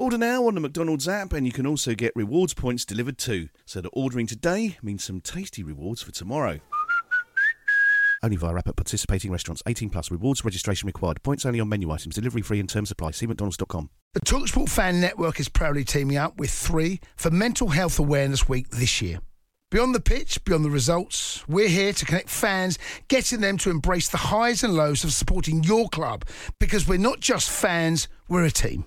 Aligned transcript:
Order 0.00 0.16
now 0.16 0.46
on 0.46 0.54
the 0.54 0.62
McDonald's 0.62 1.06
app, 1.06 1.34
and 1.34 1.44
you 1.44 1.52
can 1.52 1.66
also 1.66 1.94
get 1.94 2.16
rewards 2.16 2.54
points 2.54 2.86
delivered 2.86 3.18
too. 3.18 3.50
So 3.66 3.82
that 3.82 3.90
ordering 3.92 4.26
today 4.26 4.78
means 4.80 5.04
some 5.04 5.20
tasty 5.20 5.62
rewards 5.62 6.00
for 6.00 6.10
tomorrow. 6.10 6.60
Only 8.22 8.38
via 8.38 8.56
app 8.56 8.68
at 8.68 8.76
participating 8.76 9.30
restaurants. 9.30 9.62
18 9.66 9.90
plus. 9.90 10.10
Rewards 10.10 10.42
registration 10.42 10.86
required. 10.86 11.22
Points 11.22 11.44
only 11.44 11.60
on 11.60 11.68
menu 11.68 11.90
items. 11.90 12.14
Delivery 12.14 12.40
free 12.40 12.60
and 12.60 12.66
terms 12.66 12.90
apply. 12.90 13.10
See 13.10 13.26
mcdonalds.com. 13.26 13.90
The 14.14 14.20
Talksport 14.20 14.70
Fan 14.70 15.02
Network 15.02 15.38
is 15.38 15.50
proudly 15.50 15.84
teaming 15.84 16.16
up 16.16 16.38
with 16.38 16.50
three 16.50 17.00
for 17.16 17.30
Mental 17.30 17.68
Health 17.68 17.98
Awareness 17.98 18.48
Week 18.48 18.70
this 18.70 19.02
year. 19.02 19.20
Beyond 19.70 19.94
the 19.94 20.00
pitch, 20.00 20.42
beyond 20.46 20.64
the 20.64 20.70
results, 20.70 21.46
we're 21.46 21.68
here 21.68 21.92
to 21.92 22.06
connect 22.06 22.30
fans, 22.30 22.78
getting 23.08 23.42
them 23.42 23.58
to 23.58 23.70
embrace 23.70 24.08
the 24.08 24.16
highs 24.16 24.64
and 24.64 24.74
lows 24.74 25.04
of 25.04 25.12
supporting 25.12 25.62
your 25.62 25.90
club 25.90 26.24
because 26.58 26.88
we're 26.88 26.96
not 26.96 27.20
just 27.20 27.50
fans, 27.50 28.08
we're 28.30 28.44
a 28.44 28.50
team. 28.50 28.86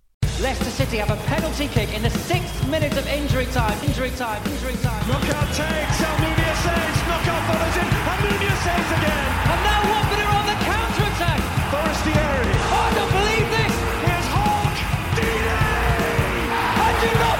Leicester 0.41 0.71
City 0.71 0.97
have 0.97 1.11
a 1.11 1.21
penalty 1.29 1.67
kick 1.67 1.93
in 1.93 2.01
the 2.01 2.09
sixth 2.09 2.67
minute 2.67 2.97
of 2.97 3.05
injury 3.05 3.45
time. 3.53 3.77
Injury 3.85 4.09
time. 4.17 4.41
Injury 4.49 4.73
time. 4.81 5.05
Knockaert 5.05 5.53
takes. 5.53 6.01
Almunia 6.01 6.53
saves. 6.65 6.99
Knockaert 7.05 7.43
follows 7.45 7.77
in. 7.77 7.85
Almunia 8.09 8.55
saves 8.65 8.91
again. 8.97 9.27
And 9.53 9.61
now 9.61 9.85
Watford 9.85 10.17
are 10.17 10.33
on 10.41 10.45
the 10.49 10.57
counter 10.65 11.05
attack. 11.13 11.41
Forestieri. 11.69 12.57
Oh, 12.57 12.73
I 12.73 12.91
don't 12.97 13.13
believe 13.21 13.47
this. 13.53 13.73
Here's 14.01 14.27
Hogg. 14.33 14.75
Deeney. 15.13 16.49
I 16.49 16.89
do 17.05 17.09
not 17.21 17.37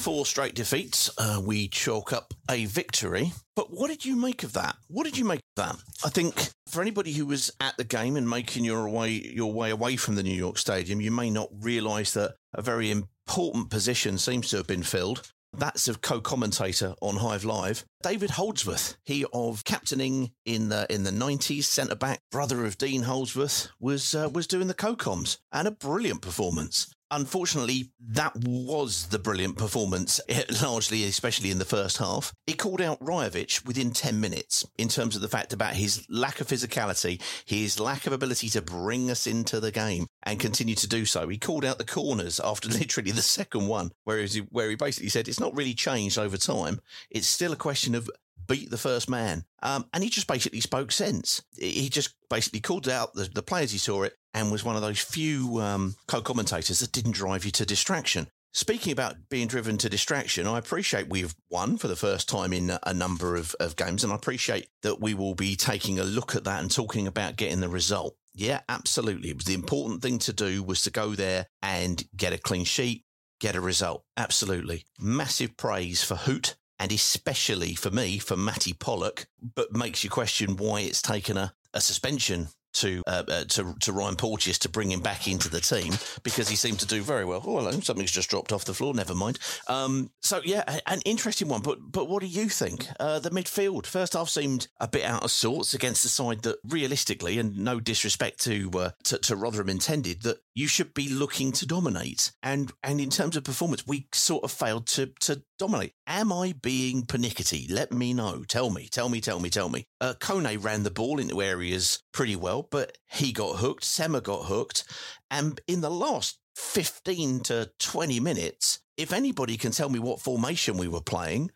four 0.00 0.24
straight 0.24 0.54
defeats, 0.54 1.10
uh, 1.18 1.40
we 1.44 1.68
chalk 1.68 2.12
up 2.12 2.32
a 2.50 2.64
victory. 2.64 3.32
But 3.54 3.70
what 3.70 3.88
did 3.88 4.04
you 4.04 4.16
make 4.16 4.42
of 4.42 4.54
that? 4.54 4.76
What 4.88 5.04
did 5.04 5.18
you 5.18 5.26
make 5.26 5.40
of 5.56 5.64
that? 5.64 5.76
I 6.02 6.08
think 6.08 6.50
for 6.68 6.80
anybody 6.80 7.12
who 7.12 7.26
was 7.26 7.52
at 7.60 7.76
the 7.76 7.84
game 7.84 8.16
and 8.16 8.28
making 8.28 8.64
your 8.64 8.88
way 8.88 9.10
your 9.10 9.52
way 9.52 9.70
away 9.70 9.96
from 9.96 10.14
the 10.14 10.22
New 10.22 10.34
York 10.34 10.56
Stadium, 10.56 11.02
you 11.02 11.10
may 11.10 11.28
not 11.28 11.50
realise 11.52 12.14
that 12.14 12.36
a 12.54 12.62
very 12.62 12.90
important 12.90 13.68
position 13.68 14.16
seems 14.16 14.48
to 14.48 14.56
have 14.56 14.66
been 14.66 14.82
filled. 14.82 15.30
That's 15.52 15.88
of 15.88 16.00
co-commentator 16.00 16.94
on 17.02 17.16
Hive 17.16 17.44
Live, 17.44 17.84
David 18.02 18.30
Holdsworth. 18.30 18.96
He 19.04 19.26
of 19.32 19.64
captaining 19.64 20.30
in 20.46 20.70
the 20.70 20.86
in 20.88 21.02
the 21.02 21.12
nineties, 21.12 21.66
centre 21.66 21.96
back, 21.96 22.20
brother 22.30 22.64
of 22.64 22.78
Dean 22.78 23.02
Holdsworth, 23.02 23.68
was 23.78 24.14
uh, 24.14 24.30
was 24.32 24.46
doing 24.46 24.68
the 24.68 24.74
co-coms 24.74 25.38
and 25.52 25.68
a 25.68 25.72
brilliant 25.72 26.22
performance. 26.22 26.94
Unfortunately, 27.10 27.90
that 28.00 28.32
was 28.36 29.06
the 29.08 29.18
brilliant 29.18 29.56
performance, 29.56 30.20
largely, 30.62 31.04
especially 31.04 31.50
in 31.50 31.58
the 31.58 31.64
first 31.64 31.98
half. 31.98 32.32
He 32.46 32.54
called 32.54 32.80
out 32.80 33.00
Rajovic 33.00 33.66
within 33.66 33.90
10 33.90 34.20
minutes 34.20 34.64
in 34.78 34.88
terms 34.88 35.16
of 35.16 35.22
the 35.22 35.28
fact 35.28 35.52
about 35.52 35.74
his 35.74 36.06
lack 36.08 36.40
of 36.40 36.46
physicality, 36.46 37.20
his 37.44 37.80
lack 37.80 38.06
of 38.06 38.12
ability 38.12 38.48
to 38.50 38.62
bring 38.62 39.10
us 39.10 39.26
into 39.26 39.60
the 39.60 39.72
game 39.72 40.06
and 40.22 40.38
continue 40.38 40.74
to 40.76 40.86
do 40.86 41.04
so. 41.04 41.28
He 41.28 41.38
called 41.38 41.64
out 41.64 41.78
the 41.78 41.84
corners 41.84 42.40
after 42.40 42.68
literally 42.70 43.10
the 43.10 43.22
second 43.22 43.66
one, 43.66 43.90
where 44.04 44.18
he, 44.18 44.40
where 44.50 44.70
he 44.70 44.76
basically 44.76 45.08
said 45.08 45.28
it's 45.28 45.40
not 45.40 45.56
really 45.56 45.74
changed 45.74 46.18
over 46.18 46.36
time. 46.36 46.80
It's 47.10 47.26
still 47.26 47.52
a 47.52 47.56
question 47.56 47.94
of 47.94 48.08
beat 48.46 48.70
the 48.70 48.78
first 48.78 49.08
man. 49.08 49.44
Um, 49.62 49.86
and 49.92 50.02
he 50.02 50.10
just 50.10 50.26
basically 50.26 50.60
spoke 50.60 50.92
sense. 50.92 51.42
He 51.58 51.88
just 51.88 52.14
basically 52.28 52.60
called 52.60 52.88
out 52.88 53.14
the, 53.14 53.24
the 53.24 53.42
players 53.42 53.72
he 53.72 53.78
saw 53.78 54.02
it 54.02 54.14
and 54.34 54.50
was 54.50 54.64
one 54.64 54.76
of 54.76 54.82
those 54.82 55.00
few 55.00 55.60
um, 55.60 55.96
co 56.06 56.20
commentators 56.20 56.80
that 56.80 56.92
didn't 56.92 57.12
drive 57.12 57.44
you 57.44 57.50
to 57.52 57.66
distraction. 57.66 58.28
Speaking 58.52 58.92
about 58.92 59.14
being 59.28 59.46
driven 59.46 59.78
to 59.78 59.88
distraction, 59.88 60.48
I 60.48 60.58
appreciate 60.58 61.08
we've 61.08 61.36
won 61.50 61.76
for 61.76 61.86
the 61.86 61.94
first 61.94 62.28
time 62.28 62.52
in 62.52 62.72
a 62.82 62.92
number 62.92 63.36
of, 63.36 63.54
of 63.60 63.76
games, 63.76 64.02
and 64.02 64.12
I 64.12 64.16
appreciate 64.16 64.66
that 64.82 65.00
we 65.00 65.14
will 65.14 65.36
be 65.36 65.54
taking 65.54 66.00
a 66.00 66.04
look 66.04 66.34
at 66.34 66.42
that 66.44 66.60
and 66.60 66.70
talking 66.70 67.06
about 67.06 67.36
getting 67.36 67.60
the 67.60 67.68
result. 67.68 68.16
Yeah, 68.34 68.60
absolutely. 68.68 69.30
It 69.30 69.36
was 69.36 69.44
the 69.44 69.54
important 69.54 70.02
thing 70.02 70.18
to 70.20 70.32
do 70.32 70.64
was 70.64 70.82
to 70.82 70.90
go 70.90 71.14
there 71.14 71.46
and 71.62 72.02
get 72.16 72.32
a 72.32 72.38
clean 72.38 72.64
sheet, 72.64 73.04
get 73.40 73.54
a 73.54 73.60
result. 73.60 74.04
Absolutely. 74.16 74.84
Massive 74.98 75.56
praise 75.56 76.02
for 76.02 76.16
Hoedt 76.16 76.54
and 76.80 76.90
especially 76.90 77.74
for 77.74 77.90
me, 77.90 78.18
for 78.18 78.36
Matty 78.36 78.72
Pollock, 78.72 79.26
but 79.54 79.76
makes 79.76 80.02
you 80.02 80.08
question 80.10 80.56
why 80.56 80.80
it's 80.80 81.02
taken 81.02 81.36
a, 81.36 81.52
a 81.74 81.80
suspension 81.80 82.48
to, 82.72 83.02
uh, 83.06 83.24
uh, 83.28 83.44
to 83.44 83.74
to 83.80 83.92
Ryan 83.92 84.16
Porteous 84.16 84.58
to 84.60 84.68
bring 84.68 84.90
him 84.90 85.00
back 85.00 85.26
into 85.26 85.48
the 85.48 85.60
team 85.60 85.92
because 86.22 86.48
he 86.48 86.56
seemed 86.56 86.78
to 86.80 86.86
do 86.86 87.02
very 87.02 87.24
well. 87.24 87.42
Oh, 87.44 87.58
hello, 87.58 87.72
something's 87.80 88.12
just 88.12 88.30
dropped 88.30 88.52
off 88.52 88.64
the 88.64 88.74
floor. 88.74 88.94
Never 88.94 89.14
mind. 89.14 89.38
Um, 89.68 90.10
so 90.22 90.40
yeah, 90.44 90.78
an 90.86 91.00
interesting 91.04 91.48
one. 91.48 91.62
But 91.62 91.78
but 91.90 92.08
what 92.08 92.20
do 92.20 92.26
you 92.26 92.48
think? 92.48 92.86
Uh, 92.98 93.18
the 93.18 93.30
midfield 93.30 93.86
first 93.86 94.12
half 94.12 94.28
seemed 94.28 94.68
a 94.78 94.88
bit 94.88 95.04
out 95.04 95.24
of 95.24 95.30
sorts 95.30 95.74
against 95.74 96.02
the 96.02 96.08
side 96.08 96.42
that 96.42 96.58
realistically, 96.64 97.38
and 97.38 97.58
no 97.58 97.80
disrespect 97.80 98.40
to 98.44 98.70
uh, 98.74 98.90
to, 99.04 99.18
to 99.18 99.36
Rotherham 99.36 99.68
intended, 99.68 100.22
that 100.22 100.38
you 100.54 100.68
should 100.68 100.94
be 100.94 101.08
looking 101.08 101.52
to 101.52 101.66
dominate. 101.66 102.32
And 102.42 102.72
and 102.82 103.00
in 103.00 103.10
terms 103.10 103.36
of 103.36 103.44
performance, 103.44 103.86
we 103.86 104.06
sort 104.12 104.44
of 104.44 104.52
failed 104.52 104.86
to 104.88 105.06
to 105.20 105.42
dominate. 105.60 105.92
Am 106.06 106.32
I 106.32 106.54
being 106.60 107.04
pernickety? 107.04 107.66
Let 107.70 107.92
me 107.92 108.14
know. 108.14 108.44
Tell 108.48 108.70
me. 108.70 108.88
Tell 108.88 109.08
me. 109.08 109.20
Tell 109.20 109.38
me. 109.38 109.50
Tell 109.50 109.68
me. 109.68 109.84
Uh, 110.00 110.14
Kone 110.18 110.64
ran 110.64 110.82
the 110.82 110.90
ball 110.90 111.20
into 111.20 111.42
areas 111.42 112.02
pretty 112.12 112.34
well, 112.34 112.66
but 112.70 112.96
he 113.06 113.30
got 113.30 113.58
hooked. 113.58 113.84
Sema 113.84 114.20
got 114.22 114.46
hooked, 114.46 114.84
and 115.30 115.60
in 115.68 115.82
the 115.82 115.90
last 115.90 116.38
fifteen 116.56 117.40
to 117.40 117.70
twenty 117.78 118.20
minutes, 118.20 118.80
if 118.96 119.12
anybody 119.12 119.56
can 119.58 119.72
tell 119.72 119.90
me 119.90 119.98
what 119.98 120.20
formation 120.20 120.78
we 120.78 120.88
were 120.88 121.02
playing, 121.02 121.50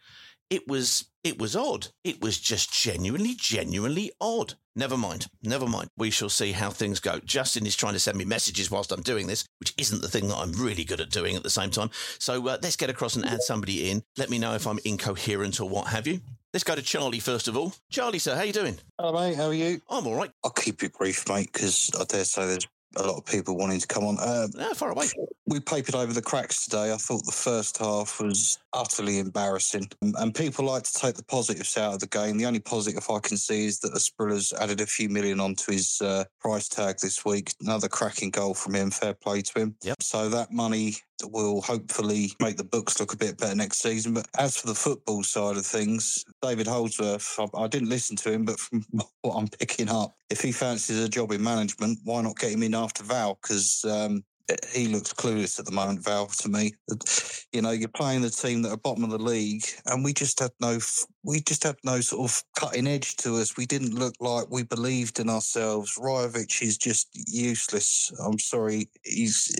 it 0.50 0.68
was 0.68 1.10
it 1.24 1.38
was 1.38 1.56
odd. 1.56 1.88
It 2.04 2.20
was 2.20 2.38
just 2.38 2.72
genuinely, 2.72 3.34
genuinely 3.34 4.12
odd. 4.20 4.54
Never 4.76 4.96
mind. 4.96 5.26
Never 5.42 5.66
mind. 5.66 5.88
We 5.96 6.10
shall 6.10 6.28
see 6.28 6.52
how 6.52 6.70
things 6.70 7.00
go. 7.00 7.18
Justin 7.24 7.66
is 7.66 7.74
trying 7.74 7.94
to 7.94 7.98
send 7.98 8.18
me 8.18 8.24
messages 8.24 8.70
whilst 8.70 8.92
I'm 8.92 9.02
doing 9.02 9.26
this, 9.26 9.46
which 9.58 9.72
isn't 9.78 10.02
the 10.02 10.08
thing 10.08 10.28
that 10.28 10.36
I'm 10.36 10.52
really 10.52 10.84
good 10.84 11.00
at 11.00 11.10
doing 11.10 11.34
at 11.34 11.42
the 11.42 11.50
same 11.50 11.70
time. 11.70 11.90
So 12.18 12.46
uh, 12.46 12.58
let's 12.62 12.76
get 12.76 12.90
across 12.90 13.16
and 13.16 13.24
add 13.24 13.42
somebody 13.42 13.90
in. 13.90 14.02
Let 14.18 14.30
me 14.30 14.38
know 14.38 14.54
if 14.54 14.66
I'm 14.66 14.78
incoherent 14.84 15.60
or 15.60 15.68
what 15.68 15.88
have 15.88 16.06
you. 16.06 16.20
Let's 16.52 16.64
go 16.64 16.74
to 16.74 16.82
Charlie 16.82 17.20
first 17.20 17.48
of 17.48 17.56
all. 17.56 17.74
Charlie, 17.90 18.18
sir, 18.18 18.36
how 18.36 18.42
you 18.42 18.52
doing? 18.52 18.78
Hello, 19.00 19.12
mate. 19.12 19.36
How 19.36 19.46
are 19.46 19.54
you? 19.54 19.80
I'm 19.88 20.06
all 20.06 20.14
right. 20.14 20.30
I'll 20.44 20.50
keep 20.50 20.82
it 20.82 20.92
brief, 20.92 21.28
mate, 21.28 21.50
because 21.52 21.90
I 21.98 22.04
dare 22.04 22.24
say 22.24 22.46
there's 22.46 22.68
a 22.96 23.02
lot 23.02 23.16
of 23.16 23.24
people 23.24 23.56
wanting 23.56 23.80
to 23.80 23.86
come 23.86 24.04
on. 24.04 24.18
Uh, 24.18 24.48
far 24.74 24.90
away. 24.90 25.06
we 25.46 25.60
papered 25.60 25.94
over 25.94 26.12
the 26.12 26.22
cracks 26.22 26.64
today. 26.64 26.92
I 26.92 26.96
thought 26.96 27.24
the 27.24 27.32
first 27.32 27.78
half 27.78 28.20
was 28.20 28.58
utterly 28.72 29.18
embarrassing. 29.18 29.88
And 30.02 30.34
people 30.34 30.64
like 30.64 30.84
to 30.84 30.92
take 30.92 31.14
the 31.14 31.24
positives 31.24 31.76
out 31.76 31.94
of 31.94 32.00
the 32.00 32.06
game. 32.06 32.36
The 32.38 32.46
only 32.46 32.60
positive 32.60 33.08
I 33.10 33.18
can 33.20 33.36
see 33.36 33.66
is 33.66 33.80
that 33.80 33.92
Asprilla's 33.92 34.52
added 34.52 34.80
a 34.80 34.86
few 34.86 35.08
million 35.08 35.40
onto 35.40 35.72
his 35.72 36.00
uh, 36.00 36.24
price 36.40 36.68
tag 36.68 36.96
this 37.00 37.24
week. 37.24 37.52
Another 37.60 37.88
cracking 37.88 38.30
goal 38.30 38.54
from 38.54 38.74
him. 38.74 38.90
Fair 38.90 39.14
play 39.14 39.42
to 39.42 39.60
him. 39.60 39.76
Yep. 39.82 40.02
So 40.02 40.28
that 40.28 40.52
money 40.52 40.96
will 41.22 41.60
hopefully 41.62 42.32
make 42.40 42.56
the 42.56 42.64
books 42.64 42.98
look 43.00 43.12
a 43.12 43.16
bit 43.16 43.38
better 43.38 43.54
next 43.54 43.78
season. 43.82 44.14
But 44.14 44.26
as 44.38 44.56
for 44.56 44.66
the 44.66 44.74
football 44.74 45.22
side 45.22 45.56
of 45.56 45.66
things, 45.66 46.24
David 46.42 46.66
Holdsworth, 46.66 47.38
I, 47.38 47.62
I 47.62 47.66
didn't 47.68 47.88
listen 47.88 48.16
to 48.16 48.32
him, 48.32 48.44
but 48.44 48.58
from 48.58 48.84
what 49.22 49.34
I'm 49.34 49.48
picking 49.48 49.88
up, 49.88 50.14
if 50.30 50.40
he 50.40 50.52
fancies 50.52 51.02
a 51.02 51.08
job 51.08 51.32
in 51.32 51.42
management, 51.42 51.98
why 52.04 52.22
not 52.22 52.38
get 52.38 52.52
him 52.52 52.62
in 52.62 52.74
after 52.74 53.04
Val? 53.04 53.38
Because 53.40 53.84
um, 53.84 54.24
he 54.72 54.88
looks 54.88 55.12
clueless 55.12 55.58
at 55.58 55.66
the 55.66 55.72
moment, 55.72 56.04
Val, 56.04 56.26
to 56.26 56.48
me. 56.48 56.74
You 57.52 57.62
know, 57.62 57.70
you're 57.70 57.88
playing 57.88 58.22
the 58.22 58.30
team 58.30 58.62
that 58.62 58.72
are 58.72 58.76
bottom 58.76 59.04
of 59.04 59.10
the 59.10 59.18
league, 59.18 59.64
and 59.86 60.04
we 60.04 60.12
just 60.12 60.40
had 60.40 60.50
no 60.60 60.78
we 61.24 61.40
just 61.40 61.64
had 61.64 61.76
no 61.84 62.00
sort 62.00 62.30
of 62.30 62.42
cutting 62.56 62.86
edge 62.86 63.16
to 63.16 63.36
us. 63.36 63.56
We 63.56 63.66
didn't 63.66 63.94
look 63.94 64.14
like 64.20 64.46
we 64.50 64.62
believed 64.62 65.18
in 65.18 65.30
ourselves. 65.30 65.98
Rajovic 65.98 66.62
is 66.62 66.76
just 66.76 67.08
useless. 67.14 68.12
I'm 68.22 68.38
sorry. 68.38 68.90
He's, 69.02 69.56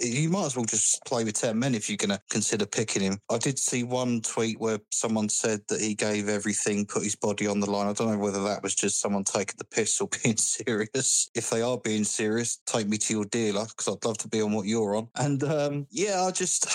you 0.00 0.28
might 0.28 0.46
as 0.46 0.56
well 0.56 0.64
just 0.64 1.02
play 1.04 1.22
with 1.22 1.34
10 1.34 1.58
men 1.58 1.74
if 1.76 1.88
you're 1.88 1.96
going 1.96 2.10
to 2.10 2.20
consider 2.28 2.66
picking 2.66 3.02
him. 3.02 3.18
I 3.30 3.38
did 3.38 3.58
see 3.58 3.84
one 3.84 4.20
tweet 4.20 4.58
where 4.58 4.80
someone 4.90 5.28
said 5.28 5.60
that 5.68 5.80
he 5.80 5.94
gave 5.94 6.28
everything, 6.28 6.86
put 6.86 7.04
his 7.04 7.16
body 7.16 7.46
on 7.46 7.60
the 7.60 7.70
line. 7.70 7.86
I 7.86 7.92
don't 7.92 8.10
know 8.10 8.18
whether 8.18 8.42
that 8.44 8.62
was 8.62 8.74
just 8.74 9.00
someone 9.00 9.24
taking 9.24 9.56
the 9.58 9.64
piss 9.64 10.00
or 10.00 10.08
being 10.24 10.36
serious. 10.36 11.30
If 11.34 11.50
they 11.50 11.62
are 11.62 11.78
being 11.78 12.04
serious, 12.04 12.58
take 12.66 12.88
me 12.88 12.98
to 12.98 13.14
your 13.14 13.24
dealer 13.26 13.66
because 13.66 13.88
I'd 13.88 14.04
love 14.04 14.18
to 14.18 14.28
be 14.28 14.42
on 14.42 14.52
what 14.52 14.66
you're 14.66 14.96
on. 14.96 15.08
And 15.14 15.42
um, 15.44 15.86
yeah, 15.90 16.22
I 16.22 16.32
just. 16.32 16.66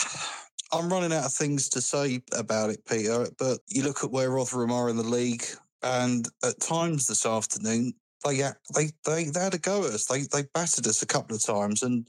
I'm 0.75 0.91
running 0.91 1.13
out 1.13 1.25
of 1.25 1.33
things 1.33 1.69
to 1.69 1.81
say 1.81 2.21
about 2.33 2.69
it, 2.69 2.85
Peter. 2.85 3.27
But 3.39 3.59
you 3.69 3.83
look 3.83 4.03
at 4.03 4.11
where 4.11 4.31
Rotherham 4.31 4.71
are 4.71 4.89
in 4.89 4.97
the 4.97 5.03
league, 5.03 5.45
and 5.83 6.27
at 6.43 6.59
times 6.59 7.07
this 7.07 7.25
afternoon, 7.25 7.93
they 8.25 8.37
they 8.75 8.91
they, 9.05 9.25
they 9.25 9.39
had 9.39 9.53
a 9.53 9.59
go 9.59 9.85
at 9.85 9.93
us. 9.93 10.05
They 10.05 10.23
they 10.23 10.43
battered 10.53 10.87
us 10.87 11.01
a 11.01 11.07
couple 11.07 11.35
of 11.35 11.43
times, 11.43 11.83
and 11.83 12.05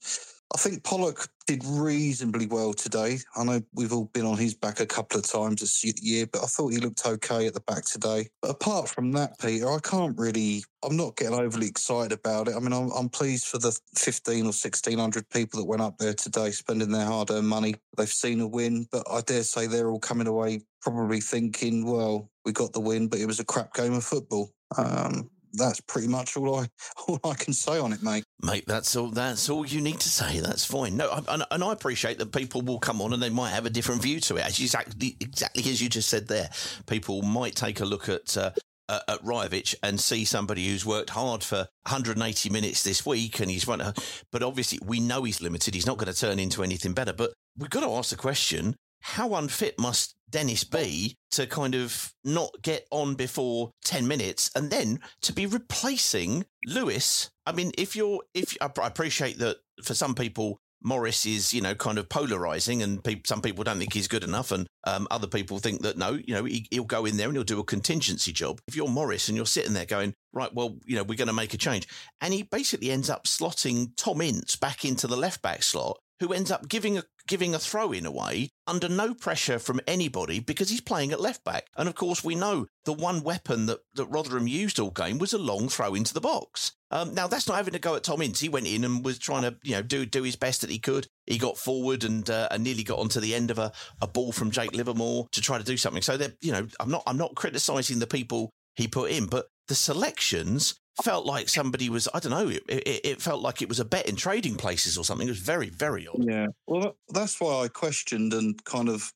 I 0.54 0.58
think 0.58 0.84
Pollock 0.84 1.28
did 1.46 1.64
reasonably 1.64 2.46
well 2.46 2.72
today. 2.72 3.18
I 3.36 3.44
know 3.44 3.60
we've 3.74 3.92
all 3.92 4.10
been 4.12 4.24
on 4.24 4.38
his 4.38 4.54
back 4.54 4.80
a 4.80 4.86
couple 4.86 5.18
of 5.18 5.26
times 5.26 5.60
this 5.60 5.84
year, 6.02 6.26
but 6.26 6.42
I 6.42 6.46
thought 6.46 6.72
he 6.72 6.78
looked 6.78 7.04
okay 7.04 7.46
at 7.46 7.54
the 7.54 7.60
back 7.60 7.84
today. 7.84 8.28
But 8.40 8.52
apart 8.52 8.88
from 8.88 9.12
that, 9.12 9.38
Peter, 9.38 9.70
I 9.70 9.78
can't 9.80 10.16
really, 10.18 10.64
I'm 10.84 10.96
not 10.96 11.16
getting 11.16 11.38
overly 11.38 11.66
excited 11.66 12.12
about 12.12 12.48
it. 12.48 12.54
I 12.56 12.60
mean, 12.60 12.72
I'm, 12.72 12.90
I'm 12.92 13.08
pleased 13.08 13.46
for 13.46 13.58
the 13.58 13.78
15 13.96 14.42
or 14.42 14.46
1600 14.46 15.28
people 15.30 15.60
that 15.60 15.66
went 15.66 15.82
up 15.82 15.98
there 15.98 16.14
today 16.14 16.52
spending 16.52 16.90
their 16.90 17.06
hard 17.06 17.30
earned 17.30 17.48
money. 17.48 17.74
They've 17.96 18.08
seen 18.08 18.40
a 18.40 18.46
win, 18.46 18.86
but 18.90 19.04
I 19.10 19.20
dare 19.20 19.42
say 19.42 19.66
they're 19.66 19.90
all 19.90 20.00
coming 20.00 20.26
away 20.26 20.60
probably 20.80 21.20
thinking, 21.20 21.84
well, 21.84 22.30
we 22.44 22.52
got 22.52 22.72
the 22.72 22.80
win, 22.80 23.08
but 23.08 23.18
it 23.18 23.26
was 23.26 23.40
a 23.40 23.44
crap 23.44 23.74
game 23.74 23.94
of 23.94 24.04
football. 24.04 24.52
Um, 24.78 25.30
that's 25.56 25.80
pretty 25.80 26.08
much 26.08 26.36
all 26.36 26.56
I 26.56 26.68
all 27.08 27.20
I 27.24 27.34
can 27.34 27.52
say 27.52 27.78
on 27.78 27.92
it, 27.92 28.02
mate. 28.02 28.24
Mate, 28.42 28.64
that's 28.66 28.94
all. 28.96 29.08
That's 29.08 29.48
all 29.48 29.66
you 29.66 29.80
need 29.80 30.00
to 30.00 30.08
say. 30.08 30.40
That's 30.40 30.64
fine. 30.64 30.96
No, 30.96 31.22
and, 31.28 31.44
and 31.50 31.64
I 31.64 31.72
appreciate 31.72 32.18
that 32.18 32.32
people 32.32 32.62
will 32.62 32.78
come 32.78 33.00
on 33.00 33.12
and 33.12 33.22
they 33.22 33.30
might 33.30 33.50
have 33.50 33.66
a 33.66 33.70
different 33.70 34.02
view 34.02 34.20
to 34.20 34.36
it. 34.36 34.46
As 34.46 34.58
exactly 34.60 35.16
exactly 35.20 35.70
as 35.70 35.82
you 35.82 35.88
just 35.88 36.08
said 36.08 36.28
there, 36.28 36.50
people 36.86 37.22
might 37.22 37.54
take 37.54 37.80
a 37.80 37.84
look 37.84 38.08
at. 38.08 38.36
Uh, 38.36 38.50
uh, 38.88 39.00
at 39.08 39.20
Rajovic 39.24 39.74
and 39.82 39.98
see 39.98 40.24
somebody 40.24 40.68
who's 40.68 40.86
worked 40.86 41.10
hard 41.10 41.42
for 41.42 41.66
180 41.86 42.50
minutes 42.50 42.84
this 42.84 43.04
week 43.04 43.40
and 43.40 43.50
he's 43.50 43.66
run, 43.66 43.82
but 44.30 44.44
obviously 44.44 44.78
we 44.80 45.00
know 45.00 45.24
he's 45.24 45.40
limited. 45.40 45.74
He's 45.74 45.88
not 45.88 45.96
going 45.96 46.12
to 46.12 46.16
turn 46.16 46.38
into 46.38 46.62
anything 46.62 46.92
better. 46.92 47.12
But 47.12 47.32
we've 47.58 47.68
got 47.68 47.80
to 47.80 47.90
ask 47.90 48.10
the 48.10 48.16
question: 48.16 48.76
How 49.00 49.34
unfit 49.34 49.78
must 49.78 50.16
Dennis 50.30 50.64
be 50.64 51.16
to 51.30 51.46
kind 51.46 51.74
of 51.74 52.12
not 52.24 52.50
get 52.62 52.86
on 52.90 53.14
before 53.14 53.70
10 53.84 54.08
minutes 54.08 54.50
and 54.54 54.70
then 54.70 55.00
to 55.22 55.32
be 55.32 55.46
replacing 55.46 56.44
Lewis. 56.64 57.30
I 57.46 57.52
mean, 57.52 57.72
if 57.78 57.94
you're, 57.94 58.20
if 58.34 58.56
I 58.60 58.68
appreciate 58.86 59.38
that 59.38 59.58
for 59.82 59.94
some 59.94 60.14
people, 60.14 60.58
Morris 60.82 61.26
is, 61.26 61.52
you 61.52 61.60
know, 61.60 61.74
kind 61.74 61.98
of 61.98 62.08
polarizing, 62.08 62.82
and 62.82 63.02
pe- 63.02 63.22
some 63.24 63.40
people 63.40 63.64
don't 63.64 63.78
think 63.78 63.92
he's 63.92 64.08
good 64.08 64.22
enough, 64.22 64.52
and 64.52 64.68
um, 64.84 65.08
other 65.10 65.26
people 65.26 65.58
think 65.58 65.82
that 65.82 65.96
no, 65.96 66.12
you 66.12 66.34
know, 66.34 66.44
he, 66.44 66.68
will 66.72 66.84
go 66.84 67.04
in 67.04 67.16
there 67.16 67.26
and 67.26 67.36
he'll 67.36 67.44
do 67.44 67.58
a 67.58 67.64
contingency 67.64 68.32
job. 68.32 68.60
If 68.68 68.76
you're 68.76 68.86
Morris 68.86 69.28
and 69.28 69.36
you're 69.36 69.46
sitting 69.46 69.72
there 69.72 69.86
going, 69.86 70.14
right, 70.32 70.52
well, 70.54 70.76
you 70.84 70.96
know, 70.96 71.02
we're 71.02 71.16
going 71.16 71.26
to 71.28 71.34
make 71.34 71.54
a 71.54 71.58
change, 71.58 71.88
and 72.20 72.32
he 72.32 72.42
basically 72.42 72.90
ends 72.90 73.10
up 73.10 73.24
slotting 73.24 73.90
Tom 73.96 74.20
Ince 74.20 74.54
back 74.56 74.84
into 74.84 75.06
the 75.06 75.16
left 75.16 75.42
back 75.42 75.62
slot, 75.62 75.98
who 76.20 76.32
ends 76.32 76.50
up 76.50 76.68
giving 76.68 76.98
a 76.98 77.04
giving 77.26 77.54
a 77.54 77.58
throw 77.58 77.92
in 77.92 78.06
away 78.06 78.50
under 78.66 78.88
no 78.88 79.14
pressure 79.14 79.58
from 79.58 79.80
anybody 79.86 80.40
because 80.40 80.70
he's 80.70 80.80
playing 80.80 81.12
at 81.12 81.20
left 81.20 81.44
back. 81.44 81.66
And 81.76 81.88
of 81.88 81.94
course, 81.94 82.24
we 82.24 82.34
know 82.34 82.66
the 82.84 82.92
one 82.92 83.22
weapon 83.22 83.66
that, 83.66 83.80
that 83.94 84.06
Rotherham 84.06 84.46
used 84.46 84.78
all 84.78 84.90
game 84.90 85.18
was 85.18 85.32
a 85.32 85.38
long 85.38 85.68
throw 85.68 85.94
into 85.94 86.14
the 86.14 86.20
box. 86.20 86.72
Um, 86.90 87.14
now 87.14 87.26
that's 87.26 87.48
not 87.48 87.56
having 87.56 87.72
to 87.72 87.80
go 87.80 87.96
at 87.96 88.04
Tom 88.04 88.22
Ince. 88.22 88.40
He 88.40 88.48
went 88.48 88.66
in 88.66 88.84
and 88.84 89.04
was 89.04 89.18
trying 89.18 89.42
to, 89.42 89.56
you 89.62 89.72
know, 89.72 89.82
do 89.82 90.06
do 90.06 90.22
his 90.22 90.36
best 90.36 90.60
that 90.60 90.70
he 90.70 90.78
could. 90.78 91.08
He 91.26 91.38
got 91.38 91.58
forward 91.58 92.04
and 92.04 92.28
uh, 92.30 92.48
and 92.50 92.62
nearly 92.62 92.84
got 92.84 93.00
onto 93.00 93.20
the 93.20 93.34
end 93.34 93.50
of 93.50 93.58
a, 93.58 93.72
a 94.00 94.06
ball 94.06 94.32
from 94.32 94.52
Jake 94.52 94.74
Livermore 94.74 95.26
to 95.32 95.40
try 95.40 95.58
to 95.58 95.64
do 95.64 95.76
something. 95.76 96.02
So 96.02 96.16
that 96.16 96.36
you 96.40 96.52
know, 96.52 96.66
I'm 96.78 96.90
not 96.90 97.02
I'm 97.06 97.18
not 97.18 97.34
criticising 97.34 97.98
the 97.98 98.06
people 98.06 98.50
he 98.76 98.86
put 98.86 99.10
in, 99.10 99.26
but 99.26 99.46
the 99.66 99.74
selections 99.74 100.76
felt 101.02 101.26
like 101.26 101.48
somebody 101.48 101.88
was 101.88 102.08
I 102.14 102.20
don't 102.20 102.30
know 102.30 102.48
it, 102.48 102.62
it, 102.68 103.00
it, 103.04 103.22
felt 103.22 103.42
like 103.42 103.62
it 103.62 103.68
was 103.68 103.80
a 103.80 103.84
bet 103.84 104.08
in 104.08 104.16
trading 104.16 104.56
places 104.56 104.96
or 104.96 105.04
something. 105.04 105.26
It 105.26 105.30
was 105.30 105.38
very 105.38 105.68
very 105.68 106.06
odd. 106.06 106.24
Yeah. 106.24 106.46
Well 106.66 106.96
that's 107.08 107.40
why 107.40 107.64
I 107.64 107.68
questioned 107.68 108.32
and 108.32 108.62
kind 108.64 108.88
of 108.88 109.12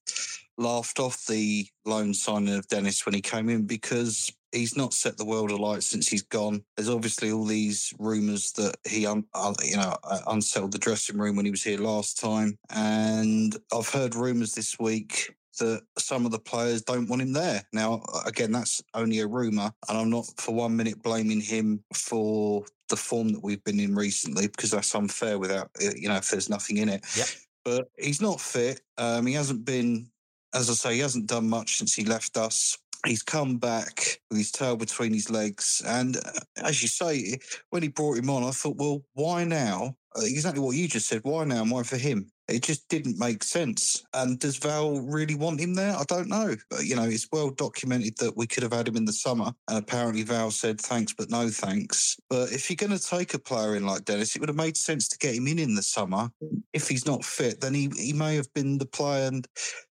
laughed 0.59 0.99
off 0.99 1.27
the 1.27 1.67
loan 1.87 2.13
signing 2.13 2.55
of 2.55 2.69
Dennis 2.69 3.07
when 3.07 3.15
he 3.15 3.23
came 3.23 3.49
in 3.49 3.67
because 3.67 4.31
he's 4.53 4.77
not 4.77 4.93
set 4.93 5.17
the 5.17 5.25
world 5.25 5.51
alight 5.51 5.83
since 5.83 6.09
he's 6.09 6.23
gone. 6.23 6.63
There's 6.77 6.89
obviously 6.89 7.33
all 7.33 7.45
these 7.45 7.95
rumors 7.99 8.53
that 8.53 8.77
he 8.87 9.07
un, 9.07 9.25
uh, 9.35 9.55
you 9.65 9.77
know 9.77 9.97
uh, 10.05 10.21
unsettled 10.29 10.73
the 10.73 10.79
dressing 10.79 11.19
room 11.19 11.37
when 11.37 11.45
he 11.45 11.51
was 11.51 11.63
here 11.63 11.79
last 11.79 12.21
time. 12.21 12.59
And 12.71 13.57
I've 13.73 13.89
heard 13.89 14.15
rumors 14.15 14.53
this 14.53 14.79
week 14.79 15.35
that 15.61 15.83
some 15.99 16.27
of 16.27 16.33
the 16.33 16.39
players 16.39 16.83
don't 16.83 17.09
want 17.09 17.23
him 17.23 17.33
there. 17.33 17.63
Now, 17.73 18.03
again, 18.27 18.51
that's 18.53 18.83
only 18.95 19.21
a 19.21 19.27
rumour, 19.27 19.73
and 19.89 19.99
I'm 19.99 20.11
not 20.11 20.27
for 20.37 20.55
one 20.55 20.77
minute 20.77 21.03
blaming 21.03 21.41
him 21.41 21.83
for 21.95 22.65
the 22.89 22.97
form 22.97 23.29
that 23.33 23.43
we've 23.43 23.63
been 23.65 23.79
in 23.79 23.95
recently 23.95 24.49
because 24.49 24.73
that's 24.73 24.95
unfair 24.95 25.39
without, 25.39 25.71
uh, 25.81 25.91
you 25.97 26.09
know, 26.09 26.17
if 26.17 26.31
there's 26.31 26.51
nothing 26.51 26.79
in 26.79 26.89
it. 26.89 27.05
Yep. 27.17 27.27
But 27.65 27.89
he's 27.99 28.21
not 28.21 28.41
fit. 28.41 28.81
Um, 28.99 29.27
he 29.27 29.35
hasn't 29.35 29.65
been, 29.65 30.11
as 30.55 30.69
I 30.69 30.73
say, 30.73 30.95
he 30.95 31.01
hasn't 31.01 31.29
done 31.29 31.49
much 31.49 31.79
since 31.79 31.95
he 31.95 32.05
left 32.05 32.37
us. 32.37 32.77
He's 33.07 33.23
come 33.23 33.57
back 33.57 34.21
with 34.29 34.39
his 34.39 34.51
tail 34.51 34.77
between 34.77 35.15
his 35.15 35.31
legs. 35.31 35.83
And 35.87 36.17
uh, 36.17 36.41
as 36.57 36.83
you 36.83 36.89
say, 36.89 37.39
when 37.71 37.83
he 37.83 37.89
brought 37.89 38.19
him 38.19 38.29
on, 38.29 38.45
I 38.45 38.51
thought, 38.51 38.77
well, 38.77 39.03
why 39.15 39.45
now? 39.45 39.97
Uh, 40.17 40.23
exactly 40.25 40.61
what 40.61 40.77
you 40.77 40.89
just 40.89 41.07
said. 41.07 41.21
Why 41.23 41.45
now? 41.45 41.65
Why 41.65 41.83
for 41.83 41.97
him? 41.97 42.31
It 42.51 42.63
just 42.63 42.89
didn't 42.89 43.19
make 43.19 43.43
sense. 43.43 44.05
And 44.13 44.39
does 44.39 44.57
Val 44.59 45.01
really 45.01 45.35
want 45.35 45.61
him 45.61 45.75
there? 45.75 45.95
I 45.97 46.03
don't 46.09 46.29
know. 46.29 46.57
But, 46.69 46.85
you 46.85 46.97
know, 46.97 47.05
it's 47.05 47.29
well 47.33 47.51
documented 47.51 48.17
that 48.19 48.37
we 48.37 48.47
could 48.47 48.63
have 48.63 48.73
had 48.73 48.89
him 48.89 48.97
in 48.97 49.05
the 49.05 49.13
summer. 49.13 49.53
And 49.69 49.79
apparently 49.79 50.23
Val 50.23 50.51
said 50.51 50.81
thanks, 50.81 51.13
but 51.13 51.31
no 51.31 51.49
thanks. 51.49 52.17
But 52.29 52.53
if 52.53 52.69
you're 52.69 52.77
going 52.77 52.99
to 52.99 53.05
take 53.05 53.35
a 53.35 53.39
player 53.39 53.77
in 53.77 53.87
like 53.87 54.05
Dennis, 54.05 54.35
it 54.35 54.41
would 54.41 54.49
have 54.49 54.57
made 54.57 54.77
sense 54.77 55.09
to 55.09 55.19
get 55.19 55.35
him 55.35 55.47
in 55.47 55.59
in 55.59 55.75
the 55.75 55.83
summer. 55.83 56.31
If 56.73 56.89
he's 56.89 57.07
not 57.07 57.25
fit, 57.25 57.61
then 57.61 57.75
he, 57.75 57.91
he 57.97 58.13
may 58.13 58.37
have 58.37 58.53
been 58.53 58.79
the 58.79 58.87
player 58.87 59.29
and 59.29 59.47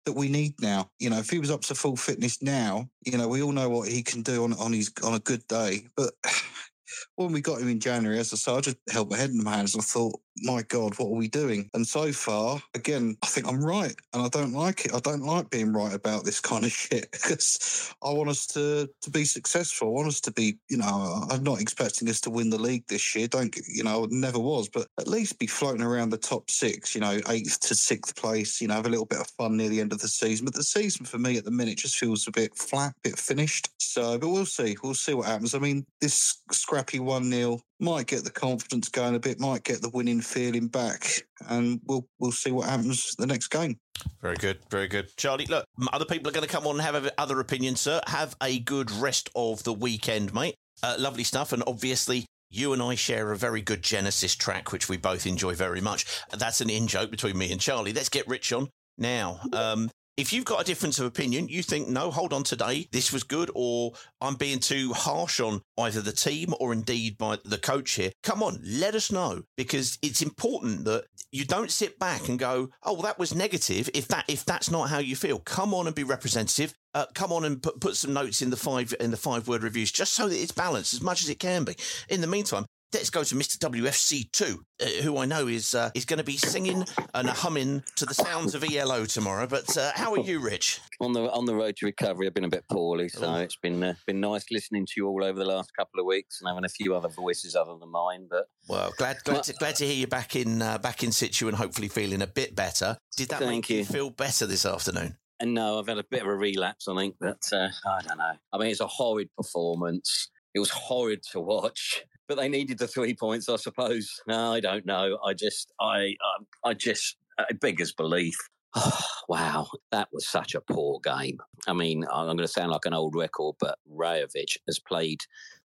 that 0.05 0.13
we 0.13 0.29
need 0.29 0.55
now. 0.61 0.89
You 0.99 1.09
know, 1.09 1.19
if 1.19 1.29
he 1.29 1.39
was 1.39 1.51
up 1.51 1.61
to 1.61 1.75
full 1.75 1.95
fitness 1.95 2.41
now, 2.41 2.89
you 3.05 3.17
know, 3.17 3.27
we 3.27 3.41
all 3.41 3.51
know 3.51 3.69
what 3.69 3.87
he 3.87 4.01
can 4.03 4.21
do 4.21 4.43
on 4.43 4.53
on 4.53 4.73
his 4.73 4.91
on 5.03 5.13
a 5.13 5.19
good 5.19 5.45
day. 5.47 5.87
But 5.95 6.13
when 7.15 7.31
we 7.31 7.41
got 7.41 7.61
him 7.61 7.69
in 7.69 7.79
January, 7.79 8.19
as 8.19 8.33
I 8.33 8.37
said, 8.37 8.55
I 8.55 8.61
just 8.61 8.77
held 8.89 9.11
my 9.11 9.17
head 9.17 9.29
in 9.29 9.43
my 9.43 9.57
hands 9.57 9.73
and 9.73 9.81
I 9.81 9.85
thought, 9.85 10.19
my 10.37 10.63
God, 10.63 10.97
what 10.97 11.07
are 11.07 11.17
we 11.17 11.27
doing? 11.27 11.69
And 11.73 11.85
so 11.85 12.11
far, 12.11 12.61
again, 12.73 13.17
I 13.23 13.27
think 13.27 13.47
I'm 13.47 13.63
right. 13.63 13.95
And 14.13 14.23
I 14.23 14.29
don't 14.29 14.53
like 14.53 14.85
it. 14.85 14.93
I 14.93 14.99
don't 14.99 15.23
like 15.23 15.49
being 15.49 15.73
right 15.73 15.93
about 15.93 16.23
this 16.23 16.39
kind 16.39 16.65
of 16.65 16.71
shit 16.71 17.11
because 17.11 17.93
I 18.03 18.11
want 18.11 18.29
us 18.29 18.47
to, 18.47 18.89
to 19.01 19.09
be 19.09 19.25
successful. 19.25 19.89
I 19.89 19.91
want 19.91 20.07
us 20.07 20.21
to 20.21 20.31
be, 20.31 20.57
you 20.69 20.77
know, 20.77 21.25
I'm 21.29 21.43
not 21.43 21.61
expecting 21.61 22.09
us 22.09 22.21
to 22.21 22.29
win 22.29 22.49
the 22.49 22.61
league 22.61 22.85
this 22.87 23.15
year. 23.15 23.27
Don't, 23.27 23.55
you 23.67 23.83
know, 23.83 24.07
never 24.09 24.39
was, 24.39 24.69
but 24.69 24.87
at 24.99 25.07
least 25.07 25.39
be 25.39 25.47
floating 25.47 25.83
around 25.83 26.09
the 26.09 26.17
top 26.17 26.49
six, 26.49 26.95
you 26.95 27.01
know, 27.01 27.19
eighth 27.29 27.59
to 27.61 27.75
sixth 27.75 28.15
place, 28.15 28.61
you 28.61 28.67
know, 28.67 28.75
have 28.75 28.85
a 28.85 28.89
little 28.89 29.05
bit 29.05 29.19
of 29.19 29.27
fun 29.27 29.57
near 29.57 29.69
the 29.69 29.81
end 29.81 29.93
of 29.93 29.99
the 29.99 30.07
season. 30.07 30.45
But 30.45 30.55
the 30.55 30.63
season 30.63 31.05
for 31.05 31.17
me 31.17 31.37
at 31.37 31.45
the 31.45 31.51
minute 31.51 31.77
just 31.77 31.97
feels 31.97 32.27
a 32.27 32.31
bit 32.31 32.55
flat, 32.55 32.93
a 33.05 33.09
bit 33.09 33.19
finished. 33.19 33.69
So, 33.79 34.17
but 34.17 34.29
we'll 34.29 34.45
see. 34.45 34.77
We'll 34.83 34.93
see 34.93 35.13
what 35.13 35.27
happens. 35.27 35.53
I 35.53 35.59
mean, 35.59 35.85
this 35.99 36.41
scrappy 36.51 36.99
1 36.99 37.29
0 37.29 37.61
might 37.81 38.07
get 38.07 38.23
the 38.23 38.31
confidence 38.31 38.89
going 38.89 39.15
a 39.15 39.19
bit, 39.19 39.39
might 39.39 39.63
get 39.63 39.81
the 39.81 39.89
winning 39.89 40.21
feeling 40.21 40.67
back, 40.67 41.23
and 41.49 41.79
we'll 41.85 42.07
we'll 42.19 42.31
see 42.31 42.51
what 42.51 42.69
happens 42.69 43.15
the 43.17 43.27
next 43.27 43.47
game. 43.47 43.77
Very 44.21 44.37
good, 44.37 44.59
very 44.69 44.87
good, 44.87 45.15
Charlie. 45.17 45.45
Look, 45.47 45.65
other 45.91 46.05
people 46.05 46.29
are 46.29 46.33
going 46.33 46.47
to 46.47 46.51
come 46.51 46.67
on 46.67 46.75
and 46.75 46.81
have 46.81 47.09
other 47.17 47.39
opinions, 47.39 47.81
sir. 47.81 48.01
Have 48.07 48.35
a 48.41 48.59
good 48.59 48.91
rest 48.91 49.29
of 49.35 49.63
the 49.63 49.73
weekend, 49.73 50.33
mate. 50.33 50.55
Uh, 50.83 50.95
lovely 50.99 51.23
stuff, 51.23 51.53
and 51.53 51.63
obviously. 51.67 52.25
You 52.53 52.73
and 52.73 52.81
I 52.81 52.95
share 52.95 53.31
a 53.31 53.37
very 53.37 53.61
good 53.61 53.81
Genesis 53.81 54.35
track, 54.35 54.73
which 54.73 54.89
we 54.89 54.97
both 54.97 55.25
enjoy 55.25 55.55
very 55.55 55.79
much. 55.79 56.05
That's 56.37 56.59
an 56.59 56.69
in 56.69 56.85
joke 56.85 57.09
between 57.09 57.37
me 57.37 57.49
and 57.49 57.61
Charlie. 57.61 57.93
Let's 57.93 58.09
get 58.09 58.27
rich 58.27 58.51
on 58.51 58.67
now. 58.97 59.39
Um, 59.53 59.89
if 60.21 60.31
you've 60.31 60.45
got 60.45 60.61
a 60.61 60.63
difference 60.63 60.99
of 60.99 61.07
opinion, 61.07 61.47
you 61.49 61.63
think, 61.63 61.87
no, 61.87 62.11
hold 62.11 62.31
on 62.31 62.43
today, 62.43 62.87
this 62.91 63.11
was 63.11 63.23
good, 63.23 63.49
or 63.55 63.93
I'm 64.21 64.35
being 64.35 64.59
too 64.59 64.93
harsh 64.93 65.39
on 65.39 65.63
either 65.79 65.99
the 65.99 66.11
team 66.11 66.53
or 66.59 66.71
indeed 66.73 67.17
by 67.17 67.39
the 67.43 67.57
coach 67.57 67.93
here, 67.93 68.11
come 68.21 68.43
on, 68.43 68.61
let 68.63 68.93
us 68.93 69.11
know 69.11 69.41
because 69.57 69.97
it's 70.03 70.21
important 70.21 70.85
that 70.85 71.05
you 71.31 71.43
don't 71.43 71.71
sit 71.71 71.97
back 71.97 72.29
and 72.29 72.37
go, 72.37 72.69
oh, 72.83 72.93
well, 72.93 73.01
that 73.01 73.17
was 73.17 73.33
negative. 73.33 73.89
If 73.95 74.09
that 74.09 74.25
if 74.27 74.45
that's 74.45 74.69
not 74.69 74.89
how 74.89 74.99
you 74.99 75.15
feel, 75.15 75.39
come 75.39 75.73
on 75.73 75.87
and 75.87 75.95
be 75.95 76.03
representative. 76.03 76.73
Uh, 76.93 77.05
come 77.15 77.31
on 77.31 77.45
and 77.45 77.63
put, 77.63 77.79
put 77.79 77.95
some 77.95 78.13
notes 78.13 78.41
in 78.41 78.49
the 78.49 78.57
five 78.57 78.93
in 78.99 79.11
the 79.11 79.17
five 79.17 79.47
word 79.47 79.63
reviews 79.63 79.91
just 79.91 80.13
so 80.13 80.27
that 80.27 80.35
it's 80.35 80.51
balanced 80.51 80.93
as 80.93 81.01
much 81.01 81.23
as 81.23 81.29
it 81.29 81.39
can 81.39 81.63
be. 81.63 81.73
In 82.09 82.21
the 82.21 82.27
meantime, 82.27 82.65
let's 82.93 83.09
go 83.09 83.23
to 83.23 83.35
Mr. 83.35 83.57
WFC2, 83.57 84.57
uh, 84.81 84.85
who 85.03 85.17
I 85.17 85.25
know 85.25 85.47
is 85.47 85.73
uh, 85.75 85.91
is 85.93 86.05
going 86.05 86.17
to 86.19 86.23
be 86.23 86.37
singing 86.37 86.85
and 87.13 87.29
humming 87.29 87.83
to 87.97 88.05
the 88.05 88.13
sounds 88.13 88.55
of 88.55 88.63
ELO 88.63 89.05
tomorrow. 89.05 89.47
But 89.47 89.75
uh, 89.77 89.91
how 89.95 90.13
are 90.13 90.19
you, 90.19 90.39
Rich? 90.39 90.79
on 90.99 91.13
the 91.13 91.31
on 91.31 91.45
the 91.45 91.55
road 91.55 91.75
to 91.77 91.85
recovery. 91.85 92.27
I've 92.27 92.33
been 92.33 92.43
a 92.45 92.49
bit 92.49 92.65
poorly, 92.69 93.09
so 93.09 93.25
Oh. 93.27 93.35
it's 93.37 93.55
been 93.55 93.83
uh, 93.83 93.93
been 94.05 94.19
nice 94.19 94.45
listening 94.51 94.85
to 94.85 94.93
you 94.97 95.07
all 95.07 95.23
over 95.23 95.37
the 95.39 95.45
last 95.45 95.71
couple 95.77 95.99
of 95.99 96.05
weeks 96.05 96.39
and 96.41 96.47
having 96.49 96.65
a 96.65 96.69
few 96.69 96.95
other 96.95 97.09
voices 97.09 97.55
other 97.55 97.75
than 97.79 97.89
mine. 97.89 98.27
But 98.29 98.45
Well, 98.67 98.91
glad 98.97 99.17
glad 99.23 99.43
to, 99.43 99.53
glad 99.53 99.75
to 99.77 99.85
hear 99.85 99.95
you 99.95 100.07
back 100.07 100.35
in 100.35 100.61
uh, 100.61 100.77
back 100.77 101.03
in 101.03 101.11
situ 101.11 101.47
and 101.47 101.57
hopefully 101.57 101.87
feeling 101.87 102.21
a 102.21 102.27
bit 102.27 102.55
better. 102.55 102.97
Did 103.17 103.29
that 103.29 103.39
Thank 103.39 103.49
make 103.49 103.69
you 103.69 103.77
you. 103.77 103.85
feel 103.85 104.09
better 104.09 104.45
this 104.45 104.65
afternoon? 104.65 105.17
and 105.39 105.55
no, 105.55 105.79
I've 105.79 105.87
had 105.87 105.97
a 105.97 106.03
bit 106.03 106.21
of 106.21 106.27
a 106.27 106.35
relapse. 106.35 106.87
I 106.87 106.95
think, 106.95 107.15
but 107.19 107.39
uh, 107.51 107.69
I 107.85 108.01
don't 108.07 108.17
know. 108.19 108.33
I 108.53 108.57
mean, 108.59 108.67
it's 108.69 108.79
a 108.79 108.85
horrid 108.87 109.29
performance. 109.35 110.29
It 110.53 110.59
was 110.59 110.69
horrid 110.69 111.23
to 111.31 111.39
watch, 111.39 112.03
but 112.31 112.41
they 112.41 112.47
needed 112.47 112.77
the 112.77 112.87
three 112.87 113.13
points, 113.13 113.49
I 113.49 113.57
suppose. 113.57 114.09
No, 114.25 114.53
I 114.53 114.61
don't 114.61 114.85
know. 114.85 115.19
I 115.21 115.33
just, 115.33 115.73
I, 115.81 116.15
I, 116.63 116.69
I 116.69 116.73
just, 116.73 117.17
it 117.49 117.59
beggars 117.59 117.91
belief. 117.91 118.37
wow, 119.27 119.67
that 119.91 120.07
was 120.13 120.25
such 120.29 120.55
a 120.55 120.61
poor 120.61 121.01
game. 121.03 121.39
I 121.67 121.73
mean, 121.73 122.05
I'm 122.09 122.27
going 122.27 122.37
to 122.37 122.47
sound 122.47 122.71
like 122.71 122.85
an 122.85 122.93
old 122.93 123.15
record, 123.15 123.57
but 123.59 123.79
Rajovic 123.93 124.55
has 124.65 124.79
played 124.79 125.19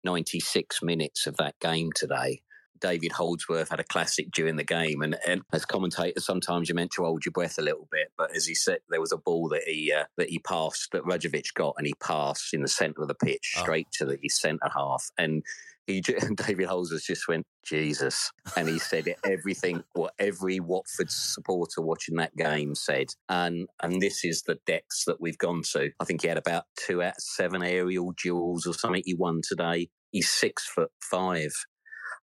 96 0.02 0.82
minutes 0.82 1.28
of 1.28 1.36
that 1.36 1.54
game 1.60 1.90
today. 1.94 2.42
David 2.80 3.12
Holdsworth 3.12 3.68
had 3.70 3.80
a 3.80 3.84
classic 3.84 4.32
during 4.32 4.56
the 4.56 4.64
game, 4.64 5.02
and, 5.02 5.16
and 5.26 5.42
as 5.52 5.64
commentators, 5.64 6.24
sometimes 6.24 6.68
you're 6.68 6.76
meant 6.76 6.92
to 6.92 7.04
hold 7.04 7.24
your 7.24 7.32
breath 7.32 7.58
a 7.58 7.62
little 7.62 7.88
bit. 7.90 8.12
But 8.16 8.34
as 8.34 8.46
he 8.46 8.54
said, 8.54 8.78
there 8.88 9.00
was 9.00 9.12
a 9.12 9.16
ball 9.16 9.48
that 9.48 9.62
he 9.64 9.92
uh, 9.92 10.04
that 10.16 10.28
he 10.30 10.38
passed 10.38 10.90
that 10.92 11.02
Rajovic 11.04 11.54
got, 11.54 11.74
and 11.78 11.86
he 11.86 11.94
passed 12.00 12.52
in 12.54 12.62
the 12.62 12.68
centre 12.68 13.02
of 13.02 13.08
the 13.08 13.14
pitch 13.14 13.54
Oh. 13.56 13.62
straight 13.62 13.88
to 13.94 14.04
the 14.04 14.18
centre 14.28 14.70
half, 14.74 15.10
and 15.18 15.42
he 15.88 16.00
David 16.36 16.66
Holdsworth 16.66 17.04
just 17.04 17.26
went 17.26 17.46
Jesus, 17.64 18.30
and 18.56 18.68
he 18.68 18.78
said 18.78 19.14
everything 19.24 19.82
what 19.94 20.12
every 20.18 20.60
Watford 20.60 21.10
supporter 21.10 21.80
watching 21.80 22.16
that 22.16 22.36
game 22.36 22.76
said, 22.76 23.08
and 23.28 23.68
and 23.82 24.00
this 24.00 24.24
is 24.24 24.42
the 24.42 24.58
depths 24.66 25.04
that 25.06 25.20
we've 25.20 25.38
gone 25.38 25.62
to. 25.72 25.90
I 25.98 26.04
think 26.04 26.22
he 26.22 26.28
had 26.28 26.38
about 26.38 26.64
two 26.76 27.02
out 27.02 27.16
of 27.16 27.22
seven 27.22 27.62
aerial 27.62 28.12
duels 28.22 28.66
or 28.66 28.74
something 28.74 29.02
he 29.04 29.14
won 29.14 29.40
today. 29.42 29.88
He's 30.12 30.30
six 30.30 30.66
foot 30.66 30.90
five. 31.02 31.52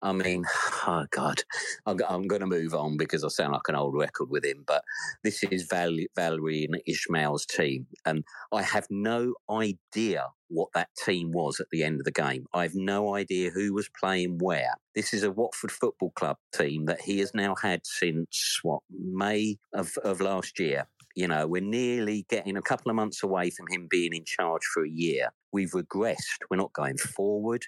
I 0.03 0.11
mean, 0.11 0.43
oh 0.87 1.05
God, 1.09 1.41
I'm, 1.85 1.99
I'm 2.07 2.27
going 2.27 2.41
to 2.41 2.47
move 2.47 2.73
on 2.73 2.97
because 2.97 3.23
I 3.23 3.29
sound 3.29 3.53
like 3.53 3.67
an 3.67 3.75
old 3.75 3.95
record 3.95 4.29
with 4.29 4.45
him. 4.45 4.63
But 4.67 4.83
this 5.23 5.43
is 5.43 5.63
Val- 5.63 5.97
Valerien 6.17 6.75
Ismael's 6.85 7.45
team, 7.45 7.87
and 8.05 8.23
I 8.51 8.61
have 8.61 8.85
no 8.89 9.33
idea 9.49 10.27
what 10.49 10.69
that 10.75 10.89
team 11.03 11.31
was 11.31 11.59
at 11.59 11.67
the 11.71 11.83
end 11.83 11.99
of 11.99 12.05
the 12.05 12.11
game. 12.11 12.45
I 12.53 12.63
have 12.63 12.75
no 12.75 13.15
idea 13.15 13.49
who 13.49 13.73
was 13.73 13.89
playing 13.99 14.37
where. 14.39 14.75
This 14.93 15.13
is 15.13 15.23
a 15.23 15.31
Watford 15.31 15.71
Football 15.71 16.11
Club 16.11 16.37
team 16.53 16.85
that 16.85 17.01
he 17.01 17.19
has 17.19 17.33
now 17.33 17.55
had 17.55 17.81
since 17.83 18.59
what 18.61 18.81
May 18.91 19.57
of, 19.73 19.97
of 20.03 20.21
last 20.21 20.59
year. 20.59 20.87
You 21.15 21.27
know, 21.27 21.45
we're 21.45 21.61
nearly 21.61 22.25
getting 22.29 22.57
a 22.57 22.61
couple 22.61 22.89
of 22.89 22.95
months 22.95 23.21
away 23.21 23.51
from 23.51 23.67
him 23.69 23.87
being 23.89 24.13
in 24.13 24.25
charge 24.25 24.63
for 24.73 24.83
a 24.83 24.89
year. 24.89 25.29
We've 25.51 25.71
regressed. 25.71 26.41
We're 26.49 26.57
not 26.57 26.73
going 26.73 26.97
forward. 26.97 27.63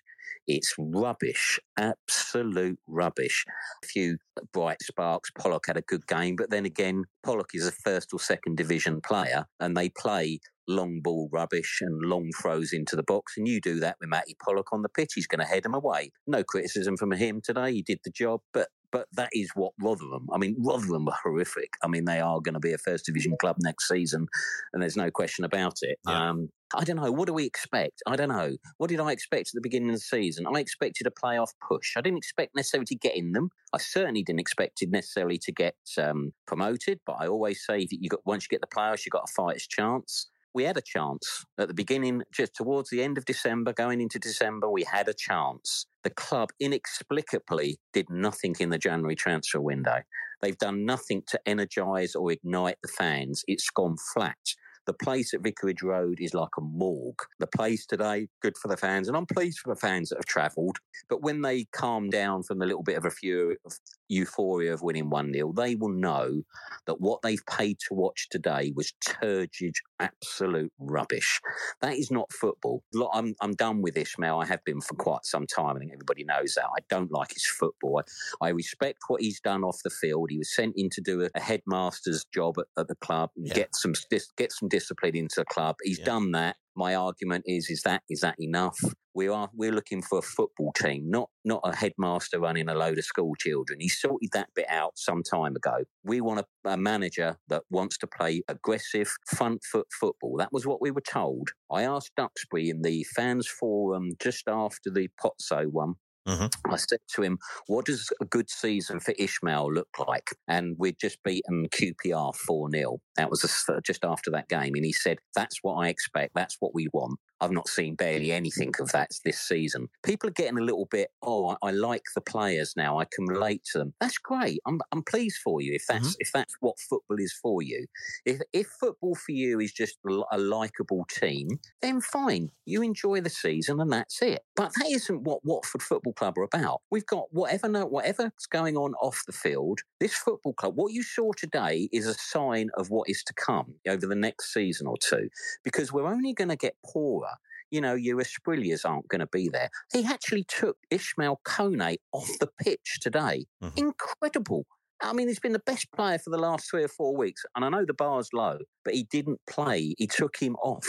It's 0.47 0.73
rubbish, 0.77 1.59
absolute 1.77 2.79
rubbish. 2.87 3.45
A 3.83 3.87
few 3.87 4.17
bright 4.51 4.81
sparks. 4.81 5.29
Pollock 5.37 5.65
had 5.67 5.77
a 5.77 5.81
good 5.81 6.07
game, 6.07 6.35
but 6.35 6.49
then 6.49 6.65
again, 6.65 7.03
Pollock 7.23 7.51
is 7.53 7.67
a 7.67 7.71
first 7.71 8.13
or 8.13 8.19
second 8.19 8.57
division 8.57 9.01
player, 9.01 9.45
and 9.59 9.77
they 9.77 9.89
play 9.89 10.39
long 10.67 10.99
ball 11.01 11.29
rubbish 11.31 11.79
and 11.81 12.01
long 12.01 12.31
throws 12.41 12.73
into 12.73 12.95
the 12.95 13.03
box. 13.03 13.33
And 13.37 13.47
you 13.47 13.61
do 13.61 13.79
that 13.79 13.97
with 13.99 14.09
Matty 14.09 14.35
Pollock 14.43 14.73
on 14.73 14.81
the 14.81 14.89
pitch, 14.89 15.13
he's 15.15 15.27
going 15.27 15.39
to 15.39 15.45
head 15.45 15.63
them 15.63 15.73
away. 15.73 16.11
No 16.27 16.43
criticism 16.43 16.97
from 16.97 17.11
him 17.11 17.41
today. 17.43 17.73
He 17.73 17.81
did 17.83 17.99
the 18.03 18.11
job, 18.11 18.41
but 18.53 18.69
but 18.92 19.08
that 19.13 19.30
is 19.34 19.50
what 19.56 19.74
Rotherham. 19.82 20.27
I 20.32 20.38
mean, 20.38 20.56
Rotherham 20.60 21.08
are 21.08 21.18
horrific. 21.24 21.72
I 21.84 21.88
mean, 21.88 22.06
they 22.06 22.20
are 22.20 22.39
going 22.39 22.54
to 22.54 22.60
be 22.60 22.74
a 22.74 22.77
first 22.77 23.06
division 23.06 23.36
club 23.39 23.58
next 23.60 23.88
season, 23.88 24.27
and 24.74 24.82
there's 24.82 24.98
no 24.98 25.12
question 25.12 25.46
about 25.46 25.80
it. 25.82 26.00
Yeah. 26.08 26.30
Um, 26.30 26.50
I 26.74 26.84
don't 26.84 26.98
know. 26.98 27.12
What 27.12 27.27
do 27.27 27.34
we 27.34 27.46
expect? 27.46 28.01
I 28.08 28.15
don't 28.15 28.30
know. 28.30 28.58
What 28.77 28.89
did 28.89 29.00
I 29.00 29.12
expect 29.12 29.50
at 29.50 29.54
the 29.54 29.62
beginning 29.62 29.89
of 29.89 29.96
the 29.96 30.01
season? 30.01 30.46
I 30.48 30.60
expected 30.60 31.08
a 31.08 31.12
playoff 31.12 31.50
push. 31.68 31.94
I 31.96 32.01
didn't 32.01 32.18
expect 32.18 32.56
necessarily 32.56 32.86
to 32.88 32.96
get 32.96 33.15
in 33.15 33.34
them. 33.34 33.50
I 33.74 33.77
certainly 33.77 34.24
didn't 34.24 34.39
expect 34.39 34.82
it 34.82 34.89
necessarily 34.89 35.38
to 35.39 35.51
get 35.51 35.75
um, 35.98 36.34
promoted. 36.48 37.00
But 37.06 37.18
I 37.20 37.27
always 37.27 37.63
say 37.65 37.86
that 37.86 37.98
you 38.00 38.10
got 38.10 38.25
once 38.25 38.44
you 38.44 38.56
get 38.56 38.62
the 38.62 38.75
playoffs, 38.75 39.06
you 39.06 39.12
got 39.12 39.30
a 39.30 39.34
fighter's 39.34 39.68
chance. 39.68 40.27
We 40.54 40.63
had 40.63 40.77
a 40.77 40.82
chance 40.82 41.46
at 41.60 41.68
the 41.68 41.74
beginning, 41.74 42.24
just 42.32 42.56
towards 42.56 42.89
the 42.89 43.04
end 43.04 43.18
of 43.18 43.25
December, 43.25 43.74
going 43.74 44.00
into 44.00 44.20
December, 44.20 44.70
we 44.70 44.86
had 44.86 45.10
a 45.10 45.13
chance. 45.13 45.86
The 46.05 46.12
club 46.12 46.51
inexplicably 46.59 47.79
did 47.91 48.12
nothing 48.12 48.55
in 48.59 48.69
the 48.69 48.77
January 48.77 49.15
transfer 49.15 49.59
window. 49.59 50.03
They've 50.39 50.55
done 50.55 50.85
nothing 50.85 51.24
to 51.29 51.39
energise 51.47 52.13
or 52.13 52.31
ignite 52.31 52.77
the 52.83 52.89
fans. 52.89 53.43
It's 53.47 53.71
gone 53.71 53.95
flat. 54.13 54.38
The 54.85 54.93
place 54.93 55.33
at 55.33 55.41
Vicarage 55.41 55.81
Road 55.81 56.19
is 56.19 56.35
like 56.35 56.57
a 56.59 56.62
morgue. 56.62 57.24
The 57.39 57.47
place 57.47 57.88
today, 57.88 58.27
good 58.39 58.55
for 58.55 58.67
the 58.67 58.77
fans, 58.77 59.07
and 59.07 59.17
I'm 59.17 59.25
pleased 59.25 59.57
for 59.57 59.74
the 59.74 59.79
fans 59.79 60.09
that 60.09 60.17
have 60.17 60.25
travelled. 60.25 60.77
But 61.09 61.24
when 61.24 61.41
they 61.41 61.65
calm 61.71 62.12
down 62.12 62.43
from 62.43 62.59
the 62.59 62.67
little 62.67 62.83
bit 62.83 63.00
of 63.00 63.05
a 63.05 63.09
few 63.09 63.57
of 63.65 63.74
euphoria 64.07 64.74
of 64.74 64.81
winning 64.81 65.09
1 65.09 65.33
0, 65.33 65.53
they 65.53 65.75
will 65.75 65.89
know 65.89 66.41
that 66.85 67.01
what 67.01 67.21
they've 67.21 67.45
paid 67.47 67.77
to 67.88 67.93
watch 67.93 68.27
today 68.29 68.71
was 68.75 68.93
turgid, 69.05 69.75
absolute 70.00 70.71
rubbish. 70.79 71.39
That 71.81 71.95
is 71.95 72.12
not 72.12 72.31
football. 72.31 72.83
Look, 72.93 73.09
I'm, 73.13 73.35
I'm 73.41 73.53
done 73.53 73.81
with 73.81 73.97
Ismael. 73.97 74.39
I 74.41 74.45
have 74.45 74.63
been 74.63 74.81
for 74.81 74.95
quite 74.95 75.25
some 75.25 75.47
time. 75.47 75.75
I 75.75 75.79
think 75.79 75.91
everybody 75.93 76.24
knows 76.24 76.53
that. 76.55 76.65
I 76.65 76.81
don't 76.89 77.12
like 77.12 77.33
his 77.33 77.45
football. 77.45 78.01
I, 78.41 78.47
I 78.47 78.50
respect 78.50 79.00
what 79.07 79.21
he's 79.21 79.39
done 79.39 79.63
off 79.63 79.79
the 79.83 79.89
field. 79.89 80.29
He 80.31 80.38
was 80.38 80.53
sent 80.53 80.74
in 80.77 80.89
to 80.91 81.01
do 81.01 81.24
a, 81.24 81.29
a 81.35 81.39
headmaster's 81.39 82.25
job 82.33 82.55
at, 82.59 82.65
at 82.77 82.88
the 82.88 82.95
club, 82.95 83.31
and 83.35 83.47
Yeah. 83.47 83.53
get 83.55 83.75
some 83.75 83.93
dis, 84.09 84.31
get 84.38 84.51
some 84.51 84.69
discipline 84.69 85.15
into 85.15 85.35
the 85.38 85.45
club. 85.45 85.75
He's 85.83 86.00
Yeah. 86.00 86.05
done 86.05 86.31
that. 86.31 86.57
My 86.75 86.96
argument 86.96 87.46
is: 87.48 87.70
is 87.70 87.82
that 87.84 88.03
is 88.10 88.22
that 88.22 88.36
enough? 88.39 88.79
We 89.13 89.29
are 89.29 89.50
we're 89.53 89.72
looking 89.72 90.01
for 90.01 90.20
a 90.20 90.22
football 90.22 90.74
team, 90.74 91.10
not 91.10 91.29
not 91.46 91.62
a 91.63 91.75
headmaster 91.75 92.39
running 92.39 92.67
a 92.67 92.75
load 92.75 92.98
of 92.98 93.05
school 93.05 93.34
children. 93.36 93.79
He 93.79 93.88
sorted 93.88 94.29
that 94.34 94.50
bit 94.55 94.65
out 94.70 94.94
some 94.98 95.24
time 95.24 95.55
ago. 95.55 95.86
We 96.03 96.20
want 96.20 96.41
a, 96.41 96.70
a 96.70 96.77
manager 96.77 97.38
that 97.48 97.63
wants 97.70 97.98
to 98.00 98.08
play 98.08 98.44
aggressive, 98.50 99.10
front 99.27 99.63
foot 99.63 99.88
football. 100.00 100.36
That 100.38 100.51
was 100.51 100.65
what 100.65 100.82
we 100.82 100.91
were 100.91 101.01
told. 101.01 101.50
I 101.72 101.84
asked 101.84 102.12
Duxbury 102.17 102.70
in 102.70 102.82
the 102.82 103.05
fans 103.15 103.48
forum 103.48 104.12
just 104.22 104.48
after 104.48 104.89
the 104.89 105.10
Potso 105.22 105.67
one. 105.72 105.96
Mhm. 106.27 106.51
I 106.72 106.77
said 106.77 107.00
to 107.15 107.22
him, 107.22 107.38
"What 107.67 107.86
does 107.86 108.12
a 108.20 108.25
good 108.25 108.50
season 108.50 109.00
for 109.00 109.13
Ismael 109.20 109.72
look 109.72 109.89
like?" 110.08 110.29
And 110.48 110.75
we'd 110.79 110.98
just 111.00 111.22
beaten 111.24 111.67
QPR 111.70 112.34
four 112.34 112.70
0 112.72 113.00
That 113.15 113.29
was 113.29 113.44
just 113.84 114.03
after 114.03 114.32
that 114.32 114.50
game, 114.50 114.74
and 114.75 114.86
he 114.86 114.94
said, 114.94 115.20
"That's 115.36 115.60
what 115.62 115.75
I 115.75 115.89
expect. 115.89 116.34
That's 116.36 116.58
what 116.60 116.74
we 116.74 116.88
want." 116.94 117.20
I've 117.42 117.51
not 117.51 117.68
seen 117.68 117.96
barely 117.96 118.32
anything 118.32 118.74
of 118.80 118.92
that 118.92 119.12
this 119.24 119.39
season. 119.39 119.89
People 120.04 120.30
are 120.30 120.34
getting 120.34 120.58
a 120.58 120.63
little 120.63 120.88
bit, 120.89 121.10
oh, 121.22 121.50
I, 121.62 121.70
I 121.70 121.72
like 121.72 122.04
the 122.13 122.22
players 122.22 122.74
now. 122.75 123.00
I 123.00 123.06
can 123.06 123.25
relate 123.25 123.63
to 123.72 123.80
them. 123.80 123.94
That's 124.00 124.18
great. 124.18 124.60
I'm, 124.65 124.80
I'm 124.92 125.04
pleased 125.04 125.38
for 125.44 125.62
you 125.62 125.74
if 125.74 125.86
that's 125.88 126.10
mm-hmm. 126.10 126.15
if 126.20 126.32
that's 126.34 126.56
what 126.60 126.80
football 126.80 127.18
is 127.20 127.34
for 127.34 127.62
you. 127.62 127.86
If 128.25 128.42
if 128.54 128.68
football 128.68 129.15
for 129.15 129.32
you 129.32 129.60
is 129.60 129.74
just 129.74 129.98
a, 130.08 130.22
a 130.32 130.38
likable 130.38 131.06
team, 131.10 131.60
then 131.82 132.01
fine. 132.01 132.51
You 132.65 132.82
enjoy 132.82 133.22
the 133.22 133.30
season 133.30 133.80
and 133.80 133.92
that's 133.92 134.22
it. 134.22 134.44
But 134.56 134.72
that 134.80 134.89
isn't 134.89 135.24
what 135.24 135.44
Watford 135.44 135.82
Football 135.82 136.13
Club 136.13 136.38
are 136.38 136.44
about. 136.44 136.82
We've 136.89 137.06
got 137.06 137.25
whatever 137.32 137.68
no 137.68 137.86
whatever's 137.86 138.32
going 138.50 138.77
on 138.77 138.94
off 138.96 139.24
the 139.25 139.34
field. 139.34 139.80
This 140.00 140.15
football 140.15 140.54
club, 140.54 140.75
what 140.75 140.94
you 140.94 141.04
saw 141.04 141.32
today, 141.34 141.89
is 141.92 142.08
a 142.08 142.13
sign 142.13 142.70
of 142.77 142.89
what 142.89 143.10
is 143.10 143.24
to 143.24 143.34
come 143.34 143.75
over 143.88 144.08
the 144.08 144.15
next 144.15 144.54
season 144.54 144.88
or 144.88 144.98
two 144.98 145.30
because 145.63 145.92
we're 145.92 146.08
only 146.08 146.34
going 146.34 146.50
to 146.50 146.56
get 146.56 146.75
poorer. 146.86 147.35
You 147.72 147.81
know, 147.81 147.93
your 147.93 148.17
Asprillas 148.22 148.86
aren't 148.86 149.07
going 149.07 149.19
to 149.19 149.27
be 149.27 149.50
there. 149.50 149.69
He 149.93 150.05
actually 150.05 150.43
took 150.43 150.77
Ismael 150.91 151.41
Kone 151.45 151.98
off 152.12 152.29
the 152.39 152.50
pitch 152.62 153.00
today. 153.01 153.45
Mhm. 153.63 153.77
Incredible. 153.77 154.65
I 155.01 155.13
mean, 155.13 155.27
he's 155.27 155.39
been 155.39 155.51
the 155.51 155.60
best 155.60 155.91
player 155.91 156.17
for 156.17 156.29
the 156.29 156.38
last 156.38 156.69
three 156.69 156.84
or 156.84 156.88
four 156.88 157.15
weeks. 157.15 157.43
And 157.55 157.65
I 157.65 157.69
know 157.69 157.86
the 157.86 157.93
bar's 157.93 158.29
low, 158.34 158.60
but 158.84 158.93
he 158.93 159.03
didn't 159.03 159.41
play. 159.45 159.93
He 159.98 160.07
took 160.07 160.38
him 160.38 160.55
off. 160.57 160.88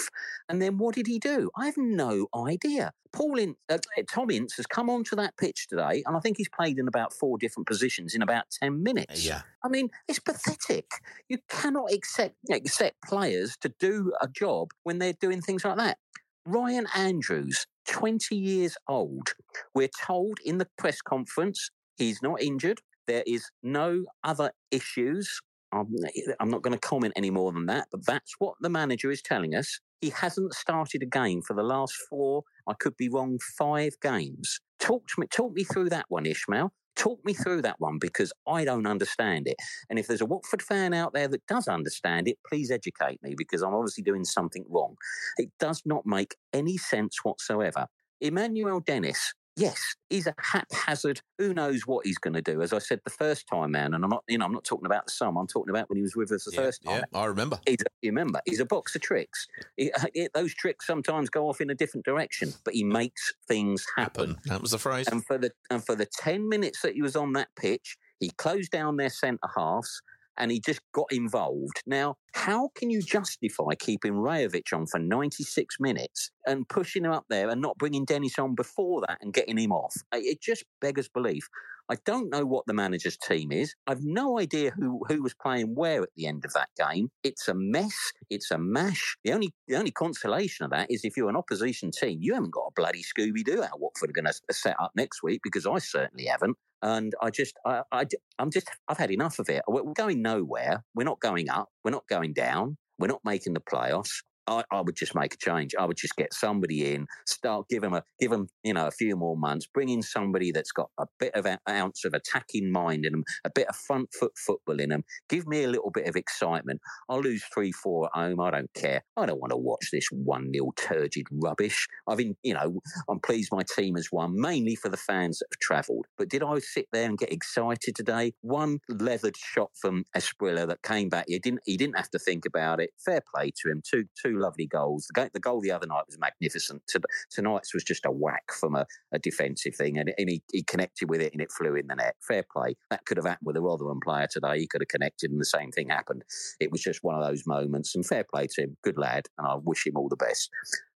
And 0.49 0.63
then 0.63 0.79
what 0.79 0.95
did 0.95 1.07
he 1.07 1.19
do? 1.19 1.51
I 1.57 1.67
have 1.67 1.77
no 1.77 2.29
idea. 2.35 2.93
Paul 3.13 3.39
in, 3.39 3.57
uh, 3.69 3.79
Tom 4.13 4.31
Ince 4.31 4.55
has 4.57 4.67
come 4.67 4.89
onto 4.91 5.17
that 5.17 5.37
pitch 5.39 5.67
today, 5.69 6.03
and 6.07 6.17
I 6.17 6.21
think 6.21 6.37
he's 6.37 6.49
played 6.49 6.79
in 6.79 6.87
about 6.87 7.13
four 7.15 7.37
different 7.39 7.67
positions 7.67 8.15
in 8.15 8.23
about 8.23 8.45
10 8.63 8.83
minutes. 8.83 9.25
Yeah. 9.25 9.43
I 9.65 9.69
mean, 9.69 9.89
it's 10.07 10.19
pathetic. 10.21 10.87
You 11.29 11.39
cannot 11.49 11.93
accept 11.93 12.37
accept 12.51 13.03
players 13.03 13.57
to 13.63 13.71
do 13.81 14.13
a 14.21 14.29
job 14.29 14.71
when 14.85 14.99
they're 14.99 15.15
doing 15.15 15.41
things 15.41 15.65
like 15.65 15.79
that. 15.79 15.99
Ryan 16.47 16.87
Andrews, 16.95 17.67
20 17.89 18.37
years 18.37 18.77
old. 18.87 19.35
We're 19.75 19.91
told 20.07 20.39
in 20.45 20.59
the 20.59 20.69
press 20.79 21.03
conference 21.03 21.71
he's 21.99 22.23
not 22.23 22.41
injured. 22.41 22.79
There 23.09 23.25
is 23.27 23.51
no 23.65 24.05
other 24.23 24.53
issues. 24.71 25.41
I'm, 25.73 25.93
I'm 26.39 26.49
not 26.49 26.63
going 26.63 26.79
to 26.79 26.89
comment 26.89 27.15
any 27.17 27.31
more 27.31 27.51
than 27.51 27.67
that, 27.67 27.89
but 27.91 28.07
that's 28.07 28.33
what 28.39 28.55
the 28.61 28.71
manager 28.71 29.11
is 29.11 29.23
telling 29.23 29.57
us. 29.57 29.81
He 30.01 30.11
hasn't 30.11 30.55
started 30.55 31.03
a 31.03 31.07
game 31.07 31.43
for 31.43 31.55
the 31.55 31.65
last 31.65 31.95
four 32.09 32.45
I 32.69 32.75
could 32.75 32.97
be 32.97 33.09
wrong 33.09 33.41
five 33.59 33.95
games. 34.01 34.61
Talk 34.79 35.03
me, 35.19 35.27
talk 35.27 35.53
me 35.53 35.65
through 35.65 35.89
that 35.91 36.07
one, 36.09 36.27
Ismael. 36.27 36.73
Talk 36.97 37.25
me 37.25 37.35
through 37.35 37.63
that 37.63 37.79
one 37.79 37.99
because 37.99 38.33
I 38.47 38.65
don't 38.65 38.87
understand 38.87 39.47
it. 39.47 39.57
And 39.91 39.99
if 39.99 40.07
there's 40.07 40.23
a 40.23 40.27
Watford 40.27 40.63
fan 40.63 40.95
out 40.95 41.13
there 41.13 41.29
that 41.29 41.47
does 41.47 41.69
understand 41.69 42.27
it, 42.27 42.39
please 42.49 42.71
educate 42.71 43.23
me 43.23 43.35
because 43.37 43.63
I'm 43.63 43.75
obviously 43.75 44.03
doing 44.03 44.25
something 44.25 44.65
wrong. 44.69 44.97
It 45.37 45.51
does 45.61 45.83
not 45.85 46.07
make 46.07 46.37
any 46.53 46.79
sense 46.79 47.19
whatsoever. 47.23 47.87
Emmanuel 48.21 48.81
Dennis 48.81 49.35
yes, 49.57 49.81
he's 50.11 50.27
a 50.27 50.35
haphazard. 50.41 51.21
Who 51.39 51.55
knows 51.55 51.87
what 51.87 52.07
he's 52.07 52.19
going 52.19 52.35
to 52.35 52.43
do? 52.43 52.63
As 52.63 52.73
I 52.73 52.79
said 52.79 53.01
the 53.05 53.11
first 53.11 53.47
time, 53.47 53.73
man, 53.73 53.95
and 53.95 54.05
I'm 54.05 54.11
not, 54.11 54.25
you 54.29 54.39
know, 54.39 54.45
I'm 54.45 54.53
not 54.53 54.65
talking 54.65 54.87
about 54.87 55.07
the 55.07 55.13
sum. 55.13 55.37
I'm 55.37 55.47
talking 55.47 55.71
about 55.71 55.89
when 55.89 55.97
he 55.97 56.03
was 56.03 56.15
with 56.17 56.31
us 56.33 56.45
the 56.45 56.53
Yeah, 56.53 56.57
first 56.63 56.83
time. 56.85 57.05
yeah, 57.13 57.19
I 57.21 57.25
remember. 57.27 57.59
He's 57.67 57.81
a, 57.81 57.85
you 58.03 58.11
remember, 58.11 58.41
he's 58.47 58.61
a 58.61 58.67
box 58.67 58.95
of 58.95 59.03
tricks. 59.03 59.47
He, 59.77 59.91
uh, 59.93 60.05
he- 60.15 60.29
those 60.35 60.55
tricks 60.55 60.87
sometimes 60.87 61.31
go 61.31 61.49
off 61.49 61.61
in 61.61 61.71
a 61.71 61.75
different 61.75 62.05
direction, 62.05 62.53
but 62.65 62.75
he 62.75 62.85
makes 62.85 63.33
things 63.49 63.85
happen. 63.97 64.31
Happen. 64.31 64.41
That 64.47 64.63
was 64.63 64.71
the 64.71 64.79
phrase. 64.79 65.09
And 65.09 65.25
for 65.25 65.39
the 65.39 65.51
and 65.71 65.85
for 65.85 65.95
the 65.95 66.07
ten 66.07 66.49
minutes 66.49 66.83
that 66.83 66.95
he 66.95 67.03
was 67.03 67.17
on 67.17 67.33
that 67.35 67.49
pitch, 67.57 67.97
he 68.21 68.31
closed 68.31 68.71
down 68.71 68.97
their 68.97 69.11
centre 69.11 69.49
halves 69.57 70.01
and 70.39 70.51
he 70.51 70.61
just 70.61 70.81
got 70.93 71.07
involved. 71.11 71.83
Now, 71.87 72.17
how 72.35 72.71
can 72.75 72.91
you 72.91 73.03
justify 73.03 73.75
keeping 73.79 74.15
Rajovic 74.15 74.73
on 74.73 74.87
for 74.87 74.99
96 74.99 75.77
minutes 75.81 76.31
and 76.47 76.69
pushing 76.69 77.05
him 77.05 77.13
up 77.13 77.25
there 77.29 77.49
and 77.49 77.61
not 77.61 77.79
bringing 77.79 78.05
Dennis 78.05 78.39
on 78.39 78.55
before 78.55 79.03
that 79.07 79.19
and 79.21 79.33
getting 79.33 79.59
him 79.59 79.73
off? 79.73 79.95
It 80.13 80.41
just 80.41 80.65
beggars 80.81 81.09
belief. 81.09 81.49
I 81.89 81.97
don't 82.05 82.31
know 82.31 82.45
what 82.45 82.67
the 82.67 82.75
manager's 82.75 83.17
team 83.17 83.53
is. 83.53 83.75
I've 83.87 84.03
no 84.03 84.39
idea 84.39 84.71
who, 84.71 85.01
who 85.09 85.23
was 85.23 85.35
playing 85.35 85.75
where 85.75 86.03
at 86.03 86.09
the 86.17 86.27
end 86.27 86.45
of 86.45 86.53
that 86.55 86.69
game. 86.77 87.11
It's 87.23 87.47
a 87.47 87.55
mess. 87.55 88.13
It's 88.29 88.51
a 88.51 88.59
mash. 88.59 89.17
The 89.25 89.33
only 89.33 89.53
the 89.69 89.77
only 89.77 89.93
consolation 89.93 90.65
of 90.65 90.71
that 90.73 90.91
is 90.91 91.05
if 91.05 91.17
you're 91.17 91.29
an 91.29 91.37
opposition 91.37 91.91
team, 91.93 92.19
you 92.21 92.35
haven't 92.35 92.53
got 92.53 92.67
a 92.69 92.73
bloody 92.75 93.03
Scooby 93.03 93.45
Doo 93.45 93.63
out 93.63 93.81
Watford 93.81 94.11
are 94.11 94.13
going 94.13 94.25
to 94.27 94.31
uh, 94.31 94.53
set 94.53 94.77
up 94.81 94.93
next 94.97 95.23
week 95.23 95.41
because 95.43 95.67
I 95.67 95.79
certainly 95.79 96.27
haven't. 96.27 96.57
And 96.83 97.15
I 97.23 97.31
just, 97.31 97.57
I, 97.65 97.83
I, 97.91 98.07
am 98.39 98.51
just, 98.51 98.69
I've 98.89 98.99
had 98.99 99.11
enough 99.11 99.39
of 99.39 99.49
it. 99.49 99.63
We're 99.67 99.83
going 99.95 100.23
nowhere. 100.23 100.85
We're 100.95 101.05
not 101.05 101.21
going 101.21 101.49
up. 101.49 101.69
We're 101.85 101.91
not 101.91 102.07
going 102.09 102.33
down. 102.33 102.77
We're 102.99 103.09
not 103.09 103.25
making 103.25 103.55
the 103.55 103.61
playoffs. 103.61 104.23
I, 104.47 104.65
I 104.71 104.81
would 104.81 104.97
just 104.97 105.15
make 105.15 105.35
a 105.35 105.37
change. 105.37 105.75
I 105.79 105.85
would 105.85 105.97
just 105.97 106.17
get 106.17 106.33
somebody 106.33 106.93
in, 106.95 107.07
start 107.27 107.69
give 107.69 107.83
them 107.83 107.95
a 107.95 108.03
give 108.21 108.31
them 108.31 108.49
you 108.63 108.75
know 108.75 108.87
a 108.87 108.91
few 108.91 109.17
more 109.17 109.37
months, 109.37 109.67
bring 109.67 109.89
in 109.89 110.03
somebody 110.03 110.53
that's 110.53 110.73
got 110.73 110.91
a 110.99 111.07
bit 111.19 111.35
of 111.35 111.47
an 111.47 111.59
ounce 111.69 112.05
of 112.05 112.15
attacking 112.15 112.71
mind 112.71 113.05
in 113.05 113.13
them, 113.13 113.25
a 113.45 113.51
bit 113.51 113.69
of 113.69 113.77
front 113.77 114.09
foot 114.19 114.33
football 114.37 114.81
in 114.81 114.91
them. 114.91 115.05
Give 115.29 115.47
me 115.47 115.65
a 115.65 115.69
little 115.69 115.91
bit 115.91 116.07
of 116.07 116.17
excitement. 116.17 116.81
I'll 117.09 117.21
lose 117.21 117.45
three 117.53 117.73
four 117.73 118.07
at 118.07 118.21
home. 118.21 118.41
I 118.41 118.51
don't 118.51 118.73
care. 118.75 119.03
I 119.17 119.27
don't 119.27 119.41
want 119.41 119.51
to 119.51 119.57
watch 119.57 119.89
this 119.93 120.09
one 120.11 120.51
nil 120.51 120.73
turgid 120.77 121.27
rubbish. 121.31 121.87
I've 122.09 122.19
been 122.19 122.37
you 122.43 122.55
know 122.55 122.81
I'm 123.09 123.21
pleased 123.21 123.51
my 123.53 123.63
team 123.77 123.97
has 123.97 124.11
won 124.13 124.41
mainly 124.41 124.77
for 124.77 124.89
the 124.89 124.97
fans 124.97 125.39
that 125.39 125.47
have 125.51 125.59
travelled. 125.61 126.07
But 126.19 126.29
did 126.29 126.43
I 126.43 126.59
sit 126.61 126.87
there 126.93 127.07
and 127.07 127.19
get 127.19 127.33
excited 127.33 127.95
today? 127.95 128.33
One 128.43 128.81
leathered 128.89 129.37
shot 129.37 129.71
from 129.81 130.05
Asprilla 130.17 130.67
that 130.69 130.83
came 130.83 131.09
back. 131.09 131.27
He 131.29 131.39
didn't 131.39 131.61
he 131.65 131.77
didn't 131.77 131.97
have 131.97 132.11
to 132.11 132.19
think 132.19 132.47
about 132.47 132.81
it. 132.81 132.91
Fair 133.05 133.23
play 133.35 133.53
to 133.63 133.71
him. 133.71 133.83
Two 133.89 134.05
two 134.23 134.36
lovely 134.37 134.67
goals. 134.67 135.09
The, 135.15 135.31
the 135.33 135.41
goal 135.41 135.61
the 135.61 135.71
other 135.71 135.87
night 135.87 136.05
was 136.07 136.19
magnificent. 136.19 136.83
To- 136.89 137.01
Tonight's 137.31 137.75
was 137.75 137.85
just 137.85 138.07
a 138.07 138.11
whack 138.11 138.53
from 138.53 138.75
a, 138.75 138.87
a 139.13 139.19
defensive 139.19 139.75
thing, 139.75 139.99
and, 139.99 140.13
and 140.19 140.29
he, 140.29 140.43
he 140.53 140.63
connected 140.63 141.09
with 141.11 141.21
it 141.21 141.33
and 141.33 141.43
it 141.43 141.51
flew 141.53 141.75
in 141.75 141.87
the 141.87 141.95
net. 141.97 142.17
Fair 142.27 142.45
play. 142.53 142.77
That 142.91 143.05
could 143.07 143.17
have 143.17 143.27
happened 143.27 143.47
with 143.47 143.57
a 143.57 143.63
Rotherham 143.63 144.01
player 144.05 144.27
today. 144.31 144.59
He 144.59 144.67
could 144.67 144.81
have 144.81 144.89
connected 144.89 145.31
and 145.31 145.41
the 145.41 145.45
same 145.45 145.71
thing 145.71 145.89
happened. 145.89 146.25
It 146.61 146.71
was 146.71 146.83
just 146.83 147.03
one 147.03 147.15
of 147.15 147.27
those 147.27 147.47
moments. 147.47 147.95
And 147.95 148.07
fair 148.07 148.25
play 148.25 148.47
to 148.53 148.63
him. 148.63 148.77
Good 148.83 148.99
lad, 148.99 149.27
and 149.39 149.47
I 149.47 149.57
wish 149.63 149.87
him 149.87 149.97
all 149.97 150.09
the 150.09 150.17
best. 150.17 150.51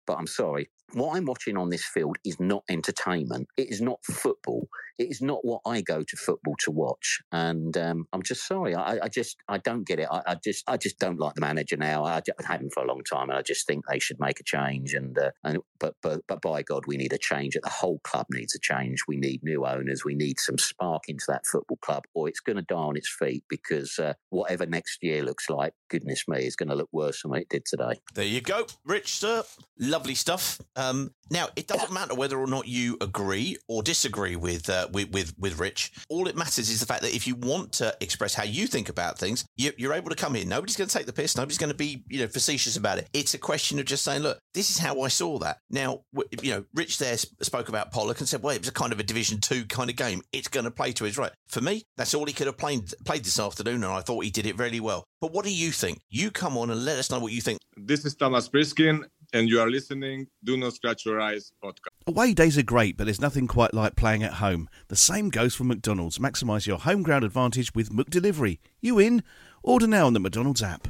But 0.06 0.18
I'm 0.18 0.26
sorry. 0.26 0.70
What 0.94 1.16
I'm 1.16 1.24
watching 1.24 1.56
on 1.56 1.70
this 1.70 1.84
field 1.84 2.16
is 2.24 2.38
not 2.40 2.64
entertainment. 2.68 3.48
It 3.56 3.70
is 3.70 3.80
not 3.80 4.04
football. 4.04 4.68
It 4.98 5.10
is 5.10 5.22
not 5.22 5.44
what 5.44 5.62
I 5.64 5.80
go 5.80 6.02
to 6.02 6.16
football 6.16 6.56
to 6.64 6.70
watch. 6.70 7.20
And 7.32 7.74
um, 7.78 8.06
I'm 8.12 8.22
just 8.22 8.46
sorry. 8.46 8.74
I, 8.74 8.98
I 9.04 9.08
just 9.08 9.38
I 9.48 9.56
don't 9.58 9.86
get 9.86 9.98
it. 9.98 10.08
I, 10.10 10.22
I 10.26 10.34
just 10.34 10.68
I 10.68 10.76
just 10.76 10.98
don't 10.98 11.18
like 11.18 11.34
the 11.34 11.40
manager 11.40 11.76
now. 11.76 12.04
I, 12.04 12.14
have 12.14 12.24
had 12.44 12.60
him 12.60 12.68
for 12.70 12.82
a 12.82 12.86
long 12.86 13.02
time, 13.02 13.30
and 13.30 13.38
I 13.38 13.42
just 13.42 13.66
think 13.66 13.84
they 13.86 13.98
should 13.98 14.20
make 14.20 14.40
a 14.40 14.44
change. 14.44 14.92
And 14.92 15.16
uh, 15.16 15.30
and 15.42 15.58
but 15.78 15.94
but 16.02 16.20
but 16.26 16.42
by 16.42 16.62
God, 16.62 16.84
we 16.86 16.98
need 16.98 17.14
a 17.14 17.18
change. 17.18 17.56
The 17.62 17.70
whole 17.70 18.00
club 18.00 18.26
needs 18.30 18.54
a 18.54 18.58
change. 18.58 19.00
We 19.08 19.16
need 19.16 19.42
new 19.42 19.64
owners. 19.64 20.04
We 20.04 20.14
need 20.14 20.38
some 20.38 20.58
spark 20.58 21.04
into 21.08 21.24
that 21.28 21.46
football 21.46 21.78
club, 21.78 22.04
or 22.12 22.28
it's 22.28 22.40
going 22.40 22.56
to 22.56 22.62
die 22.62 22.76
on 22.76 22.96
its 22.96 23.08
feet. 23.18 23.44
Because 23.48 23.98
uh, 23.98 24.14
whatever 24.28 24.66
next 24.66 24.98
year 25.02 25.22
looks 25.22 25.48
like, 25.48 25.72
goodness 25.88 26.24
me, 26.28 26.44
is 26.44 26.56
going 26.56 26.68
to 26.68 26.74
look 26.74 26.90
worse 26.92 27.22
than 27.22 27.34
it 27.36 27.48
did 27.48 27.64
today. 27.64 28.00
There 28.14 28.24
you 28.24 28.42
go, 28.42 28.66
Rich, 28.84 29.14
sir. 29.14 29.44
Lovely 29.78 30.14
stuff. 30.14 30.60
Um, 30.80 31.10
now, 31.32 31.48
it 31.54 31.68
doesn't 31.68 31.92
matter 31.92 32.14
whether 32.14 32.38
or 32.38 32.46
not 32.46 32.66
you 32.66 32.96
agree 33.00 33.56
or 33.68 33.82
disagree 33.82 34.34
with, 34.34 34.68
uh, 34.68 34.88
with 34.92 35.10
with 35.10 35.34
with 35.38 35.60
Rich. 35.60 35.92
All 36.08 36.26
it 36.26 36.36
matters 36.36 36.68
is 36.70 36.80
the 36.80 36.86
fact 36.86 37.02
that 37.02 37.14
if 37.14 37.26
you 37.26 37.36
want 37.36 37.72
to 37.74 37.96
express 38.00 38.34
how 38.34 38.42
you 38.42 38.66
think 38.66 38.88
about 38.88 39.18
things, 39.18 39.44
you, 39.56 39.70
you're 39.76 39.92
able 39.92 40.10
to 40.10 40.16
come 40.16 40.34
here. 40.34 40.44
Nobody's 40.44 40.76
going 40.76 40.88
to 40.88 40.96
take 40.96 41.06
the 41.06 41.12
piss. 41.12 41.36
Nobody's 41.36 41.58
going 41.58 41.70
to 41.70 41.76
be 41.76 42.02
you 42.08 42.20
know 42.20 42.26
facetious 42.26 42.76
about 42.76 42.98
it. 42.98 43.08
It's 43.12 43.34
a 43.34 43.38
question 43.38 43.78
of 43.78 43.84
just 43.84 44.02
saying, 44.02 44.22
look, 44.22 44.38
this 44.54 44.70
is 44.70 44.78
how 44.78 45.02
I 45.02 45.08
saw 45.08 45.38
that. 45.38 45.58
Now, 45.70 46.00
you 46.42 46.52
know, 46.52 46.64
Rich 46.74 46.98
there 46.98 47.16
spoke 47.16 47.68
about 47.68 47.92
Pollock 47.92 48.18
and 48.18 48.28
said, 48.28 48.42
well, 48.42 48.54
it 48.54 48.60
was 48.60 48.68
a 48.68 48.72
kind 48.72 48.92
of 48.92 48.98
a 48.98 49.04
Division 49.04 49.40
Two 49.40 49.66
kind 49.66 49.90
of 49.90 49.96
game. 49.96 50.22
It's 50.32 50.48
going 50.48 50.64
to 50.64 50.70
play 50.70 50.92
to 50.92 51.04
his 51.04 51.16
right. 51.16 51.32
For 51.48 51.60
me, 51.60 51.84
that's 51.96 52.14
all 52.14 52.26
he 52.26 52.32
could 52.32 52.48
have 52.48 52.58
played 52.58 52.92
played 53.04 53.24
this 53.24 53.38
afternoon, 53.38 53.84
and 53.84 53.92
I 53.92 54.00
thought 54.00 54.24
he 54.24 54.30
did 54.30 54.46
it 54.46 54.58
really 54.58 54.80
well. 54.80 55.04
But 55.20 55.32
what 55.32 55.44
do 55.44 55.52
you 55.52 55.70
think? 55.70 56.00
You 56.08 56.30
come 56.30 56.56
on 56.56 56.70
and 56.70 56.84
let 56.84 56.98
us 56.98 57.10
know 57.10 57.20
what 57.20 57.32
you 57.32 57.40
think. 57.40 57.60
This 57.76 58.04
is 58.04 58.14
Thomas 58.14 58.48
Priskin, 58.48 59.04
and 59.32 59.48
you 59.48 59.60
are 59.60 59.70
listening 59.70 60.26
Do 60.44 60.56
Not 60.56 60.74
Scratch 60.74 61.04
Your 61.06 61.20
Eyes 61.20 61.52
podcast. 61.62 61.88
Away 62.06 62.34
days 62.34 62.58
are 62.58 62.62
great, 62.62 62.96
but 62.96 63.04
there's 63.04 63.20
nothing 63.20 63.46
quite 63.46 63.74
like 63.74 63.96
playing 63.96 64.22
at 64.22 64.34
home. 64.34 64.68
The 64.88 64.96
same 64.96 65.30
goes 65.30 65.54
for 65.54 65.64
McDonald's. 65.64 66.18
Maximise 66.18 66.66
your 66.66 66.78
home 66.78 67.02
ground 67.02 67.24
advantage 67.24 67.74
with 67.74 67.90
McDelivery. 67.90 68.58
You 68.80 68.98
in? 68.98 69.22
Order 69.62 69.86
now 69.86 70.06
on 70.06 70.12
the 70.12 70.20
McDonald's 70.20 70.62
app. 70.62 70.88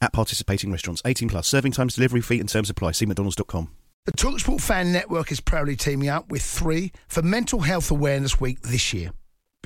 At 0.00 0.12
participating 0.12 0.70
restaurants, 0.70 1.02
18 1.04 1.28
plus. 1.28 1.48
Serving 1.48 1.72
times, 1.72 1.94
delivery 1.94 2.20
fee, 2.20 2.40
and 2.40 2.48
terms 2.48 2.70
apply. 2.70 2.92
See 2.92 3.06
McDonald's.com. 3.06 3.70
The 4.06 4.12
Talksport 4.12 4.60
Fan 4.60 4.92
Network 4.92 5.30
is 5.32 5.40
proudly 5.40 5.76
teaming 5.76 6.08
up 6.08 6.30
with 6.30 6.42
three 6.42 6.92
for 7.08 7.20
Mental 7.20 7.60
Health 7.60 7.90
Awareness 7.90 8.40
Week 8.40 8.60
this 8.62 8.94
year. 8.94 9.10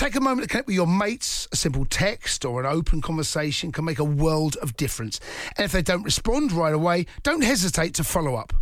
Take 0.00 0.16
a 0.16 0.20
moment 0.22 0.48
to 0.48 0.48
connect 0.48 0.66
with 0.66 0.76
your 0.76 0.86
mates. 0.86 1.46
A 1.52 1.56
simple 1.56 1.84
text 1.84 2.46
or 2.46 2.58
an 2.58 2.64
open 2.64 3.02
conversation 3.02 3.70
can 3.70 3.84
make 3.84 3.98
a 3.98 4.04
world 4.04 4.56
of 4.62 4.74
difference. 4.78 5.20
And 5.58 5.66
if 5.66 5.72
they 5.72 5.82
don't 5.82 6.04
respond 6.04 6.52
right 6.52 6.72
away, 6.72 7.04
don't 7.22 7.44
hesitate 7.44 7.92
to 7.96 8.04
follow 8.04 8.34
up. 8.34 8.54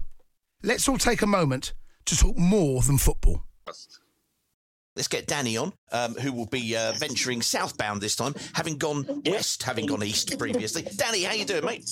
Let's 0.64 0.88
all 0.88 0.98
take 0.98 1.22
a 1.22 1.29
moment 1.29 1.74
to 2.07 2.16
talk 2.16 2.37
more 2.37 2.83
than 2.83 2.98
football. 2.98 3.44
Let's 4.96 5.07
get 5.07 5.29
Danny 5.29 5.57
on, 5.57 5.72
um, 5.92 6.14
who 6.14 6.33
will 6.33 6.46
be 6.46 6.77
uh, 6.77 6.94
venturing 6.98 7.40
southbound 7.40 8.01
this 8.01 8.16
time, 8.16 8.35
having 8.53 8.77
gone 8.77 9.22
west, 9.24 9.62
having 9.62 9.87
gone 9.87 10.03
east 10.03 10.37
previously. 10.40 10.83
Danny, 10.96 11.22
how 11.22 11.35
you 11.35 11.44
doing, 11.44 11.64
mate? 11.64 11.88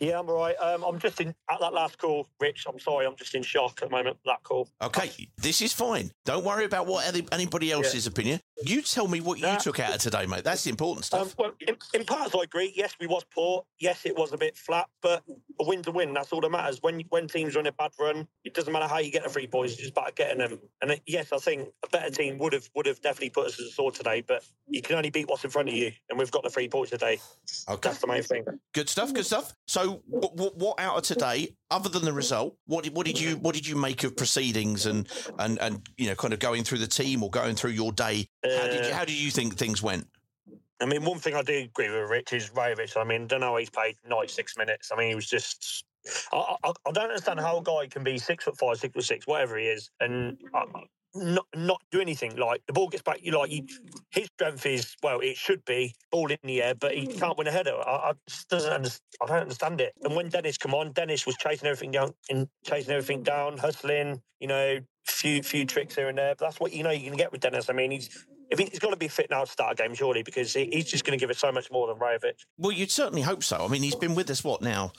Yeah, 0.00 0.18
I'm 0.18 0.28
all 0.28 0.36
right. 0.36 0.56
Um, 0.60 0.82
I'm 0.84 0.98
just 0.98 1.20
in 1.20 1.28
at 1.50 1.60
that 1.60 1.72
last 1.72 1.98
call, 1.98 2.26
Rich. 2.40 2.66
I'm 2.68 2.78
sorry, 2.78 3.06
I'm 3.06 3.16
just 3.16 3.34
in 3.34 3.42
shock 3.42 3.80
at 3.82 3.88
the 3.88 3.94
moment. 3.96 4.16
That 4.24 4.42
call. 4.42 4.68
Okay, 4.82 5.28
this 5.38 5.60
is 5.62 5.72
fine. 5.72 6.10
Don't 6.24 6.44
worry 6.44 6.64
about 6.64 6.86
what 6.86 7.06
any- 7.06 7.26
anybody 7.32 7.70
else's 7.72 8.06
opinion. 8.06 8.40
You 8.64 8.82
tell 8.82 9.08
me 9.08 9.20
what 9.20 9.38
you 9.38 9.56
took 9.60 9.80
out 9.80 9.94
of 9.94 10.00
today, 10.00 10.26
mate. 10.26 10.44
That's 10.44 10.64
the 10.64 10.70
important 10.70 11.04
stuff. 11.04 11.28
Um, 11.28 11.32
well, 11.38 11.52
in, 11.66 11.76
in 11.94 12.04
parts, 12.04 12.34
I 12.34 12.42
agree. 12.42 12.72
Yes, 12.74 12.94
we 13.00 13.06
was 13.06 13.24
poor. 13.24 13.64
Yes, 13.78 14.04
it 14.04 14.16
was 14.16 14.32
a 14.32 14.36
bit 14.36 14.56
flat, 14.56 14.88
but 15.00 15.22
a 15.60 15.64
win's 15.64 15.86
a 15.86 15.92
win. 15.92 16.14
That's 16.14 16.32
all 16.32 16.40
that 16.40 16.50
matters. 16.50 16.78
When 16.82 17.00
when 17.10 17.28
teams 17.28 17.56
are 17.56 17.60
on 17.60 17.66
a 17.66 17.72
bad 17.72 17.92
run, 17.98 18.26
it 18.44 18.54
doesn't 18.54 18.72
matter 18.72 18.86
how 18.86 18.98
you 18.98 19.10
get 19.10 19.24
the 19.24 19.30
three 19.30 19.46
points. 19.46 19.72
It's 19.74 19.82
just 19.82 19.92
about 19.92 20.16
getting 20.16 20.38
them. 20.38 20.58
And 20.80 20.92
uh, 20.92 20.96
yes, 21.06 21.32
I 21.32 21.38
think 21.38 21.68
a 21.84 21.88
better 21.88 22.10
team 22.10 22.38
would 22.38 22.52
have 22.52 22.68
would 22.74 22.86
have 22.86 23.00
definitely 23.00 23.30
put 23.30 23.46
us 23.46 23.60
as 23.60 23.66
a 23.66 23.70
sword 23.70 23.94
today. 23.94 24.22
But 24.26 24.44
you 24.68 24.82
can 24.82 24.96
only 24.96 25.10
beat 25.10 25.28
what's 25.28 25.44
in 25.44 25.50
front 25.50 25.68
of 25.68 25.74
you, 25.74 25.92
and 26.10 26.18
we've 26.18 26.30
got 26.30 26.42
the 26.42 26.50
three 26.50 26.68
points 26.68 26.90
today. 26.90 27.20
Okay. 27.68 27.88
That's 27.88 28.00
the 28.00 28.06
main 28.06 28.22
thing. 28.22 28.44
Good 28.72 28.88
stuff. 28.88 29.12
Good 29.12 29.26
stuff. 29.26 29.54
So, 29.66 30.02
what 30.06 30.74
out 30.78 30.96
of 30.96 31.02
today, 31.02 31.56
other 31.72 31.88
than 31.88 32.04
the 32.04 32.12
result, 32.12 32.56
what 32.66 32.84
did 32.84 32.94
what 32.94 33.06
did 33.06 33.18
you 33.18 33.36
what 33.36 33.54
did 33.54 33.66
you 33.66 33.76
make 33.76 34.04
of 34.04 34.16
proceedings 34.16 34.86
and 34.86 35.08
and 35.38 35.58
and 35.60 35.88
you 35.96 36.06
know, 36.08 36.14
kind 36.14 36.32
of 36.32 36.38
going 36.38 36.64
through 36.64 36.78
the 36.78 36.86
team 36.86 37.22
or 37.22 37.30
going 37.30 37.56
through 37.56 37.70
your 37.70 37.92
day? 37.92 38.28
How 38.44 38.66
did 38.66 38.84
you 38.84 38.90
Uh, 38.92 38.94
how 38.94 39.04
do 39.04 39.14
you 39.14 39.30
think 39.30 39.56
things 39.56 39.82
went? 39.82 40.06
I 40.80 40.86
mean, 40.86 41.04
one 41.04 41.18
thing 41.18 41.34
I 41.34 41.42
do 41.42 41.56
agree 41.56 41.88
with 41.88 42.10
Rich 42.10 42.32
is 42.32 42.50
Rajovic. 42.50 42.96
I 42.96 43.04
mean, 43.04 43.26
don't 43.26 43.40
know 43.40 43.56
he's 43.56 43.70
played 43.70 43.96
96 44.06 44.56
minutes. 44.58 44.90
I 44.92 44.96
mean, 44.96 45.08
he 45.08 45.14
was 45.14 45.28
just. 45.28 45.84
I, 46.32 46.56
I, 46.64 46.72
I 46.86 46.90
don't 46.90 47.04
understand 47.04 47.38
how 47.38 47.58
a 47.58 47.62
guy 47.62 47.86
can 47.86 48.02
be 48.02 48.18
six 48.18 48.44
foot 48.44 48.58
five, 48.58 48.76
six 48.78 48.92
foot 48.92 49.04
six, 49.04 49.26
whatever 49.26 49.56
he 49.56 49.66
is, 49.66 49.90
and 50.00 50.36
I, 50.52 50.64
not 51.14 51.46
not 51.54 51.82
do 51.90 52.00
anything. 52.00 52.36
Like 52.36 52.62
the 52.66 52.72
ball 52.72 52.88
gets 52.88 53.02
back, 53.02 53.18
you 53.22 53.32
like 53.38 53.50
his 54.10 54.26
strength 54.26 54.66
is 54.66 54.96
well, 55.02 55.20
it 55.20 55.36
should 55.36 55.64
be 55.64 55.94
ball 56.10 56.30
in 56.30 56.38
the 56.44 56.62
air, 56.62 56.74
but 56.74 56.94
he 56.94 57.06
can't 57.06 57.36
win 57.36 57.46
a 57.46 57.52
header. 57.52 57.76
I, 57.86 58.10
I 58.10 58.12
just 58.28 58.48
doesn't 58.48 58.72
understand, 58.72 59.02
I 59.22 59.26
don't 59.26 59.42
understand 59.42 59.80
it. 59.80 59.92
And 60.02 60.14
when 60.14 60.28
Dennis 60.28 60.58
come 60.58 60.74
on, 60.74 60.92
Dennis 60.92 61.26
was 61.26 61.36
chasing 61.36 61.68
everything 61.68 61.92
down, 61.92 62.12
in 62.28 62.48
chasing 62.64 62.92
everything 62.92 63.22
down, 63.22 63.58
hustling. 63.58 64.22
You 64.40 64.48
know, 64.48 64.78
few 65.04 65.42
few 65.42 65.64
tricks 65.64 65.94
here 65.94 66.08
and 66.08 66.18
there. 66.18 66.34
But 66.38 66.46
that's 66.46 66.60
what 66.60 66.72
you 66.72 66.82
know 66.82 66.90
you're 66.90 67.12
to 67.12 67.16
get 67.16 67.32
with 67.32 67.40
Dennis. 67.40 67.68
I 67.68 67.72
mean, 67.72 67.90
he's 67.90 68.26
if 68.52 68.58
he's 68.58 68.78
got 68.78 68.90
to 68.90 68.96
be 68.96 69.08
fit 69.08 69.28
now 69.30 69.44
to 69.44 69.50
start 69.50 69.72
a 69.72 69.82
game, 69.82 69.94
surely, 69.94 70.22
because 70.22 70.52
he's 70.52 70.84
just 70.84 71.04
going 71.04 71.18
to 71.18 71.20
give 71.22 71.30
us 71.30 71.38
so 71.38 71.50
much 71.50 71.70
more 71.72 71.86
than 71.88 71.96
Rajovic. 71.96 72.34
Well, 72.58 72.70
you'd 72.72 72.90
certainly 72.90 73.22
hope 73.22 73.42
so. 73.42 73.64
I 73.64 73.68
mean, 73.68 73.82
he's 73.82 73.94
been 73.96 74.14
with 74.14 74.30
us 74.30 74.44
what 74.44 74.62
now, 74.62 74.92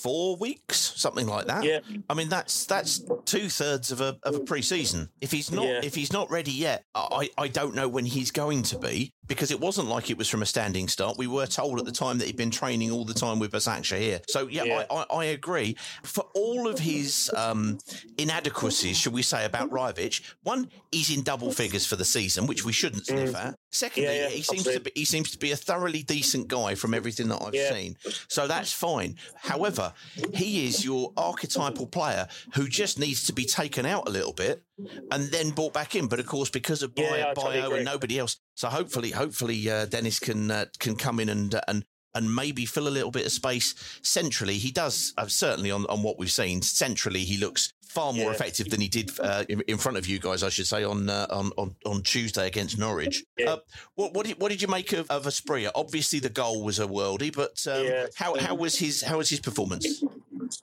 four 0.00 0.36
weeks, 0.36 0.76
something 0.96 1.26
like 1.26 1.46
that. 1.46 1.64
Yeah. 1.64 1.80
I 2.08 2.14
mean, 2.14 2.28
that's 2.28 2.66
that's 2.66 3.02
two 3.24 3.48
thirds 3.48 3.90
of 3.92 4.00
a 4.00 4.18
of 4.22 4.34
a 4.36 4.40
pre-season. 4.40 5.08
If 5.20 5.32
he's 5.32 5.50
not 5.50 5.66
Yeah. 5.66 5.80
if 5.82 5.94
he's 5.94 6.12
not 6.12 6.30
ready 6.30 6.52
yet, 6.52 6.84
I 6.94 7.30
I 7.38 7.48
don't 7.48 7.74
know 7.74 7.88
when 7.88 8.04
he's 8.06 8.30
going 8.30 8.62
to 8.64 8.78
be 8.78 9.12
because 9.26 9.50
it 9.50 9.58
wasn't 9.58 9.88
like 9.88 10.08
it 10.10 10.16
was 10.16 10.28
from 10.28 10.42
a 10.42 10.46
standing 10.46 10.86
start. 10.86 11.18
We 11.18 11.26
were 11.26 11.46
told 11.46 11.80
at 11.80 11.84
the 11.84 11.90
time 11.92 12.18
that 12.18 12.26
he'd 12.26 12.36
been 12.36 12.50
training 12.52 12.92
all 12.92 13.04
the 13.04 13.14
time 13.14 13.40
with 13.40 13.50
Basaksehir 13.50 13.98
here. 13.98 14.20
So 14.28 14.46
yeah, 14.46 14.62
Yeah. 14.64 14.84
I, 14.90 14.94
I, 14.94 15.04
I 15.16 15.24
agree. 15.26 15.76
For 16.04 16.24
all 16.34 16.68
of 16.68 16.78
his 16.78 17.28
um, 17.36 17.78
inadequacies, 18.18 18.96
should 18.96 19.12
we 19.12 19.22
say, 19.22 19.44
about 19.44 19.70
Rajovic, 19.70 20.22
one, 20.42 20.68
he's 20.92 21.10
in 21.16 21.22
double 21.22 21.50
figures 21.52 21.86
for 21.86 21.96
the 21.96 22.04
season, 22.04 22.46
which 22.46 22.64
we 22.66 22.72
shouldn't 22.72 23.06
sniff 23.06 23.34
at. 23.34 23.54
Secondly, 23.72 24.08
Mm. 24.10 24.14
Yeah, 24.16 24.22
yeah, 24.24 24.28
he 24.34 24.42
seems 24.42 24.64
to 24.64 24.80
be 24.80 24.90
he 24.94 25.04
seems 25.06 25.30
to 25.30 25.38
be 25.38 25.52
a 25.52 25.56
thoroughly 25.56 26.02
decent 26.02 26.48
guy 26.48 26.74
from 26.74 26.92
everything 26.92 27.28
that 27.28 27.40
I've 27.42 27.54
Yeah. 27.54 27.72
seen. 27.72 27.96
So 28.28 28.46
that's 28.46 28.72
fine. 28.72 29.16
However, 29.36 29.94
he 30.34 30.66
is 30.66 30.84
your 30.84 31.12
archetypal 31.16 31.86
player 31.86 32.28
who 32.54 32.68
just 32.68 32.98
needs 32.98 33.24
to 33.24 33.32
be 33.32 33.44
taken 33.46 33.86
out 33.86 34.06
a 34.08 34.10
little 34.10 34.32
bit 34.32 34.62
and 35.10 35.30
then 35.30 35.50
brought 35.50 35.72
back 35.72 35.94
in. 35.94 36.06
But 36.08 36.20
of 36.20 36.26
course, 36.26 36.50
because 36.50 36.82
of 36.82 36.92
Yeah, 36.96 37.10
Bayo, 37.10 37.30
I 37.30 37.34
totally 37.34 37.60
Bayo 37.60 37.74
and 37.74 37.84
nobody 37.84 38.18
else, 38.18 38.36
so 38.54 38.68
hopefully, 38.68 39.12
hopefully 39.12 39.70
uh, 39.70 39.86
Dennis 39.86 40.18
can 40.18 40.50
uh, 40.50 40.66
can 40.78 40.96
come 40.96 41.20
in 41.20 41.28
and 41.30 41.54
uh, 41.54 41.60
and. 41.68 41.84
And 42.14 42.34
maybe 42.34 42.64
fill 42.64 42.88
a 42.88 42.96
little 42.96 43.10
bit 43.10 43.26
of 43.26 43.32
space 43.32 43.74
centrally. 44.00 44.56
He 44.56 44.70
does 44.70 45.12
uh, 45.18 45.26
certainly 45.26 45.70
on, 45.70 45.84
on 45.84 46.02
what 46.02 46.18
we've 46.18 46.32
seen. 46.32 46.62
Centrally, 46.62 47.24
he 47.24 47.36
looks 47.36 47.74
far 47.96 48.12
more 48.12 48.30
Yeah. 48.30 48.36
effective 48.36 48.66
than 48.72 48.80
he 48.86 48.88
did 48.98 49.08
uh, 49.20 49.44
in, 49.52 49.58
in 49.72 49.78
front 49.84 49.96
of 50.00 50.04
you 50.10 50.18
guys, 50.28 50.42
I 50.48 50.50
should 50.50 50.66
say, 50.74 50.84
on 50.92 51.08
uh, 51.08 51.26
on, 51.40 51.46
on 51.56 51.68
on 51.90 52.02
Tuesday 52.02 52.46
against 52.52 52.74
Norwich. 52.78 53.16
Yeah. 53.38 53.50
Uh, 53.52 53.58
what 53.98 54.08
what 54.14 54.24
did, 54.26 54.36
what 54.40 54.50
did 54.52 54.60
you 54.62 54.68
make 54.78 54.90
of, 54.98 55.04
of 55.16 55.24
Asprilla? 55.26 55.70
Obviously, 55.74 56.18
the 56.20 56.34
goal 56.42 56.56
was 56.68 56.78
a 56.78 56.86
worldie, 56.86 57.32
but 57.42 57.54
um, 57.74 57.84
Yeah. 57.84 58.06
how 58.22 58.30
how 58.46 58.54
was 58.64 58.74
his 58.84 58.94
how 59.08 59.16
was 59.18 59.28
his 59.34 59.40
performance? 59.48 59.86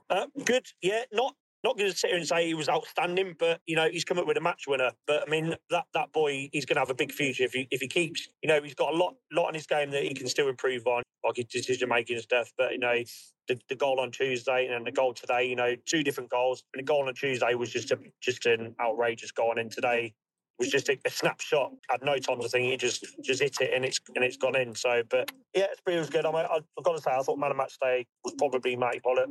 Uh, 0.10 0.26
good, 0.52 0.66
yeah. 0.82 1.04
Not 1.12 1.34
not 1.64 1.78
going 1.78 1.92
to 1.92 1.98
sit 1.98 2.10
here 2.10 2.18
and 2.18 2.28
say 2.28 2.48
he 2.48 2.54
was 2.54 2.70
outstanding, 2.70 3.36
but 3.40 3.62
you 3.66 3.76
know 3.76 3.88
he's 3.90 4.04
come 4.04 4.20
up 4.20 4.28
with 4.28 4.38
a 4.38 4.42
match 4.42 4.64
winner. 4.68 4.92
But 5.08 5.24
I 5.26 5.30
mean 5.30 5.56
that 5.70 5.86
that 5.94 6.12
boy, 6.12 6.50
he's 6.52 6.66
going 6.66 6.76
to 6.76 6.82
have 6.82 6.90
a 6.90 6.96
big 6.96 7.12
future 7.12 7.44
if 7.44 7.54
he 7.54 7.68
if 7.72 7.82
he 7.82 7.88
keeps. 7.88 8.28
You 8.42 8.50
know 8.50 8.62
he's 8.62 8.76
got 8.76 8.94
a 8.94 8.98
lot 8.98 9.16
lot 9.32 9.50
in 9.50 9.56
his 9.56 9.68
game 9.68 9.92
that 9.92 10.04
he 10.04 10.14
can 10.14 10.28
still 10.28 10.50
improve 10.50 10.86
on, 10.86 11.04
like 11.24 11.38
his 11.38 11.46
decision 11.46 11.90
making 11.90 12.16
and 12.16 12.24
stuff. 12.24 12.52
But 12.58 12.74
you 12.74 12.80
know 12.80 13.04
the, 13.48 13.60
the 13.70 13.76
goal 13.76 14.00
on 14.00 14.12
Tuesday 14.12 14.68
and 14.68 14.86
the 14.86 14.92
goal 14.92 15.14
today, 15.14 15.46
you 15.46 15.56
know 15.56 15.76
two 15.86 16.04
different 16.04 16.30
goals. 16.30 16.64
And 16.74 16.80
the 16.80 16.86
goal 16.86 17.08
on 17.08 17.14
Tuesday 17.14 17.54
was 17.56 17.70
just 17.70 17.92
a 17.92 18.00
just 18.22 18.46
an 18.46 18.76
outrageous 18.82 19.32
goal, 19.32 19.52
and 19.52 19.60
then 19.60 19.70
today 19.70 20.14
was 20.60 20.70
just 20.70 20.90
a, 20.90 20.98
a 21.06 21.10
snapshot. 21.10 21.72
Had 21.90 22.04
no 22.04 22.18
time 22.18 22.42
to 22.42 22.50
think. 22.50 22.72
He 22.72 22.78
just 22.78 23.06
just 23.22 23.42
hit 23.42 23.58
it 23.62 23.72
and 23.74 23.84
it's 23.86 24.00
and 24.16 24.24
it's 24.24 24.38
gone 24.38 24.56
in. 24.56 24.76
So, 24.76 25.04
but 25.10 25.32
yeah, 25.54 25.68
it's 25.72 25.82
pretty 25.82 26.00
was 26.00 26.10
good. 26.10 26.26
I 26.26 26.32
mean, 26.32 26.46
I, 26.50 26.60
I've 26.78 26.84
got 26.84 26.96
to 26.96 27.02
say, 27.02 27.12
I 27.12 27.22
thought 27.22 27.40
man 27.40 27.52
of 27.52 27.58
match 27.58 27.78
day 27.82 28.06
was 28.24 28.34
probably 28.38 28.76
Matty 28.76 29.00
Pollock. 29.00 29.30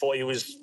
Thought 0.00 0.16
he 0.16 0.24
was 0.24 0.62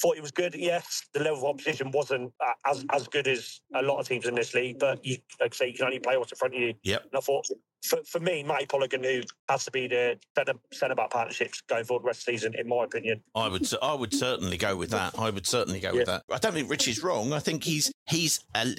thought 0.00 0.14
he 0.14 0.20
was 0.20 0.30
good. 0.30 0.54
Yes, 0.54 1.02
the 1.12 1.20
level 1.20 1.38
of 1.38 1.44
opposition 1.44 1.90
wasn't 1.90 2.32
as 2.66 2.84
as 2.92 3.08
good 3.08 3.28
as 3.28 3.60
a 3.74 3.82
lot 3.82 3.98
of 3.98 4.08
teams 4.08 4.26
in 4.26 4.34
this 4.34 4.54
league, 4.54 4.78
but 4.78 5.04
you 5.04 5.18
like 5.40 5.54
I 5.54 5.56
say 5.56 5.68
you 5.68 5.74
can 5.74 5.86
only 5.86 5.98
play 5.98 6.16
what's 6.16 6.32
in 6.32 6.36
front 6.36 6.54
of 6.54 6.60
you. 6.60 6.74
Yep. 6.82 7.02
And 7.02 7.18
I 7.18 7.20
thought 7.20 7.46
for, 7.82 7.98
for 8.04 8.20
me, 8.20 8.42
Matty 8.42 8.66
who 8.70 9.22
has 9.48 9.64
to 9.64 9.70
be 9.70 9.88
the 9.88 10.18
centre 10.36 10.54
centre 10.72 10.94
back 10.94 11.10
partnerships 11.10 11.62
going 11.62 11.84
forward 11.84 12.02
the 12.02 12.08
rest 12.08 12.20
of 12.20 12.26
the 12.26 12.32
season, 12.32 12.54
in 12.58 12.68
my 12.68 12.84
opinion. 12.84 13.22
I 13.34 13.48
would 13.48 13.66
I 13.82 13.94
would 13.94 14.14
certainly 14.14 14.56
go 14.56 14.76
with 14.76 14.90
that. 14.90 15.18
I 15.18 15.30
would 15.30 15.46
certainly 15.46 15.80
go 15.80 15.92
with 15.92 16.06
that. 16.06 16.24
I 16.30 16.38
don't 16.38 16.52
think 16.52 16.70
Rich 16.70 16.88
is 16.88 17.02
wrong. 17.02 17.32
I 17.32 17.38
think 17.38 17.64
he's 17.64 17.92
he's 18.06 18.40
a, 18.54 18.74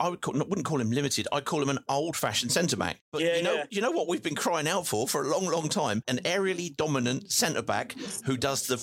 I 0.00 0.08
would 0.08 0.20
call, 0.20 0.34
wouldn't 0.34 0.64
call 0.64 0.80
him 0.80 0.90
limited. 0.90 1.28
I'd 1.32 1.44
call 1.44 1.62
him 1.62 1.68
an 1.68 1.78
old 1.88 2.16
fashioned 2.16 2.52
centre 2.52 2.76
back. 2.76 3.00
But 3.12 3.22
Yeah, 3.22 3.36
you 3.36 3.42
know 3.42 3.54
yeah. 3.54 3.64
you 3.70 3.80
know 3.80 3.90
what 3.90 4.08
we've 4.08 4.22
been 4.22 4.34
crying 4.34 4.68
out 4.68 4.86
for 4.86 5.06
for 5.06 5.22
a 5.22 5.28
long 5.28 5.46
long 5.46 5.68
time 5.68 6.02
an 6.08 6.18
aerially 6.18 6.74
dominant 6.76 7.30
centre 7.30 7.62
back 7.62 7.94
who 8.24 8.36
does 8.36 8.66
the 8.66 8.76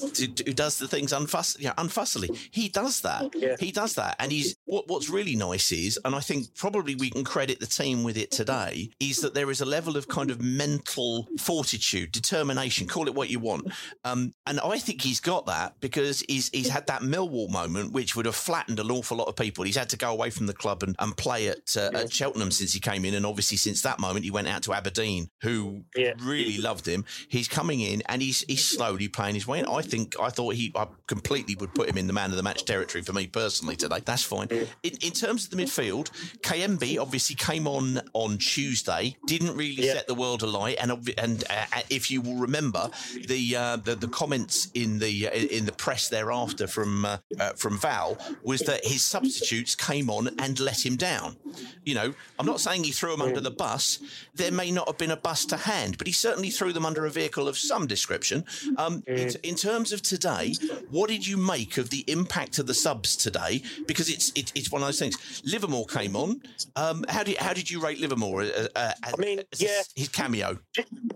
who 0.46 0.54
does 0.54 0.80
the 0.80 0.88
things 0.88 1.12
unfuss, 1.14 1.58
yeah, 1.60 1.74
unfussily. 1.78 2.36
He 2.52 2.70
does 2.70 3.02
that. 3.02 3.32
Yeah. 3.36 3.56
He 3.60 3.72
does 3.72 3.96
that, 3.96 4.16
and 4.20 4.32
he's 4.32 4.56
what, 4.66 4.88
what's 4.88 5.10
really 5.10 5.36
nice 5.36 5.72
is, 5.72 6.00
and 6.06 6.16
I 6.16 6.20
think 6.20 6.56
probably 6.56 6.96
we 6.96 7.10
can 7.10 7.24
credit 7.24 7.60
the 7.60 7.66
team 7.66 8.04
with 8.04 8.18
it 8.18 8.32
today, 8.32 8.90
is 9.00 9.18
that 9.18 9.34
there 9.34 9.50
is 9.52 9.57
a 9.62 9.66
level 9.66 9.98
of 9.98 10.08
kind 10.08 10.32
of 10.32 10.42
mental 10.42 11.28
fortitude, 11.40 12.12
determination, 12.12 12.88
call 12.88 13.08
it 13.08 13.16
what 13.16 13.30
you 13.30 13.40
want. 13.40 13.72
Um, 14.04 14.34
and 14.46 14.60
I 14.60 14.78
think 14.80 15.02
he's 15.02 15.20
got 15.20 15.46
that 15.48 15.80
because 15.80 16.24
he's 16.28 16.50
he's 16.50 16.70
had 16.70 16.88
that 16.88 17.02
Millwall 17.02 17.50
moment, 17.50 17.92
which 17.94 18.16
would 18.16 18.26
have 18.26 18.36
flattened 18.36 18.80
an 18.80 18.92
awful 18.92 19.18
lot 19.18 19.28
of 19.28 19.36
people. 19.36 19.64
He's 19.64 19.78
had 19.78 19.90
to 19.90 19.98
go 19.98 20.12
away 20.12 20.30
from 20.30 20.46
the 20.48 20.54
club 20.54 20.84
and, 20.84 20.96
and 21.00 21.16
play 21.16 21.48
at, 21.48 21.76
uh, 21.78 21.92
at 21.94 22.12
Cheltenham 22.14 22.52
since 22.52 22.74
he 22.74 22.80
came 22.80 23.06
in, 23.06 23.14
and 23.14 23.26
obviously 23.26 23.58
since 23.58 23.82
that 23.84 24.00
moment 24.00 24.26
he 24.26 24.32
went 24.32 24.48
out 24.48 24.64
to 24.64 24.74
Aberdeen, 24.74 25.30
who 25.42 25.84
Yeah. 25.96 26.14
really 26.22 26.58
loved 26.58 26.86
him. 26.88 27.06
He's 27.30 27.48
coming 27.48 27.80
in 27.80 28.02
and 28.08 28.22
he's 28.22 28.42
he's 28.48 28.66
slowly 28.66 29.08
playing 29.08 29.36
his 29.36 29.48
way 29.48 29.60
in. 29.60 29.66
I 29.68 29.82
think 29.82 30.16
I 30.20 30.30
thought 30.30 30.56
he 30.56 30.72
I 30.76 30.88
completely 31.08 31.56
would 31.56 31.74
put 31.74 31.90
him 31.90 31.98
in 31.98 32.08
the 32.08 32.14
man 32.14 32.32
of 32.32 32.38
the 32.38 32.44
match 32.44 32.66
territory 32.66 33.04
for 33.04 33.14
me 33.14 33.28
personally 33.28 33.76
today. 33.76 34.02
That's 34.04 34.24
fine. 34.24 34.48
In, 34.50 34.94
in 35.02 35.12
terms 35.12 35.46
of 35.46 35.52
the 35.52 35.58
midfield, 35.58 36.10
Kayembe 36.42 37.00
obviously 37.00 37.36
came 37.36 37.68
on 37.68 38.02
on 38.14 38.38
Tuesday, 38.38 39.16
didn't 39.26 39.47
really 39.56 39.84
Yeah. 39.86 39.94
set 39.94 40.08
the 40.08 40.16
world 40.16 40.44
alight, 40.44 40.78
and 40.80 40.92
and 41.18 41.44
uh, 41.50 41.82
if 41.90 42.10
you 42.12 42.22
will 42.22 42.36
remember 42.36 42.90
the 43.28 43.56
uh, 43.56 43.76
the, 43.78 43.96
the 43.96 44.08
comments 44.08 44.70
in 44.74 45.00
the 45.00 45.28
uh, 45.28 45.32
in 45.32 45.66
the 45.66 45.72
press 45.72 46.10
thereafter 46.10 46.68
from 46.68 47.06
uh, 47.06 47.18
uh, 47.40 47.54
from 47.54 47.78
Val 47.78 48.18
was 48.44 48.62
that 48.62 48.86
his 48.86 49.02
substitutes 49.04 49.76
came 49.76 50.10
on 50.10 50.30
and 50.40 50.60
let 50.60 50.86
him 50.86 50.96
down. 50.96 51.38
You 51.86 51.96
know, 51.96 52.14
I'm 52.40 52.46
not 52.46 52.60
saying 52.60 52.84
he 52.84 52.92
threw 52.92 53.12
them 53.12 53.22
under 53.22 53.40
the 53.40 53.52
bus. 53.52 54.00
There 54.36 54.52
may 54.52 54.72
not 54.72 54.88
have 54.88 54.98
been 54.98 55.12
a 55.12 55.18
bus 55.18 55.46
to 55.46 55.58
hand, 55.58 55.98
but 55.98 56.08
he 56.08 56.14
certainly 56.14 56.50
threw 56.50 56.74
them 56.74 56.86
under 56.86 57.06
a 57.06 57.10
vehicle 57.10 57.48
of 57.48 57.58
some 57.58 57.88
description. 57.88 58.44
Um, 58.78 59.04
in, 59.08 59.32
in 59.44 59.56
terms 59.56 59.92
of 59.92 60.02
today, 60.02 60.54
what 60.90 61.10
did 61.10 61.26
you 61.26 61.38
make 61.38 61.78
of 61.78 61.90
the 61.90 62.04
impact 62.08 62.60
of 62.60 62.68
the 62.68 62.74
subs 62.74 63.16
today? 63.16 63.62
Because 63.88 64.10
it's 64.10 64.32
it, 64.36 64.52
it's 64.56 64.72
one 64.72 64.82
of 64.82 64.88
those 64.88 65.00
things. 65.00 65.42
Livermore 65.46 65.86
came 65.86 66.16
on. 66.16 66.42
Um, 66.76 67.06
how 67.10 67.24
did 67.24 67.38
how 67.38 67.54
did 67.54 67.70
you 67.72 67.80
rate 67.82 68.00
Livermore? 68.00 68.44
Uh, 68.44 68.68
uh, 68.76 68.92
I 69.04 69.14
mean, 69.18 69.37
as 69.40 69.62
yeah. 69.62 69.82
his 69.96 70.10
cameo. 70.10 70.60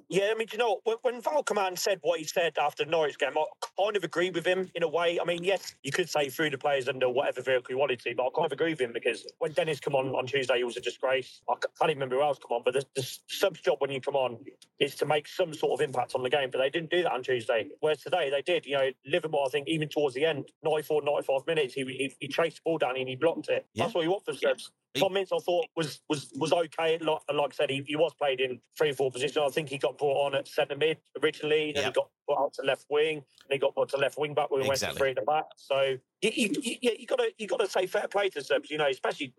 Yeah, 0.10 0.32
I 0.32 0.38
mean, 0.38 0.48
do 0.48 0.58
you 0.58 0.58
know? 0.58 0.80
When, 0.84 0.98
when 1.04 1.22
Val 1.22 1.44
come 1.44 1.76
said 1.76 2.00
what 2.02 2.20
he 2.20 2.26
said 2.26 2.58
after 2.58 2.84
the 2.84 2.92
Norwich 2.92 3.18
game, 3.18 3.32
I 3.38 3.46
kind 3.78 3.96
of 3.96 4.04
agree 4.04 4.30
with 4.30 4.46
him 4.46 4.70
in 4.76 4.84
a 4.84 4.88
way. 4.88 5.20
I 5.20 5.26
mean, 5.26 5.44
yes, 5.44 5.76
you 5.84 5.92
could 5.92 6.10
say 6.10 6.30
through 6.30 6.50
the 6.50 6.58
players 6.58 6.88
under 6.90 7.10
whatever 7.10 7.42
vehicle 7.42 7.68
you 7.70 7.78
wanted 7.78 8.00
to, 8.02 8.14
but 8.16 8.24
I 8.24 8.30
kind 8.36 8.46
of 8.46 8.52
agree 8.52 8.72
with 8.72 8.82
him 8.82 8.92
because 8.94 9.26
when 9.40 9.54
Dennis 9.54 9.80
come 9.80 9.96
on 9.96 10.08
on 10.10 10.26
Tuesday, 10.26 10.58
he 10.58 10.64
was 10.64 10.78
a 10.78 10.82
disgrace. 10.82 11.42
I 11.50 11.54
can't 11.54 11.90
even 11.90 11.98
remember 11.98 12.18
who 12.18 12.24
else 12.24 12.40
come 12.40 12.58
on, 12.58 12.62
but 12.66 12.74
the, 12.74 12.86
the 12.96 13.08
sub's 13.28 13.62
job 13.62 13.78
when 13.80 13.92
you 13.92 14.02
come 14.02 14.16
on 14.16 14.38
is 14.80 14.96
to 14.96 15.06
make 15.06 15.28
some 15.28 15.54
sort 15.54 15.80
of 15.80 15.88
impact 15.88 16.14
on 16.16 16.24
the 16.24 16.30
game, 16.30 16.50
but 16.52 16.58
they 16.58 16.70
didn't 16.70 16.90
do 16.90 17.04
that 17.04 17.12
on 17.12 17.24
Tuesday. 17.24 17.70
Whereas 17.80 18.02
today 18.02 18.30
they 18.30 18.42
did. 18.42 18.66
You 18.66 18.78
know, 18.78 18.90
Livermore, 19.06 19.46
I 19.48 19.50
think 19.50 19.68
even 19.68 19.88
towards 19.88 20.16
the 20.16 20.26
end, 20.26 20.50
94, 20.64 21.04
95 21.04 21.48
minutes, 21.48 21.74
he, 21.74 21.84
he, 21.86 22.14
he 22.20 22.28
chased 22.28 22.58
the 22.58 22.62
ball 22.66 22.78
down 22.78 22.98
and 22.98 23.08
he 23.08 23.16
blocked 23.16 23.50
it. 23.50 23.66
Yeah. 23.74 23.86
That's 23.86 23.96
what 23.96 24.04
you 24.04 24.12
want 24.12 24.26
from 24.26 24.36
subs. 24.36 24.72
Tom 25.00 25.16
Ince, 25.16 25.32
I 25.32 25.38
thought 25.40 25.68
was 25.76 26.02
was 26.10 26.32
was 26.36 26.52
okay. 26.52 26.98
Like, 26.98 27.20
like 27.34 27.52
I 27.52 27.56
said, 27.56 27.70
he, 27.70 27.84
he 27.88 27.96
was 27.96 28.14
played 28.14 28.42
in 28.42 28.60
three 28.78 28.90
or 28.92 28.94
four 28.94 29.12
positions. 29.12 29.46
I 29.48 29.50
think 29.50 29.70
he 29.70 29.78
got 29.78 29.98
brought 29.98 30.26
on 30.28 30.36
at 30.36 30.48
centre 30.48 30.76
mid 30.76 30.98
originally, 31.24 31.70
and 31.76 31.86
he 31.86 31.92
got 31.92 32.10
put 32.28 32.38
out 32.38 32.54
to 32.56 32.64
left 32.64 32.86
wing, 32.90 33.18
and 33.18 33.24
he 33.52 33.58
got 33.58 33.74
put 33.74 33.90
to 33.90 33.98
left 33.98 34.18
wing 34.18 34.34
back 34.34 34.52
when 34.52 34.62
we 34.64 34.70
Exactly. 34.70 34.88
went 34.88 34.96
to 34.96 35.00
three 35.00 35.10
at 35.12 35.16
the 35.16 35.22
back. 35.22 35.46
So 35.56 35.98
you, 36.22 36.32
you, 36.34 36.50
you, 36.62 36.76
yeah, 36.82 36.92
you 37.00 37.08
got 37.08 37.20
to 37.20 37.32
you 37.38 37.48
got 37.48 37.60
to 37.62 37.70
say 37.70 37.88
fair 37.88 38.08
play 38.08 38.30
to 38.30 38.44
subs, 38.44 38.70
you 38.70 38.78
know, 38.78 38.88
especially. 38.88 39.34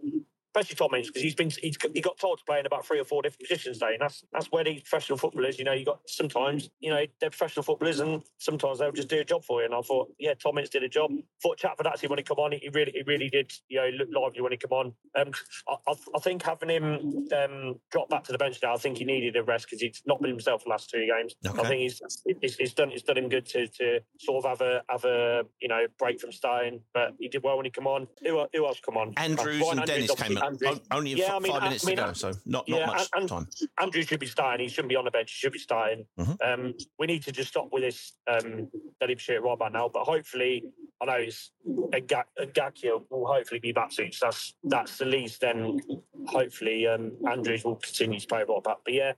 Especially 0.54 0.76
Tom 0.76 0.94
Ince, 0.94 1.06
because 1.06 1.22
he's 1.22 1.34
been 1.34 1.50
he's, 1.50 1.78
he 1.94 2.00
got 2.02 2.18
told 2.18 2.38
to 2.38 2.44
play 2.44 2.58
in 2.58 2.66
about 2.66 2.86
three 2.86 3.00
or 3.00 3.04
four 3.04 3.22
different 3.22 3.48
positions 3.48 3.78
today, 3.78 3.92
and 3.92 4.02
that's 4.02 4.22
that's 4.32 4.52
where 4.52 4.62
these 4.62 4.82
professional 4.82 5.16
footballers, 5.16 5.58
you 5.58 5.64
know, 5.64 5.72
you 5.72 5.84
got 5.84 6.00
sometimes, 6.06 6.68
you 6.80 6.90
know, 6.90 7.06
they're 7.20 7.30
professional 7.30 7.62
footballers, 7.62 8.00
and 8.00 8.22
sometimes 8.36 8.78
they'll 8.78 8.92
just 8.92 9.08
do 9.08 9.18
a 9.18 9.24
job 9.24 9.44
for 9.44 9.60
you. 9.60 9.66
And 9.66 9.74
I 9.74 9.80
thought, 9.80 10.12
yeah, 10.18 10.34
Tom 10.34 10.58
Ince 10.58 10.68
did 10.68 10.82
a 10.82 10.90
job. 10.90 11.10
Thought 11.42 11.56
Chatford 11.56 11.86
actually 11.86 12.10
when 12.10 12.18
he 12.18 12.22
come 12.22 12.38
on, 12.38 12.52
he 12.52 12.68
really 12.68 12.92
he 12.92 13.02
really 13.06 13.30
did, 13.30 13.50
you 13.68 13.80
know, 13.80 13.88
look 13.96 14.08
lively 14.14 14.42
when 14.42 14.52
he 14.52 14.58
come 14.58 14.72
on. 14.72 14.92
Um, 15.16 15.32
I, 15.68 15.94
I, 16.14 16.18
think 16.20 16.42
having 16.42 16.68
him 16.68 17.28
um, 17.34 17.80
drop 17.90 18.10
back 18.10 18.24
to 18.24 18.32
the 18.32 18.38
bench 18.38 18.58
now, 18.62 18.74
I 18.74 18.76
think 18.76 18.98
he 18.98 19.04
needed 19.04 19.36
a 19.36 19.42
rest 19.42 19.66
because 19.66 19.80
he's 19.80 20.02
not 20.06 20.20
been 20.20 20.30
himself 20.30 20.64
the 20.64 20.70
last 20.70 20.90
two 20.90 21.06
games. 21.06 21.34
Okay. 21.46 21.60
I 21.60 21.68
think 21.68 21.80
he's 21.80 22.00
it's, 22.26 22.56
it's 22.58 22.74
done 22.74 22.90
it's 22.92 23.04
done 23.04 23.16
him 23.16 23.30
good 23.30 23.46
to 23.46 23.68
to 23.68 24.00
sort 24.18 24.44
of 24.44 24.50
have 24.50 24.60
a 24.60 24.82
have 24.90 25.04
a 25.06 25.44
you 25.60 25.68
know 25.68 25.86
break 25.98 26.20
from 26.20 26.30
starting. 26.30 26.80
But 26.92 27.14
he 27.18 27.28
did 27.28 27.42
well 27.42 27.56
when 27.56 27.64
he 27.64 27.70
come 27.70 27.86
on. 27.86 28.06
Who, 28.22 28.44
who 28.52 28.66
else 28.66 28.80
come 28.84 28.98
on? 28.98 29.14
Andrews 29.16 29.62
Ryan 29.62 29.78
and 29.78 29.86
Dennis 29.86 30.10
obviously- 30.10 30.36
came 30.36 30.41
o- 30.42 30.80
only 30.90 31.12
Yeah, 31.12 31.36
I 31.36 31.38
mean, 31.38 31.52
five 31.52 31.62
I- 31.62 31.64
minutes 31.66 31.84
I 31.84 31.88
mean, 31.88 31.96
to 31.96 32.02
go, 32.04 32.12
so 32.12 32.32
not 32.44 32.68
yeah, 32.68 32.86
not 32.86 32.96
much 32.96 33.08
and- 33.14 33.28
time. 33.28 33.48
Andrew 33.80 34.02
should 34.02 34.20
be 34.20 34.26
starting. 34.26 34.64
He 34.66 34.70
shouldn't 34.70 34.88
be 34.90 34.96
on 34.96 35.04
the 35.04 35.10
bench. 35.10 35.30
He 35.32 35.36
should 35.36 35.52
be 35.52 35.58
starting. 35.58 36.06
Mhm. 36.18 36.36
Um, 36.42 36.74
we 36.98 37.06
need 37.06 37.22
to 37.24 37.32
just 37.32 37.50
stop 37.50 37.68
with 37.72 37.82
this 37.82 38.12
um, 38.26 38.68
he 39.06 39.16
shoot 39.16 39.40
right 39.40 39.58
by 39.58 39.68
now. 39.68 39.88
But 39.88 40.04
hopefully, 40.04 40.64
I 41.00 41.04
know 41.06 41.14
it's 41.14 41.50
Ngakia 41.68 43.02
will 43.10 43.26
hopefully 43.26 43.60
be 43.60 43.72
back 43.72 43.92
soon. 43.92 44.12
So 44.12 44.26
that's 44.26 44.54
that's 44.64 44.98
the 44.98 45.04
least. 45.04 45.40
Then 45.40 45.80
hopefully 46.26 46.86
um, 46.86 47.12
Andrews 47.28 47.64
will 47.64 47.76
continue 47.76 48.20
to 48.20 48.26
play 48.26 48.42
a 48.42 48.50
lot 48.50 48.64
back. 48.64 48.78
But 48.84 48.94
yeah, 48.94 49.12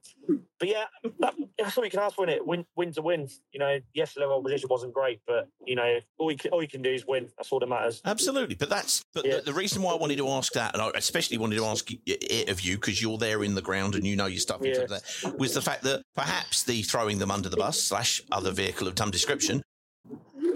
but 0.59 0.69
yeah, 0.69 0.85
that, 1.21 1.35
that's 1.59 1.77
all 1.77 1.85
you 1.85 1.91
can 1.91 2.01
ask 2.01 2.17
for 2.17 2.29
it. 2.29 2.47
Win, 2.47 2.65
win 2.77 2.93
to 2.93 3.03
win. 3.03 3.29
You 3.53 3.61
know, 3.61 3.79
yes, 3.93 4.15
the 4.15 4.25
opposition 4.27 4.69
wasn't 4.71 4.95
great, 4.95 5.21
but 5.27 5.49
you 5.67 5.77
know, 5.77 5.99
all 6.19 6.31
you 6.31 6.39
can, 6.39 6.51
all 6.53 6.63
you 6.63 6.69
can 6.69 6.83
do 6.83 6.91
is 6.91 7.07
win. 7.07 7.29
That's 7.37 7.51
all 7.53 7.61
that 7.61 7.69
matters. 7.69 8.01
Absolutely, 8.05 8.55
but 8.55 8.69
that's 8.69 9.05
but 9.15 9.27
yeah. 9.27 9.37
the, 9.37 9.43
the, 9.43 9.55
reason 9.55 9.83
why 9.83 9.93
I 9.93 9.97
wanted 9.97 10.19
to 10.19 10.29
ask 10.29 10.53
that, 10.55 10.75
and 10.75 10.83
I 10.83 10.91
especially 11.15 11.39
wanted 11.39 11.57
to 11.57 11.65
ask 11.65 11.89
it 12.07 12.49
of 12.49 12.61
you 12.61 12.75
because 12.75 13.01
you're 13.01 13.19
there 13.19 13.45
in 13.45 13.55
the 13.55 13.63
ground 13.63 13.95
and 13.95 14.05
you 14.05 14.17
know 14.17 14.27
your 14.27 14.41
stuff. 14.41 14.61
Yeah. 14.63 14.85
There, 14.89 15.33
was 15.39 15.55
the 15.55 15.63
fact 15.63 15.85
that 15.85 16.03
perhaps 16.17 16.65
the 16.65 16.83
throwing 16.83 17.19
them 17.19 17.31
under 17.31 17.49
the 17.49 17.57
bus 17.57 17.81
slash 17.81 18.21
other 18.33 18.51
vehicle 18.51 18.89
of 18.89 18.99
some 18.99 19.11
description 19.11 19.63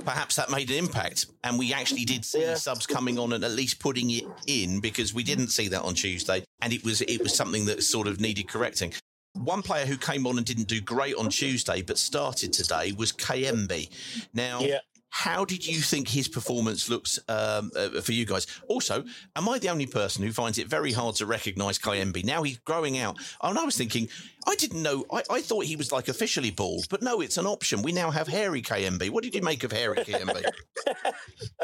perhaps 0.05 0.37
that 0.37 0.51
made 0.51 0.71
an 0.71 0.77
impact. 0.77 1.27
And 1.45 1.59
we 1.59 1.75
actually 1.75 2.05
did 2.05 2.25
see 2.25 2.41
yeah. 2.41 2.55
subs 2.55 2.87
coming 2.87 3.19
on 3.19 3.35
and 3.35 3.45
at 3.45 3.51
least 3.51 3.79
putting 3.79 4.11
it 4.11 4.25
in 4.47 4.81
because 4.81 5.13
we 5.13 5.23
didn't 5.23 5.49
see 5.49 5.69
that 5.69 5.83
on 5.83 5.95
Tuesday. 5.95 6.43
And 6.63 6.73
it 6.73 6.83
was 6.83 7.03
it 7.03 7.23
was 7.23 7.35
something 7.35 7.67
that 7.67 7.83
sort 7.83 8.09
of 8.09 8.21
needed 8.21 8.49
correcting. 8.49 8.95
One 9.35 9.61
player 9.61 9.85
who 9.87 9.97
came 9.99 10.27
on 10.27 10.39
and 10.39 10.47
didn't 10.47 10.67
do 10.67 10.81
great 10.81 11.15
on 11.15 11.29
Tuesday 11.29 11.83
but 11.83 11.99
started 11.99 12.53
today 12.53 12.93
was 12.97 13.13
Kayembe. 13.13 13.91
Now, 14.33 14.61
yeah. 14.61 14.79
How 15.11 15.45
did 15.45 15.67
you 15.67 15.81
think 15.81 16.09
his 16.09 16.29
performance 16.29 16.89
looks 16.89 17.19
um, 17.29 17.71
uh, 17.75 18.01
for 18.01 18.13
you 18.13 18.27
guys? 18.27 18.47
Also, 18.69 19.05
am 19.37 19.49
I 19.49 19.59
the 19.59 19.69
only 19.71 19.87
person 19.87 20.23
who 20.25 20.33
finds 20.33 20.59
it 20.59 20.69
very 20.69 20.93
hard 20.93 21.17
to 21.17 21.27
recognise 21.27 21.79
Kayembe? 21.79 22.25
Now 22.25 22.43
he's 22.43 22.59
growing 22.59 22.99
out. 22.99 23.19
And 23.43 23.59
I 23.59 23.65
was 23.65 23.77
thinking, 23.77 24.09
I 24.47 24.55
didn't 24.55 24.83
know. 24.83 25.05
I, 25.13 25.23
I, 25.31 25.41
thought 25.41 25.65
he 25.65 25.77
was 25.77 25.93
like 25.93 26.09
officially 26.09 26.51
bald, 26.51 26.87
but 26.89 27.03
no, 27.03 27.21
it's 27.21 27.37
an 27.37 27.47
option. 27.47 27.83
We 27.83 27.93
now 27.93 28.11
have 28.11 28.29
hairy 28.29 28.63
Kayembe. 28.63 29.11
What 29.11 29.25
did 29.25 29.35
you 29.35 29.43
make 29.43 29.65
of 29.65 29.73
hairy 29.73 29.99
Kayembe? 29.99 30.45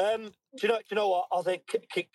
um, 0.01 0.31
do 0.57 0.61
you 0.61 0.67
know? 0.67 0.77
Do 0.77 0.85
you 0.89 0.95
know 0.95 1.09
what? 1.09 1.27
I 1.31 1.41
think 1.41 1.63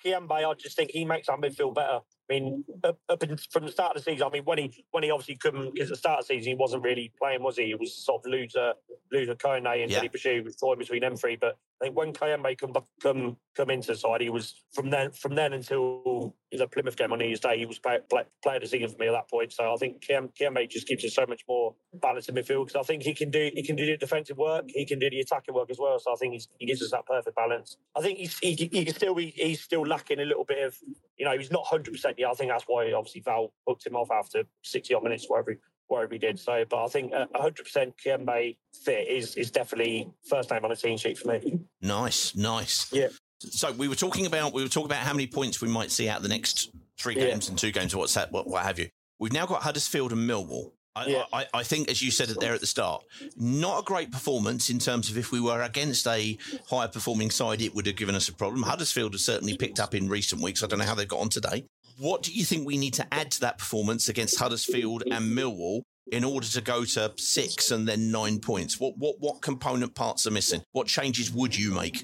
Kayembe. 0.05 0.31
I 0.31 0.55
just 0.55 0.77
think 0.77 0.91
he 0.91 1.05
makes 1.05 1.29
our 1.29 1.39
midfield 1.39 1.75
better. 1.75 2.01
I 2.31 2.35
mean, 2.35 2.65
up, 2.85 2.99
up 3.09 3.23
in, 3.25 3.37
from 3.51 3.67
the 3.67 3.73
start 3.73 3.97
of 3.97 4.05
the 4.05 4.11
season, 4.11 4.25
I 4.27 4.31
mean, 4.31 4.45
when 4.45 4.59
he 4.59 4.85
when 4.93 5.03
he 5.03 5.11
obviously 5.11 5.35
couldn't, 5.35 5.75
because 5.75 5.91
at 5.91 5.95
the 5.95 5.99
start 5.99 6.21
of 6.21 6.29
the 6.29 6.35
season 6.35 6.51
he 6.51 6.55
wasn't 6.55 6.85
really 6.85 7.13
playing, 7.19 7.43
was 7.43 7.57
he? 7.57 7.67
He 7.67 7.75
was 7.75 7.93
sort 7.93 8.25
of 8.25 8.31
Louza, 8.31 8.75
Louza 9.13 9.35
Kone 9.37 9.83
and 9.83 9.91
yeah. 9.91 10.01
Dele-Bashiru 10.01 10.45
was 10.45 10.55
thrown 10.55 10.79
between 10.79 11.01
them 11.01 11.17
three. 11.17 11.37
But 11.37 11.59
I 11.81 11.87
think 11.87 11.97
when 11.97 12.13
Kayembe 12.13 12.59
come 12.59 12.75
come 13.03 13.37
come 13.57 13.71
into 13.71 13.97
side, 13.97 14.21
he 14.21 14.29
was 14.29 14.55
from 14.75 14.91
then 14.91 15.13
from 15.13 15.35
then 15.35 15.55
until 15.55 16.35
the 16.53 16.67
Plymouth 16.67 16.97
game 16.97 17.13
on 17.13 17.19
New 17.19 17.27
Year's 17.27 17.41
Day, 17.41 17.59
he 17.59 17.65
was 17.65 17.79
play, 17.79 17.99
play, 18.11 18.25
player 18.43 18.57
of 18.57 18.71
the 18.71 18.87
for 18.87 18.99
me 18.99 19.09
at 19.09 19.13
that 19.13 19.31
point. 19.31 19.53
So 19.53 19.73
I 19.73 19.77
think 19.77 20.03
Kayembe 20.03 20.69
just 20.69 20.87
gives 20.87 21.05
us 21.05 21.15
so 21.15 21.25
much 21.27 21.43
more 21.49 21.75
balance 21.95 22.29
in 22.29 22.35
midfield 22.35 22.67
because 22.67 22.77
I 22.77 22.83
think 22.83 23.03
he 23.03 23.15
can 23.15 23.31
do 23.31 23.51
he 23.55 23.63
can 23.63 23.77
do 23.77 23.87
the 23.87 23.97
defensive 23.97 24.37
work, 24.37 24.65
he 24.69 24.85
can 24.85 24.99
do 24.99 25.09
the 25.09 25.21
attacking 25.21 25.55
work 25.55 25.71
as 25.71 25.79
well. 25.79 25.99
So 25.99 26.13
I 26.13 26.17
think 26.17 26.43
he 26.59 26.67
gives 26.67 26.83
us 26.83 26.91
that 26.91 27.07
perfect 27.07 27.35
balance. 27.35 27.79
I 27.97 28.03
think 28.03 28.19
he's, 28.19 28.39
he, 28.39 28.53
he 28.53 28.85
can 28.85 28.95
still 28.95 29.15
be 29.15 29.33
he's 29.35 29.63
still 29.63 29.87
lacking 29.87 30.21
a 30.21 30.25
little 30.25 30.45
bit 30.45 30.63
of 30.63 30.77
you 31.17 31.25
know 31.25 31.37
he's 31.37 31.51
not 31.51 31.67
hundred 31.67 31.93
percent 31.93 32.19
yet. 32.19 32.31
I 32.31 32.35
think 32.35 32.51
that's 32.51 32.65
why 32.67 32.93
obviously 32.93 33.23
Val 33.23 33.55
booked 33.67 33.87
him 33.87 33.97
off 33.97 34.11
after 34.11 34.45
sixty 34.63 34.93
odd 34.93 35.05
minutes, 35.05 35.25
wherever 35.29 35.57
wherever 35.91 36.13
he 36.13 36.19
did. 36.19 36.39
So, 36.39 36.65
but 36.69 36.85
I 36.85 36.89
think 36.89 37.13
hundred 37.35 37.65
percent 37.65 37.95
Kayembe 38.05 38.57
fit 38.85 39.09
is 39.09 39.35
is 39.37 39.51
definitely 39.51 40.09
first 40.29 40.51
name 40.51 40.65
on 40.65 40.71
the 40.71 40.77
team 40.77 40.97
sheet 40.97 41.19
for 41.19 41.29
me. 41.29 41.61
Nice, 41.83 42.35
nice. 42.35 42.93
Yeah. 42.93 43.09
So 43.41 43.73
we 43.73 43.89
were 43.89 43.95
talking 43.95 44.27
about 44.27 44.53
we 44.53 44.63
were 44.63 44.69
talking 44.69 44.87
about 44.87 45.05
how 45.05 45.13
many 45.13 45.27
points 45.27 45.61
we 45.61 45.69
might 45.69 45.91
see 45.91 46.09
out 46.09 46.23
the 46.23 46.29
next 46.29 46.71
three 46.99 47.15
games 47.15 47.47
yeah. 47.47 47.51
and 47.51 47.59
two 47.59 47.73
games, 47.73 47.95
or 47.95 47.99
what's 47.99 48.15
that, 48.15 48.31
what, 48.33 48.47
what 48.47 48.63
have 48.65 48.79
you. 48.79 48.89
We've 49.19 49.33
now 49.33 49.47
got 49.47 49.63
Huddersfield 49.63 50.13
and 50.13 50.29
Millwall. 50.29 50.73
I, 50.97 51.07
yeah. 51.07 51.25
I, 51.33 51.47
I, 51.55 51.63
think, 51.63 51.89
as 51.89 52.03
you 52.03 52.11
said 52.11 52.29
there 52.41 52.53
at 52.53 52.61
the 52.61 52.67
start, 52.67 53.05
not 53.37 53.81
a 53.81 53.85
great 53.85 54.11
performance 54.11 54.71
in 54.71 54.81
terms 54.81 55.09
of 55.09 55.17
if 55.17 55.31
we 55.31 55.41
were 55.41 55.63
against 55.63 56.07
a 56.09 56.37
higher 56.69 56.89
performing 56.89 57.31
side, 57.31 57.63
it 57.63 57.75
would 57.75 57.87
have 57.87 57.95
given 57.95 58.17
us 58.17 58.29
a 58.29 58.35
problem. 58.35 58.63
Huddersfield 58.63 59.13
has 59.13 59.25
certainly 59.25 59.57
picked 59.57 59.79
up 59.79 59.95
in 59.95 60.09
recent 60.09 60.43
weeks. 60.43 60.65
I 60.65 60.67
don't 60.67 60.81
know 60.81 60.85
how 60.85 60.97
they've 60.97 61.07
got 61.07 61.21
on 61.21 61.29
today. 61.29 61.65
What 62.01 62.23
do 62.23 62.33
you 62.33 62.47
think 62.47 62.67
we 62.67 62.79
need 62.79 62.95
to 62.95 63.07
add 63.13 63.31
to 63.33 63.41
that 63.41 63.59
performance 63.59 64.09
against 64.09 64.39
Huddersfield 64.39 65.03
and 65.11 65.37
Millwall 65.37 65.83
in 66.11 66.25
order 66.25 66.47
to 66.47 66.63
go 66.63 66.87
to 66.87 67.13
six 67.19 67.71
and 67.73 67.87
then 67.87 68.11
nine 68.11 68.41
points? 68.41 68.81
What 68.81 68.97
what 68.97 69.17
what 69.21 69.43
component 69.43 69.95
parts 69.95 70.27
are 70.27 70.31
missing? 70.31 70.63
What 70.73 70.87
changes 70.87 71.31
would 71.31 71.55
you 71.55 71.73
make? 71.73 72.03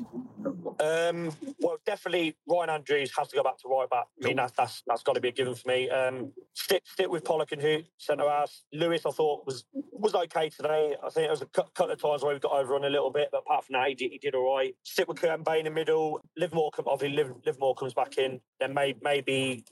Um, 0.80 1.32
well, 1.60 1.78
definitely 1.86 2.36
Ryan 2.48 2.70
Andrews 2.70 3.12
has 3.16 3.28
to 3.28 3.36
go 3.36 3.42
back 3.42 3.58
to 3.58 3.68
right 3.68 3.88
back. 3.88 4.06
I 4.22 4.26
mean, 4.26 4.36
that's 4.36 4.52
that's, 4.52 4.82
that's 4.86 5.02
got 5.02 5.14
to 5.14 5.20
be 5.20 5.28
a 5.28 5.32
given 5.32 5.54
for 5.54 5.68
me. 5.68 5.88
Um, 5.90 6.32
stick 6.54 6.82
stick 6.84 7.08
with 7.10 7.24
Pollock 7.24 7.52
and 7.52 7.62
Hoedt 7.62 7.86
centre 7.98 8.28
half. 8.28 8.52
Lewis, 8.72 9.02
I 9.06 9.10
thought 9.10 9.46
was 9.46 9.64
was 9.72 10.14
okay 10.14 10.50
today. 10.50 10.94
I 11.02 11.08
think 11.10 11.26
it 11.26 11.30
was 11.30 11.42
a 11.42 11.46
couple 11.46 11.90
of 11.90 12.00
times 12.00 12.22
where 12.22 12.34
we 12.34 12.40
got 12.40 12.52
over 12.52 12.74
on 12.74 12.84
a 12.84 12.90
little 12.90 13.10
bit, 13.10 13.28
but 13.32 13.38
apart 13.38 13.64
from 13.64 13.74
that, 13.74 13.88
he 13.88 13.94
did, 13.94 14.12
he 14.12 14.18
did 14.18 14.34
all 14.34 14.54
right. 14.56 14.74
Stick 14.82 15.08
with 15.08 15.18
Kurt 15.18 15.42
Bay 15.44 15.58
in 15.58 15.64
the 15.64 15.70
middle. 15.70 16.20
Livermore, 16.36 16.70
obviously, 16.86 17.16
Liv, 17.16 17.32
Livermore 17.44 17.74
comes 17.74 17.94
back 17.94 18.18
in. 18.18 18.40
Then 18.60 18.74
may, 18.74 18.94
maybe, 19.02 19.64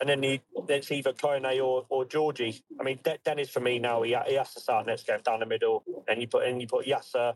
and 0.00 0.08
then 0.08 0.22
he, 0.22 0.40
it's 0.68 0.90
either 0.90 1.12
Kone 1.12 1.62
or, 1.62 1.84
or 1.88 2.04
Georgie. 2.04 2.62
I 2.80 2.84
mean, 2.84 3.00
De- 3.02 3.18
Dennis 3.24 3.50
for 3.50 3.60
me 3.60 3.78
now, 3.78 4.02
he, 4.02 4.16
he 4.26 4.34
has 4.34 4.54
to 4.54 4.60
start 4.60 4.86
next 4.86 5.06
game 5.06 5.18
down 5.24 5.40
the 5.40 5.46
middle. 5.46 5.84
And 6.08 6.20
you 6.20 6.28
put 6.28 6.46
in, 6.46 6.60
you 6.60 6.66
put 6.66 6.86
Yasser, 6.86 7.34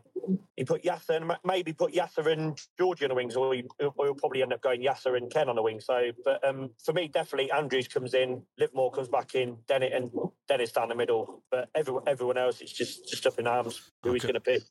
you 0.55 0.65
put 0.65 0.83
Yasser, 0.83 1.17
and 1.17 1.31
maybe 1.45 1.73
put 1.73 1.93
Yasser 1.93 2.31
and 2.31 2.59
Georgie 2.77 3.07
the 3.07 3.15
wings, 3.17 3.35
or 3.35 3.53
we'll 3.97 4.15
probably 4.15 4.41
end 4.41 4.53
up 4.53 4.61
going 4.61 4.81
Yasser 4.81 5.17
and 5.17 5.29
Ken 5.29 5.49
on 5.49 5.55
the 5.55 5.61
wing. 5.61 5.79
So, 5.79 6.11
but 6.23 6.47
um, 6.47 6.69
for 6.83 6.93
me, 6.93 7.07
definitely 7.07 7.51
Andrews 7.51 7.87
comes 7.87 8.13
in, 8.13 8.41
Livermore 8.57 8.91
comes 8.91 9.09
back 9.09 9.35
in, 9.35 9.57
Dennis 9.67 9.91
and 9.93 10.11
Dennis 10.47 10.71
down 10.71 10.89
the 10.89 10.95
middle. 10.95 11.43
But 11.51 11.69
everyone, 11.75 12.03
everyone 12.07 12.37
else, 12.37 12.61
it's 12.61 12.71
just 12.71 13.09
just 13.09 13.25
up 13.25 13.37
in 13.39 13.47
arms 13.47 13.91
who 14.03 14.09
okay. 14.09 14.15
he's 14.15 14.23
going 14.23 14.35
to 14.35 14.39
pick. 14.39 14.61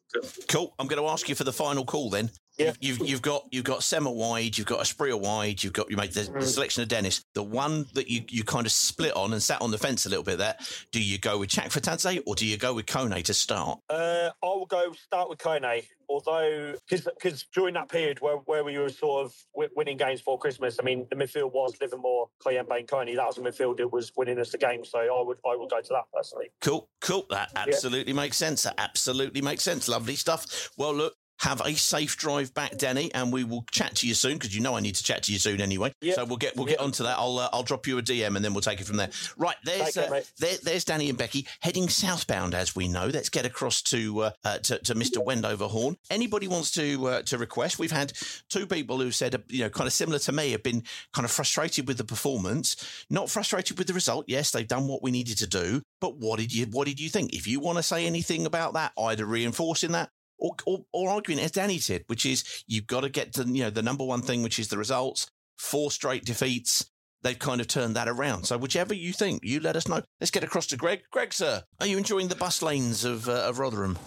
Cool. 0.49 0.75
I'm 0.79 0.87
going 0.87 1.03
to 1.03 1.09
ask 1.09 1.29
you 1.29 1.35
for 1.35 1.45
the 1.45 1.53
final 1.53 1.85
call 1.85 2.09
then. 2.09 2.31
Yeah. 2.59 2.73
You've, 2.81 3.01
you've 3.01 3.23
got 3.23 3.45
you've 3.51 3.65
got 3.65 3.83
Sema 3.83 4.11
wide, 4.11 4.57
you've 4.57 4.67
got 4.67 4.81
Asprilla 4.81 5.21
wide, 5.21 5.63
you've 5.63 5.73
got 5.73 5.91
you 5.91 5.97
made 5.97 6.13
the, 6.13 6.21
mm. 6.21 6.41
the, 6.41 6.47
selection 6.47 6.83
of 6.83 6.89
Dennis. 6.89 7.25
The 7.35 7.43
one 7.43 7.87
that 7.95 8.09
you, 8.09 8.23
you 8.29 8.45
kind 8.45 8.67
of 8.67 8.73
split 8.73 9.15
on 9.15 9.33
and 9.33 9.43
sat 9.43 9.61
on 9.61 9.71
the 9.71 9.79
fence 9.79 10.07
a 10.07 10.09
little 10.09 10.25
bit 10.25 10.39
there. 10.39 10.57
Do 10.91 11.03
you 11.03 11.19
go 11.19 11.39
with 11.39 11.51
Chak 11.51 11.71
for 11.71 11.81
Chakvetadze 11.81 12.23
or 12.27 12.35
do 12.35 12.47
you 12.47 12.57
go 12.57 12.75
with 12.75 12.87
Kone 12.87 13.23
to 13.23 13.35
start? 13.35 13.81
Uh, 13.91 14.31
I 14.43 14.47
will 14.47 14.67
go 14.67 14.93
start 14.93 15.29
with 15.29 15.39
Kone. 15.39 15.85
Although, 16.09 16.75
because 16.89 17.47
during 17.53 17.75
that 17.75 17.89
period 17.89 18.21
where, 18.21 18.37
where 18.37 18.63
we 18.63 18.79
were 18.79 18.89
sort 18.89 19.25
of 19.25 19.35
winning 19.75 19.97
games 19.97 20.21
for 20.21 20.39
Christmas, 20.39 20.77
I 20.81 20.85
mean, 20.85 21.05
the 21.11 21.17
midfield 21.17 21.53
was 21.53 21.75
Livermore, 21.81 22.29
Kayembe, 22.45 22.79
and 22.79 22.87
Kone. 22.87 23.17
That 23.17 23.27
was 23.27 23.39
a 23.39 23.41
midfield 23.41 23.79
that 23.79 23.93
was 23.93 24.13
winning 24.17 24.39
us 24.39 24.51
the 24.51 24.59
game. 24.59 24.85
So 24.85 24.99
I 24.99 25.23
would 25.23 25.39
I 25.45 25.57
would 25.57 25.69
go 25.69 25.81
to 25.81 25.89
that 25.91 26.05
personally. 26.15 26.51
Cool, 26.61 26.89
cool. 27.01 27.27
That 27.31 27.51
absolutely 27.57 28.13
yeah. 28.13 28.21
makes 28.21 28.37
sense. 28.37 28.63
That 28.63 28.75
absolutely 28.79 29.43
makes 29.43 29.65
sense. 29.65 29.89
Lovely 29.89 30.15
stuff. 30.15 30.71
Well, 30.77 30.95
look, 30.95 31.15
have 31.41 31.61
a 31.65 31.75
safe 31.75 32.17
drive 32.17 32.55
back, 32.55 32.77
Denny, 32.79 33.13
and 33.15 33.33
we 33.33 33.45
will 33.45 33.65
chat 33.71 33.95
to 33.97 34.09
you 34.09 34.15
soon 34.15 34.35
because 34.35 34.55
you 34.55 34.63
know 34.63 34.75
I 34.75 34.81
need 34.81 34.95
to 34.95 35.03
chat 35.03 35.25
to 35.25 35.33
you 35.33 35.39
soon 35.39 35.61
anyway. 35.61 35.93
Yep. 36.01 36.15
So 36.15 36.25
we'll 36.25 36.37
get 36.37 36.57
we'll 36.57 36.69
yep. 36.69 36.79
get 36.79 36.85
onto 36.85 37.03
that. 37.05 37.19
I'll 37.19 37.39
uh, 37.39 37.49
I'll 37.53 37.63
drop 37.63 37.87
you 37.87 37.99
a 37.99 38.03
DM 38.03 38.37
and 38.37 38.45
then 38.45 38.55
we'll 38.55 38.63
take 38.63 38.81
it 38.81 38.87
from 38.87 38.97
there. 38.97 39.11
Right 39.37 39.57
there's 39.65 39.97
uh, 39.97 40.23
there, 40.39 40.57
there's 40.63 40.85
Danny 40.85 41.09
and 41.09 41.19
Becky 41.19 41.47
heading 41.61 41.89
southbound 41.89 42.55
as 42.55 42.75
we 42.75 42.89
know. 42.89 43.07
Let's 43.07 43.29
get 43.29 43.45
across 43.45 43.83
to 43.83 44.23
uh, 44.23 44.31
uh 44.45 44.59
to, 44.59 44.79
to, 44.79 44.95
Mr. 44.95 45.25
Wendover 45.25 45.67
Horn. 45.67 45.97
Anybody 46.11 46.49
wants 46.49 46.71
to 46.73 47.07
uh, 47.07 47.23
to 47.23 47.39
request? 47.39 47.79
We've 47.79 47.93
had 47.93 48.13
two 48.49 48.67
people 48.67 48.99
who 48.99 49.11
said 49.11 49.43
you 49.49 49.65
know 49.65 49.71
kind 49.71 49.87
of 49.87 49.93
similar 49.93 50.19
to 50.21 50.33
me 50.33 50.53
have 50.53 50.63
been 50.63 50.83
kind 51.13 51.25
of 51.25 51.31
frustrated 51.31 51.87
with 51.87 51.99
the 51.99 52.05
performance, 52.05 53.05
not 53.11 53.31
frustrated 53.31 53.79
with 53.79 53.87
the 53.87 53.95
result. 53.95 54.25
Yes, 54.29 54.51
they've 54.51 54.67
done 54.67 54.89
what 54.89 55.03
we 55.03 55.11
needed 55.11 55.39
to 55.39 55.47
do, 55.47 55.83
but 56.01 56.17
what 56.17 56.39
did 56.39 56.55
you 56.55 56.67
what 56.67 56.87
did 56.87 57.01
you 57.01 57.09
think? 57.09 57.35
If 57.35 57.47
you 57.47 57.61
want 57.61 57.79
to 57.79 57.83
say 57.83 58.07
anything 58.07 58.47
about 58.47 58.75
that, 58.75 58.93
either 58.99 59.27
reinforcing 59.27 59.93
that 59.93 60.11
or, 60.39 60.53
or, 60.67 60.85
or 60.93 61.11
arguing 61.11 61.41
as 61.41 61.53
Danny 61.53 61.79
did, 61.79 62.05
which 62.07 62.27
is 62.27 62.65
you've 62.67 62.87
got 62.87 63.01
to 63.01 63.09
get 63.09 63.33
to 63.35 63.45
you 63.45 63.65
know 63.65 63.71
the 63.71 63.83
number 63.83 64.05
one 64.05 64.23
thing, 64.23 64.43
which 64.43 64.59
is 64.59 64.69
the 64.69 64.79
results. 64.79 65.31
Four 65.59 65.91
straight 65.91 66.25
defeats. 66.25 66.91
They've 67.23 67.39
kind 67.39 67.61
of 67.61 67.67
turned 67.67 67.97
that 67.97 68.09
around. 68.09 68.45
So 68.45 68.59
whichever 68.59 68.95
you 68.95 69.13
think, 69.13 69.43
you 69.43 69.59
let 69.61 69.75
us 69.75 69.89
know. 69.89 70.03
Let's 70.21 70.31
get 70.31 70.45
across 70.45 70.67
to 70.69 70.77
Greg. 70.77 71.01
Greg, 71.11 71.33
sir, 71.33 71.63
are 71.81 71.87
you 71.87 71.97
enjoying 71.97 72.29
the 72.29 72.37
bus 72.37 72.63
lanes 72.63 73.05
of 73.05 73.29
uh, 73.29 73.33
of 73.49 73.59
Rotherham? 73.59 73.99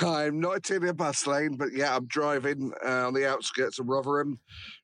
I'm 0.00 0.40
not 0.40 0.70
in 0.70 0.86
a 0.88 0.94
bus 0.94 1.26
lane, 1.26 1.56
but 1.56 1.72
yeah, 1.72 1.94
I'm 1.94 2.06
driving 2.06 2.72
uh, 2.84 3.06
on 3.06 3.14
the 3.14 3.28
outskirts 3.28 3.78
of 3.78 3.88
Rotherham, 3.88 4.38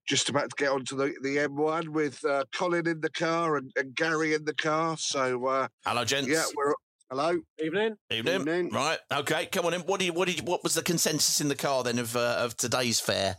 just 0.07 0.29
about 0.29 0.51
to 0.51 0.57
get 0.57 0.71
onto 0.71 0.97
the, 0.97 1.15
the 1.23 1.37
M1 1.37 1.89
with 1.89 2.23
uh, 2.25 2.45
Colin 2.55 2.87
in 2.87 3.01
the 3.01 3.11
car 3.11 3.57
and, 3.57 3.73
and, 3.77 3.95
Gary 3.95 4.35
in 4.35 4.45
the 4.45 4.55
car. 4.55 4.97
So, 4.99 5.47
uh, 5.47 5.69
hello, 5.87 6.05
gents. 6.05 6.29
Yeah, 6.29 6.45
we're 6.55 6.75
Hello. 7.11 7.41
Evening. 7.65 7.97
Evening. 8.11 8.35
Evening. 8.35 8.69
Right. 8.69 8.99
Okay. 9.11 9.47
Come 9.47 9.65
on 9.65 9.73
in. 9.73 9.81
What 9.81 9.99
do 9.99 10.05
you? 10.05 10.13
What 10.13 10.29
did? 10.29 10.41
You, 10.41 10.45
what 10.45 10.63
was 10.63 10.75
the 10.75 10.83
consensus 10.83 11.41
in 11.41 11.49
the 11.49 11.55
car 11.55 11.83
then 11.83 11.99
of 11.99 12.15
uh, 12.15 12.37
of 12.41 12.55
today's 12.59 13.01
fare? 13.01 13.37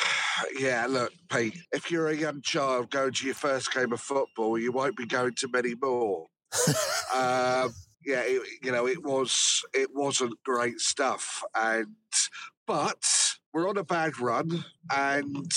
yeah. 0.58 0.86
Look, 0.88 1.12
Pete. 1.30 1.58
If 1.72 1.90
you're 1.90 2.08
a 2.08 2.16
young 2.16 2.40
child 2.40 2.90
going 2.90 3.12
to 3.12 3.26
your 3.26 3.34
first 3.34 3.70
game 3.74 3.92
of 3.92 4.00
football, 4.00 4.58
you 4.58 4.72
won't 4.72 4.96
be 4.96 5.04
going 5.04 5.34
to 5.34 5.48
many 5.52 5.74
more. 5.74 6.26
um, 7.14 7.74
yeah. 8.02 8.22
It, 8.24 8.42
you 8.62 8.72
know, 8.72 8.86
it 8.86 9.02
was 9.04 9.62
it 9.74 9.90
wasn't 9.92 10.42
great 10.42 10.80
stuff, 10.80 11.42
and 11.54 11.88
but 12.66 13.04
we're 13.52 13.68
on 13.68 13.76
a 13.76 13.84
bad 13.84 14.18
run, 14.20 14.64
and 14.90 15.50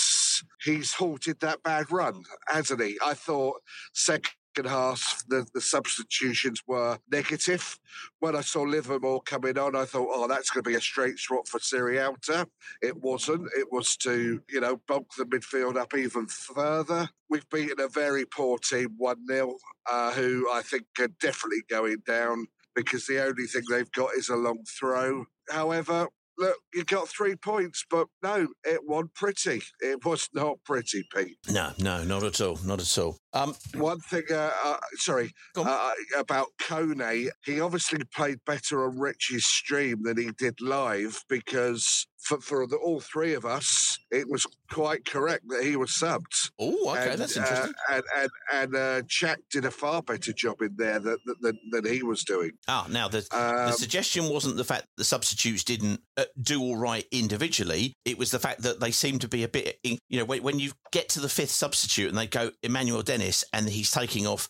he's 0.62 0.92
halted 0.92 1.40
that 1.40 1.62
bad 1.62 1.90
run, 1.90 2.22
hasn't 2.48 2.82
he? 2.82 2.98
I 3.02 3.14
thought 3.14 3.62
second 3.94 4.32
second 4.56 4.70
half, 4.70 5.24
the, 5.28 5.46
the 5.54 5.60
substitutions 5.60 6.62
were 6.66 6.98
negative. 7.10 7.78
When 8.20 8.34
I 8.34 8.40
saw 8.40 8.62
Livermore 8.62 9.20
coming 9.22 9.58
on, 9.58 9.76
I 9.76 9.84
thought, 9.84 10.08
oh, 10.10 10.26
that's 10.26 10.50
going 10.50 10.64
to 10.64 10.70
be 10.70 10.76
a 10.76 10.80
straight 10.80 11.18
swap 11.18 11.46
for 11.46 11.58
Sierralta. 11.58 12.46
It 12.80 12.96
wasn't. 12.96 13.48
It 13.58 13.70
was 13.70 13.96
to, 13.98 14.40
you 14.48 14.60
know, 14.60 14.80
bulk 14.88 15.08
the 15.18 15.24
midfield 15.24 15.76
up 15.76 15.94
even 15.94 16.26
further. 16.26 17.08
We've 17.28 17.48
beaten 17.50 17.80
a 17.80 17.88
very 17.88 18.24
poor 18.24 18.58
team 18.58 18.94
1 18.96 19.26
0, 19.28 19.56
uh, 19.90 20.12
who 20.12 20.48
I 20.50 20.62
think 20.62 20.86
are 21.00 21.08
definitely 21.20 21.62
going 21.68 22.02
down 22.06 22.46
because 22.74 23.06
the 23.06 23.22
only 23.22 23.44
thing 23.44 23.62
they've 23.70 23.92
got 23.92 24.14
is 24.16 24.28
a 24.28 24.36
long 24.36 24.64
throw. 24.78 25.26
However, 25.50 26.08
look, 26.38 26.56
you 26.74 26.84
got 26.84 27.08
three 27.08 27.36
points, 27.36 27.84
but 27.90 28.08
no, 28.22 28.48
it 28.64 28.80
wasn't 28.84 29.14
pretty. 29.14 29.62
It 29.80 30.04
was 30.04 30.28
not 30.34 30.58
pretty, 30.64 31.06
Pete. 31.14 31.38
No, 31.50 31.72
no, 31.78 32.04
not 32.04 32.22
at 32.22 32.40
all. 32.40 32.58
Not 32.64 32.80
at 32.80 32.98
all. 32.98 33.18
Um, 33.36 33.54
One 33.74 34.00
thing, 34.00 34.24
uh, 34.30 34.50
uh, 34.64 34.76
sorry, 34.96 35.32
uh, 35.56 35.90
about 36.16 36.48
Kone, 36.60 37.28
he 37.44 37.60
obviously 37.60 38.00
played 38.14 38.38
better 38.46 38.84
on 38.86 38.98
Rich's 38.98 39.46
stream 39.46 40.02
than 40.04 40.16
he 40.16 40.30
did 40.38 40.60
live 40.60 41.22
because 41.28 42.06
for, 42.26 42.40
for 42.40 42.66
the, 42.66 42.76
all 42.76 43.00
three 43.00 43.34
of 43.34 43.44
us, 43.44 43.98
it 44.10 44.28
was 44.28 44.46
quite 44.72 45.04
correct 45.04 45.44
that 45.48 45.62
he 45.62 45.76
was 45.76 45.90
subbed. 45.90 46.50
Oh, 46.58 46.90
okay, 46.90 47.10
And, 47.12 47.20
that's 47.20 47.36
uh, 47.36 47.40
interesting. 47.40 47.74
and 47.90 48.02
and, 48.16 48.30
and 48.52 48.76
uh, 48.76 49.02
Jack 49.06 49.38
did 49.50 49.64
a 49.64 49.70
far 49.70 50.02
better 50.02 50.32
job 50.32 50.60
in 50.60 50.74
there 50.76 50.98
than, 50.98 51.18
than, 51.40 51.58
than 51.70 51.84
he 51.92 52.02
was 52.02 52.24
doing. 52.24 52.52
Ah, 52.68 52.86
now 52.90 53.06
the, 53.06 53.26
Um, 53.30 53.66
the 53.66 53.72
suggestion 53.72 54.28
wasn't 54.28 54.56
the 54.56 54.64
fact 54.64 54.82
that 54.82 54.96
the 54.96 55.04
substitutes 55.04 55.62
didn't 55.62 56.00
uh, 56.16 56.24
do 56.40 56.60
all 56.60 56.76
right 56.76 57.06
individually. 57.12 57.92
It 58.04 58.18
was 58.18 58.30
the 58.30 58.40
fact 58.40 58.62
that 58.62 58.80
they 58.80 58.90
seemed 58.90 59.20
to 59.20 59.28
be 59.28 59.44
a 59.44 59.48
bit, 59.48 59.78
in, 59.84 59.98
you 60.08 60.18
know, 60.18 60.24
when, 60.24 60.42
when 60.42 60.58
you 60.58 60.72
get 60.90 61.08
to 61.10 61.20
the 61.20 61.28
fifth 61.28 61.50
substitute 61.50 62.08
and 62.08 62.18
they 62.18 62.26
go 62.26 62.50
Emmanuel 62.62 63.02
Dennis 63.02 63.25
and 63.52 63.68
he's 63.68 63.90
taking 63.90 64.26
off 64.26 64.48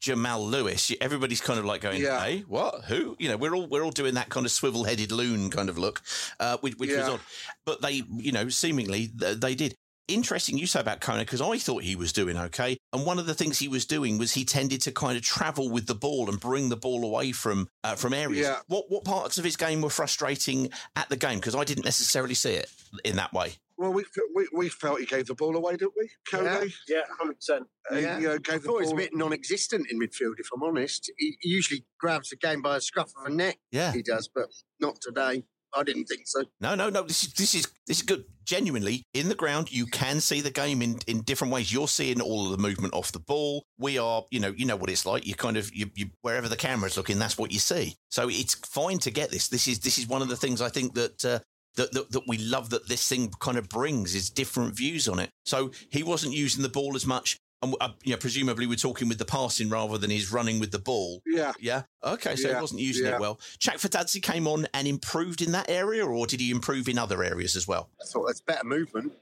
Jamal 0.00 0.46
Lewis, 0.46 0.92
everybody's 1.00 1.40
kind 1.40 1.58
of 1.58 1.64
like 1.64 1.80
going, 1.80 2.02
Yeah. 2.02 2.22
"Hey, 2.22 2.40
what? 2.46 2.84
Who?" 2.84 3.16
You 3.18 3.30
know, 3.30 3.38
we're 3.38 3.54
all 3.54 3.66
we're 3.66 3.82
all 3.82 3.90
doing 3.90 4.14
that 4.14 4.28
kind 4.28 4.44
of 4.44 4.52
swivel-headed 4.52 5.10
loon 5.10 5.50
kind 5.50 5.70
of 5.70 5.78
look, 5.78 6.02
uh, 6.38 6.58
which, 6.58 6.74
which 6.76 6.90
was 6.90 7.08
odd. 7.08 7.20
But 7.64 7.80
they, 7.80 8.02
you 8.18 8.32
know, 8.32 8.48
seemingly 8.50 9.06
they 9.14 9.54
did. 9.54 9.74
Interesting 10.06 10.58
you 10.58 10.66
say 10.66 10.80
about 10.80 11.00
Kone 11.00 11.20
because 11.20 11.40
I 11.40 11.56
thought 11.56 11.82
he 11.82 11.96
was 11.96 12.12
doing 12.12 12.36
okay. 12.36 12.76
And 12.92 13.06
one 13.06 13.18
of 13.18 13.24
the 13.24 13.32
things 13.32 13.58
he 13.58 13.68
was 13.68 13.86
doing 13.86 14.18
was 14.18 14.34
he 14.34 14.44
tended 14.44 14.82
to 14.82 14.92
kind 14.92 15.16
of 15.16 15.22
travel 15.22 15.70
with 15.70 15.86
the 15.86 15.94
ball 15.94 16.28
and 16.28 16.38
bring 16.38 16.68
the 16.68 16.76
ball 16.76 17.02
away 17.04 17.32
from 17.32 17.68
uh, 17.82 17.94
from 17.94 18.12
areas. 18.12 18.46
Yeah. 18.46 18.58
What 18.66 18.90
what 18.90 19.04
parts 19.04 19.38
of 19.38 19.44
his 19.44 19.56
game 19.56 19.80
were 19.80 19.88
frustrating 19.88 20.68
at 20.94 21.08
the 21.08 21.16
game? 21.16 21.38
Because 21.38 21.54
I 21.54 21.64
didn't 21.64 21.86
necessarily 21.86 22.34
see 22.34 22.52
it 22.52 22.70
in 23.02 23.16
that 23.16 23.32
way. 23.32 23.54
Well, 23.76 23.92
we, 23.92 24.04
we 24.34 24.48
we 24.52 24.68
felt 24.68 25.00
he 25.00 25.06
gave 25.06 25.26
the 25.26 25.34
ball 25.34 25.56
away, 25.56 25.76
didn't 25.76 25.94
we, 25.98 26.08
Kone? 26.30 26.72
Yeah, 26.88 27.00
hundred 27.18 27.34
percent. 27.34 27.66
Uh, 27.90 27.96
Yeah, 27.96 28.18
you 28.18 28.28
know, 28.28 28.34
I 28.34 28.38
gave 28.38 28.62
the 28.62 28.68
thought 28.68 28.78
he 28.78 28.84
was 28.84 28.92
a 28.92 28.96
bit 28.96 29.14
non-existent 29.14 29.86
in 29.90 29.98
midfield. 29.98 30.34
If 30.38 30.48
I'm 30.54 30.62
honest, 30.62 31.10
he 31.18 31.36
he 31.40 31.48
usually 31.48 31.84
grabs 31.98 32.30
the 32.30 32.36
game 32.36 32.62
by 32.62 32.76
a 32.76 32.80
scruff 32.80 33.10
of 33.18 33.26
a 33.26 33.34
neck. 33.34 33.58
Yeah. 33.72 33.92
he 33.92 34.02
does, 34.02 34.28
but 34.32 34.46
not 34.80 35.00
today. 35.00 35.44
I 35.76 35.82
didn't 35.82 36.04
think 36.04 36.22
so. 36.26 36.44
No, 36.60 36.76
no, 36.76 36.88
no. 36.88 37.02
This 37.02 37.24
is 37.24 37.32
this 37.32 37.54
is 37.54 37.66
this 37.86 37.98
is 37.98 38.02
good. 38.02 38.24
Genuinely, 38.44 39.02
in 39.14 39.28
the 39.30 39.34
ground, 39.34 39.72
you 39.72 39.86
can 39.86 40.20
see 40.20 40.42
the 40.42 40.50
game 40.50 40.82
in, 40.82 40.98
in 41.06 41.22
different 41.22 41.52
ways. 41.52 41.72
You're 41.72 41.88
seeing 41.88 42.20
all 42.20 42.44
of 42.44 42.50
the 42.52 42.58
movement 42.58 42.92
off 42.92 43.10
the 43.10 43.18
ball. 43.18 43.64
We 43.78 43.96
are, 43.96 44.22
you 44.30 44.38
know, 44.38 44.52
you 44.54 44.66
know 44.66 44.76
what 44.76 44.90
it's 44.90 45.06
like. 45.06 45.26
You 45.26 45.34
kind 45.34 45.56
of 45.56 45.74
you, 45.74 45.90
you 45.94 46.10
wherever 46.20 46.46
the 46.48 46.56
camera's 46.56 46.96
looking, 46.96 47.18
that's 47.18 47.38
what 47.38 47.50
you 47.52 47.58
see. 47.58 47.96
So 48.10 48.28
it's 48.28 48.54
fine 48.54 48.98
to 48.98 49.10
get 49.10 49.30
this. 49.30 49.48
This 49.48 49.66
is 49.66 49.80
this 49.80 49.98
is 49.98 50.06
one 50.06 50.22
of 50.22 50.28
the 50.28 50.36
things 50.36 50.60
I 50.62 50.68
think 50.68 50.94
that. 50.94 51.24
Uh, 51.24 51.38
that, 51.76 51.92
that, 51.92 52.12
that 52.12 52.22
we 52.28 52.38
love 52.38 52.70
that 52.70 52.88
this 52.88 53.08
thing 53.08 53.32
kind 53.40 53.58
of 53.58 53.68
brings 53.68 54.14
is 54.14 54.30
different 54.30 54.76
views 54.76 55.08
on 55.08 55.18
it. 55.18 55.30
So 55.44 55.72
he 55.90 56.02
wasn't 56.02 56.34
using 56.34 56.62
the 56.62 56.68
ball 56.68 56.94
as 56.96 57.06
much, 57.06 57.38
and 57.62 57.74
uh, 57.80 57.90
you 58.02 58.12
know, 58.12 58.18
presumably 58.18 58.66
we're 58.66 58.76
talking 58.76 59.08
with 59.08 59.18
the 59.18 59.24
passing 59.24 59.70
rather 59.70 59.98
than 59.98 60.10
his 60.10 60.30
running 60.30 60.60
with 60.60 60.70
the 60.70 60.78
ball. 60.78 61.22
Yeah. 61.26 61.52
Yeah. 61.58 61.82
Okay. 62.02 62.36
So 62.36 62.54
he 62.54 62.60
wasn't 62.60 62.80
using 62.80 63.06
yeah. 63.06 63.14
it 63.14 63.20
well. 63.20 63.40
Chakvetadze 63.58 64.22
came 64.22 64.46
on 64.46 64.66
and 64.74 64.86
improved 64.86 65.40
in 65.42 65.52
that 65.52 65.70
area, 65.70 66.04
or 66.04 66.26
did 66.26 66.40
he 66.40 66.50
improve 66.50 66.88
in 66.88 66.98
other 66.98 67.22
areas 67.24 67.56
as 67.56 67.66
well? 67.66 67.90
I 68.00 68.04
thought 68.04 68.26
that's 68.26 68.40
better 68.40 68.64
movement. 68.64 69.12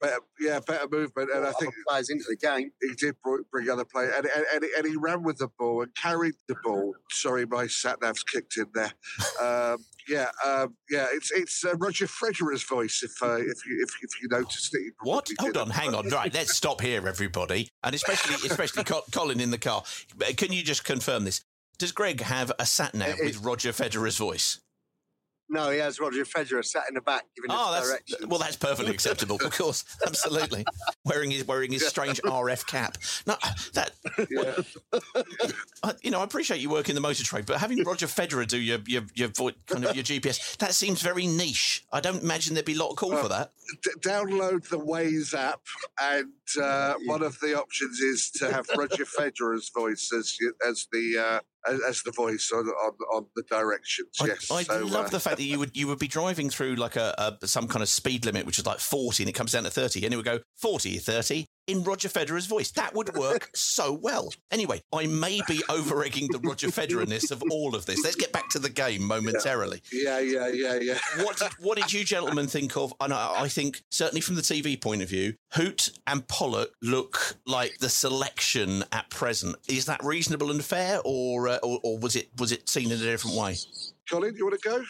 Better, 0.00 0.20
yeah, 0.40 0.60
better 0.66 0.88
movement, 0.90 1.28
and 1.34 1.44
I 1.46 1.52
think 1.52 1.68
other 1.74 1.84
players 1.88 2.08
into 2.08 2.24
the 2.28 2.36
game. 2.36 2.70
he 2.80 2.94
did 2.94 3.16
bring 3.50 3.68
other 3.68 3.84
players, 3.84 4.14
and, 4.16 4.26
and, 4.34 4.44
and, 4.54 4.64
he- 4.64 4.70
and 4.78 4.86
he 4.86 4.96
ran 4.96 5.22
with 5.22 5.36
the 5.38 5.48
ball 5.58 5.82
and 5.82 5.94
carried 5.94 6.34
the 6.48 6.54
ball. 6.64 6.94
Sorry, 7.10 7.44
my 7.44 7.66
sat 7.66 8.00
nav's 8.00 8.22
kicked 8.22 8.56
in 8.56 8.66
there. 8.72 8.92
Um, 9.40 9.84
yeah, 10.08 10.28
um, 10.44 10.74
yeah, 10.88 11.06
it's 11.12 11.30
it's 11.32 11.64
uh, 11.64 11.74
Roger 11.76 12.06
Federer's 12.06 12.62
voice. 12.62 13.02
If 13.02 13.22
uh, 13.22 13.36
if 13.36 13.66
you 13.66 13.84
if, 13.86 13.90
if 14.02 14.22
you 14.22 14.28
noticed 14.30 14.74
it, 14.74 14.94
What? 15.02 15.28
Hold 15.38 15.56
on, 15.58 15.70
hang 15.70 15.94
on. 15.94 16.08
Right, 16.08 16.32
let's 16.32 16.56
stop 16.56 16.80
here, 16.80 17.06
everybody, 17.06 17.68
and 17.84 17.94
especially 17.94 18.34
especially 18.48 18.84
Colin 18.84 19.38
in 19.40 19.50
the 19.50 19.58
car. 19.58 19.82
Can 20.38 20.52
you 20.52 20.62
just 20.62 20.84
confirm 20.84 21.24
this? 21.24 21.42
Does 21.78 21.92
Greg 21.92 22.22
have 22.22 22.50
a 22.58 22.64
sat 22.66 22.94
nav 22.94 23.16
with 23.22 23.42
Roger 23.42 23.70
Federer's 23.72 24.16
voice? 24.16 24.60
No, 25.52 25.70
he 25.70 25.78
has 25.78 25.98
Roger 25.98 26.24
Federer 26.24 26.64
sat 26.64 26.84
in 26.88 26.94
the 26.94 27.00
back 27.00 27.24
giving 27.34 27.50
Oh, 27.52 27.72
that's 27.72 27.88
directions. 27.88 28.26
well, 28.28 28.38
that's 28.38 28.54
perfectly 28.56 28.92
acceptable. 28.94 29.36
Of 29.44 29.50
course, 29.50 29.84
absolutely. 30.06 30.64
Wearing 31.04 31.32
his 31.32 31.44
wearing 31.46 31.72
his 31.72 31.84
strange 31.86 32.22
RF 32.22 32.66
cap. 32.68 32.96
No, 33.26 33.34
that 33.74 33.90
I, 35.82 35.94
you 36.02 36.10
know, 36.10 36.20
I 36.20 36.24
appreciate 36.24 36.60
you 36.60 36.70
work 36.70 36.88
in 36.88 36.94
the 36.94 37.00
motor 37.00 37.24
trade, 37.24 37.46
but 37.46 37.58
having 37.58 37.82
Roger 37.84 38.06
Federer 38.06 38.46
do 38.46 38.58
your 38.58 38.78
your 38.86 39.02
your 39.14 39.28
vo- 39.28 39.50
kind 39.66 39.84
of 39.84 39.94
your 39.96 40.04
GPS 40.04 40.56
that 40.58 40.74
seems 40.74 41.02
very 41.02 41.26
niche. 41.26 41.84
I 41.92 42.00
don't 42.00 42.22
imagine 42.22 42.54
there'd 42.54 42.66
be 42.66 42.74
a 42.74 42.78
lot 42.78 42.90
of 42.90 42.96
call 42.96 43.16
for 43.16 43.28
that. 43.28 43.52
D- 43.82 43.90
download 44.00 44.68
the 44.68 44.78
Waze 44.78 45.34
app, 45.34 45.60
and 46.00 46.32
uh, 46.60 46.94
one 47.06 47.22
of 47.22 47.38
the 47.40 47.58
options 47.58 47.98
is 48.00 48.30
to 48.36 48.52
have 48.52 48.66
Roger 48.76 49.04
Federer's 49.04 49.70
voice 49.74 50.12
as 50.16 50.36
as 50.68 50.86
the 50.92 51.18
uh, 51.18 51.40
as, 51.68 51.80
as 51.88 52.02
the 52.02 52.12
voice 52.12 52.50
on, 52.54 52.66
on 52.66 52.92
on 53.14 53.26
the 53.36 53.42
directions. 53.48 54.08
I, 54.20 54.26
Yes, 54.26 54.50
I 54.50 54.62
so, 54.62 54.84
love 54.84 55.06
uh, 55.06 55.08
the 55.08 55.20
fact 55.26 55.36
that 55.36 55.44
you 55.44 55.58
would 55.58 55.76
you 55.76 55.86
would 55.88 55.98
be 55.98 56.08
driving 56.08 56.50
through 56.50 56.76
like 56.76 56.96
a, 56.96 57.36
a 57.42 57.46
some 57.46 57.68
kind 57.68 57.82
of 57.82 57.88
speed 57.88 58.24
limit, 58.24 58.46
which 58.46 58.58
is 58.58 58.66
like 58.66 58.78
forty, 58.78 59.22
and 59.22 59.28
it 59.28 59.34
comes 59.34 59.52
down 59.52 59.64
to 59.64 59.70
thirty, 59.70 60.04
and 60.04 60.14
it 60.14 60.16
would 60.16 60.26
go 60.26 60.40
40, 60.58 60.98
30 60.98 61.46
in 61.70 61.84
Roger 61.84 62.08
Federer's 62.08 62.46
voice. 62.46 62.70
That 62.72 62.94
would 62.94 63.16
work 63.16 63.50
so 63.54 63.92
well. 63.92 64.32
Anyway, 64.50 64.82
I 64.92 65.06
may 65.06 65.40
be 65.46 65.62
over 65.68 66.04
egging 66.04 66.28
the 66.30 66.40
Roger 66.40 66.66
Federerness 66.66 67.30
of 67.30 67.42
all 67.50 67.76
of 67.76 67.86
this. 67.86 68.02
Let's 68.02 68.16
get 68.16 68.32
back 68.32 68.48
to 68.50 68.58
the 68.58 68.68
game 68.68 69.04
momentarily. 69.04 69.80
Yeah, 69.92 70.18
yeah, 70.18 70.48
yeah, 70.48 70.74
yeah. 70.74 70.98
What 71.18 71.38
did, 71.38 71.52
what 71.60 71.78
did 71.78 71.92
you 71.92 72.04
gentlemen 72.04 72.48
think 72.48 72.76
of? 72.76 72.92
And 73.00 73.12
I, 73.12 73.42
I 73.42 73.48
think 73.48 73.82
certainly 73.90 74.20
from 74.20 74.34
the 74.34 74.42
TV 74.42 74.80
point 74.80 75.02
of 75.02 75.08
view, 75.08 75.34
Hoedt 75.54 75.96
and 76.06 76.26
Pollock 76.26 76.72
look 76.82 77.36
like 77.46 77.78
the 77.78 77.88
selection 77.88 78.84
at 78.90 79.08
present. 79.10 79.56
Is 79.68 79.84
that 79.86 80.02
reasonable 80.02 80.50
and 80.50 80.64
fair, 80.64 81.00
or 81.04 81.48
uh, 81.48 81.58
or, 81.62 81.78
or 81.84 81.98
was 81.98 82.16
it 82.16 82.30
was 82.38 82.50
it 82.50 82.68
seen 82.68 82.86
in 82.86 82.98
a 82.98 83.04
different 83.04 83.36
way? 83.36 83.56
Colin, 84.10 84.34
you 84.36 84.44
want 84.44 84.60
to 84.60 84.68
go? 84.68 84.82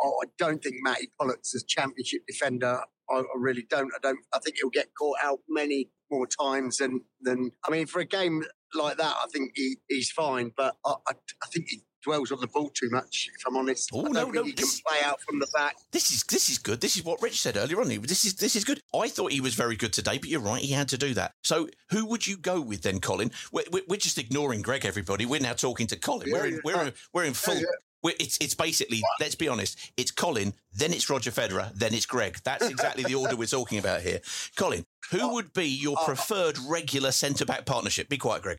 Oh, 0.00 0.20
I 0.24 0.26
don't 0.36 0.62
think 0.62 0.76
Mattie 0.82 1.10
Pollock's 1.18 1.54
a 1.54 1.64
championship 1.64 2.22
defender. 2.26 2.80
I, 3.10 3.14
I 3.14 3.24
really 3.36 3.66
don't. 3.68 3.90
I 3.94 3.98
don't. 4.02 4.18
I 4.34 4.38
think 4.40 4.56
he'll 4.60 4.70
get 4.70 4.88
caught 4.98 5.18
out 5.22 5.40
many 5.48 5.90
more 6.10 6.26
times 6.26 6.78
than 6.78 7.02
than. 7.20 7.52
I 7.66 7.70
mean, 7.70 7.86
for 7.86 8.00
a 8.00 8.04
game 8.04 8.44
like 8.74 8.96
that, 8.98 9.16
I 9.22 9.26
think 9.32 9.52
he, 9.54 9.76
he's 9.88 10.10
fine. 10.10 10.52
But 10.56 10.76
I, 10.84 10.94
I, 11.08 11.12
I 11.42 11.46
think 11.52 11.68
he 11.68 11.82
dwells 12.04 12.30
on 12.30 12.40
the 12.40 12.46
ball 12.46 12.70
too 12.70 12.88
much. 12.90 13.28
If 13.36 13.44
I'm 13.46 13.56
honest, 13.56 13.90
Oh, 13.92 14.00
I 14.00 14.02
don't 14.04 14.12
no, 14.12 14.22
think 14.22 14.34
no, 14.34 14.42
he 14.44 14.52
can 14.52 14.62
this- 14.62 14.80
play 14.80 14.98
out 15.04 15.20
from 15.20 15.38
the 15.38 15.48
back. 15.54 15.76
This 15.92 16.10
is 16.10 16.24
this 16.24 16.48
is 16.48 16.58
good. 16.58 16.80
This 16.80 16.96
is 16.96 17.04
what 17.04 17.20
Rich 17.22 17.40
said 17.40 17.56
earlier 17.56 17.80
on. 17.80 17.88
This 17.88 18.24
is 18.24 18.34
this 18.36 18.56
is 18.56 18.64
good. 18.64 18.80
I 18.94 19.08
thought 19.08 19.32
he 19.32 19.40
was 19.40 19.54
very 19.54 19.76
good 19.76 19.92
today, 19.92 20.18
but 20.18 20.28
you're 20.28 20.40
right. 20.40 20.62
He 20.62 20.72
had 20.72 20.88
to 20.90 20.98
do 20.98 21.14
that. 21.14 21.32
So 21.42 21.68
who 21.90 22.06
would 22.06 22.26
you 22.26 22.36
go 22.36 22.60
with 22.60 22.82
then, 22.82 23.00
Colin? 23.00 23.30
We're, 23.52 23.64
we're, 23.88 23.96
just 23.98 24.18
ignoring 24.18 24.62
Greg. 24.62 24.84
Everybody, 24.86 25.26
we're 25.26 25.40
now 25.40 25.54
talking 25.54 25.86
to 25.88 25.96
Colin. 25.96 26.28
we're 26.30 26.46
in 26.46 26.54
yeah. 26.54 26.60
we're 26.64 26.82
in, 26.84 26.92
we're 27.12 27.24
in 27.24 27.34
full. 27.34 27.60
We're, 28.02 28.14
it's 28.20 28.38
it's 28.40 28.54
basically 28.54 29.02
let's 29.20 29.34
be 29.34 29.48
honest. 29.48 29.92
It's 29.96 30.10
Colin, 30.10 30.54
then 30.74 30.92
it's 30.92 31.10
Roger 31.10 31.30
Federer, 31.30 31.74
then 31.74 31.94
it's 31.94 32.06
Greg. 32.06 32.38
That's 32.44 32.68
exactly 32.68 33.04
the 33.04 33.14
order 33.14 33.36
we're 33.36 33.46
talking 33.46 33.78
about 33.78 34.02
here. 34.02 34.20
Colin, 34.56 34.84
who 35.10 35.34
would 35.34 35.52
be 35.52 35.66
your 35.66 35.96
preferred 36.04 36.58
regular 36.68 37.12
centre 37.12 37.44
back 37.44 37.66
partnership? 37.66 38.08
Be 38.08 38.18
quiet, 38.18 38.42
Greg. 38.42 38.58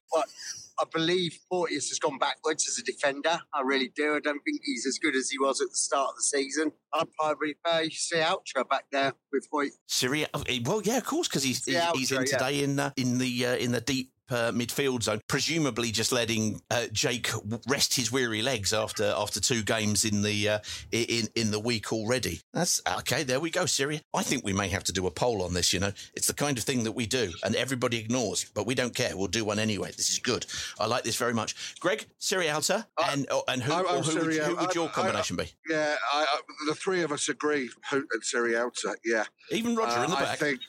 I 0.79 0.85
believe 0.93 1.37
Porteous 1.51 1.89
has 1.89 1.99
gone 1.99 2.17
backwards 2.17 2.67
as 2.67 2.77
a 2.77 2.83
defender. 2.83 3.39
I 3.53 3.61
really 3.61 3.91
do. 3.95 4.15
I 4.15 4.19
don't 4.19 4.39
think 4.43 4.61
he's 4.63 4.85
as 4.85 4.97
good 4.97 5.15
as 5.15 5.29
he 5.29 5.37
was 5.37 5.61
at 5.61 5.69
the 5.69 5.75
start 5.75 6.09
of 6.11 6.15
the 6.15 6.23
season. 6.23 6.71
I'd 6.93 7.11
probably 7.19 7.55
prefer 7.63 7.89
see 7.89 8.21
Ultra 8.21 8.63
back 8.63 8.85
there 8.91 9.13
with 9.31 9.47
Hoedt. 9.53 9.71
Syria. 9.87 10.27
oh, 10.33 10.43
eh, 10.47 10.59
Well, 10.63 10.81
yeah, 10.83 10.97
of 10.97 11.05
course, 11.05 11.27
because 11.27 11.43
he's, 11.43 11.65
he's 11.65 11.81
he's 11.95 12.11
in 12.11 12.19
Ultra, 12.19 12.31
yeah. 12.31 12.37
today 12.37 12.63
in 12.63 12.79
uh, 12.79 12.91
in 12.95 13.17
the 13.17 13.45
uh, 13.45 13.55
in 13.55 13.71
the 13.71 13.81
deep. 13.81 14.11
Uh, 14.31 14.51
midfield 14.51 15.01
zone, 15.01 15.19
presumably 15.27 15.89
just 15.91 16.11
letting 16.11 16.61
uh, 16.69 16.85
Jake 16.91 17.29
rest 17.67 17.95
his 17.95 18.11
weary 18.11 18.43
legs 18.43 18.73
after 18.73 19.05
after 19.17 19.39
two 19.39 19.63
games 19.63 20.05
in 20.05 20.21
the 20.21 20.47
uh, 20.47 20.59
in 20.91 21.27
in 21.35 21.49
the 21.49 21.59
week 21.59 21.91
already. 21.91 22.41
That's 22.53 22.79
okay. 22.99 23.23
There 23.23 23.39
we 23.39 23.49
go, 23.49 23.65
Syria. 23.65 24.01
I 24.13 24.21
think 24.21 24.45
we 24.45 24.53
may 24.53 24.67
have 24.67 24.83
to 24.83 24.91
do 24.91 25.07
a 25.07 25.11
poll 25.11 25.41
on 25.41 25.55
this. 25.55 25.73
You 25.73 25.79
know, 25.79 25.93
it's 26.13 26.27
the 26.27 26.35
kind 26.35 26.59
of 26.59 26.63
thing 26.63 26.83
that 26.83 26.91
we 26.91 27.07
do, 27.07 27.31
and 27.43 27.55
everybody 27.55 27.97
ignores, 27.97 28.45
but 28.53 28.67
we 28.67 28.75
don't 28.75 28.93
care. 28.93 29.17
We'll 29.17 29.27
do 29.27 29.43
one 29.45 29.57
anyway. 29.57 29.91
This 29.97 30.11
is 30.11 30.19
good. 30.19 30.45
I 30.79 30.85
like 30.85 31.03
this 31.03 31.15
very 31.15 31.33
much. 31.33 31.79
Greg, 31.79 32.05
Sierralta, 32.21 32.85
and 33.11 33.25
oh, 33.31 33.43
and 33.47 33.63
who, 33.63 33.73
I'm- 33.73 33.85
or 33.87 34.03
who, 34.03 34.19
would, 34.19 34.33
who 34.35 34.55
would 34.57 34.75
your 34.75 34.85
I- 34.85 34.89
I- 34.89 34.93
combination 34.93 35.37
be? 35.37 35.45
Yeah, 35.67 35.95
I, 36.13 36.21
I, 36.21 36.39
the 36.67 36.75
three 36.75 37.01
of 37.01 37.11
us 37.11 37.29
agree. 37.29 37.71
Hoedt 37.89 38.03
and 38.11 38.21
Sierralta. 38.21 38.93
Yeah, 39.03 39.23
Even 39.51 39.75
Roger 39.75 39.99
Uh, 39.99 40.03
in 40.03 40.11
the 40.11 40.17
I 40.17 40.23
back. 40.23 40.37
think. 40.37 40.59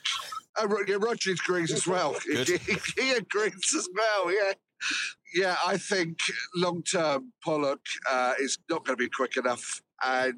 Uh, 0.59 0.67
Roger 0.67 1.31
agrees 1.31 1.71
as 1.71 1.87
well. 1.87 2.15
He, 2.25 2.57
he 2.97 3.11
agrees 3.11 3.75
as 3.75 3.89
well. 3.95 4.31
Yeah. 4.31 4.53
Yeah, 5.33 5.55
I 5.65 5.77
think 5.77 6.17
long 6.55 6.83
term 6.83 7.31
Pollock 7.43 7.85
uh, 8.09 8.33
is 8.39 8.57
not 8.69 8.85
going 8.85 8.97
to 8.97 9.03
be 9.03 9.09
quick 9.09 9.37
enough, 9.37 9.81
and 10.03 10.33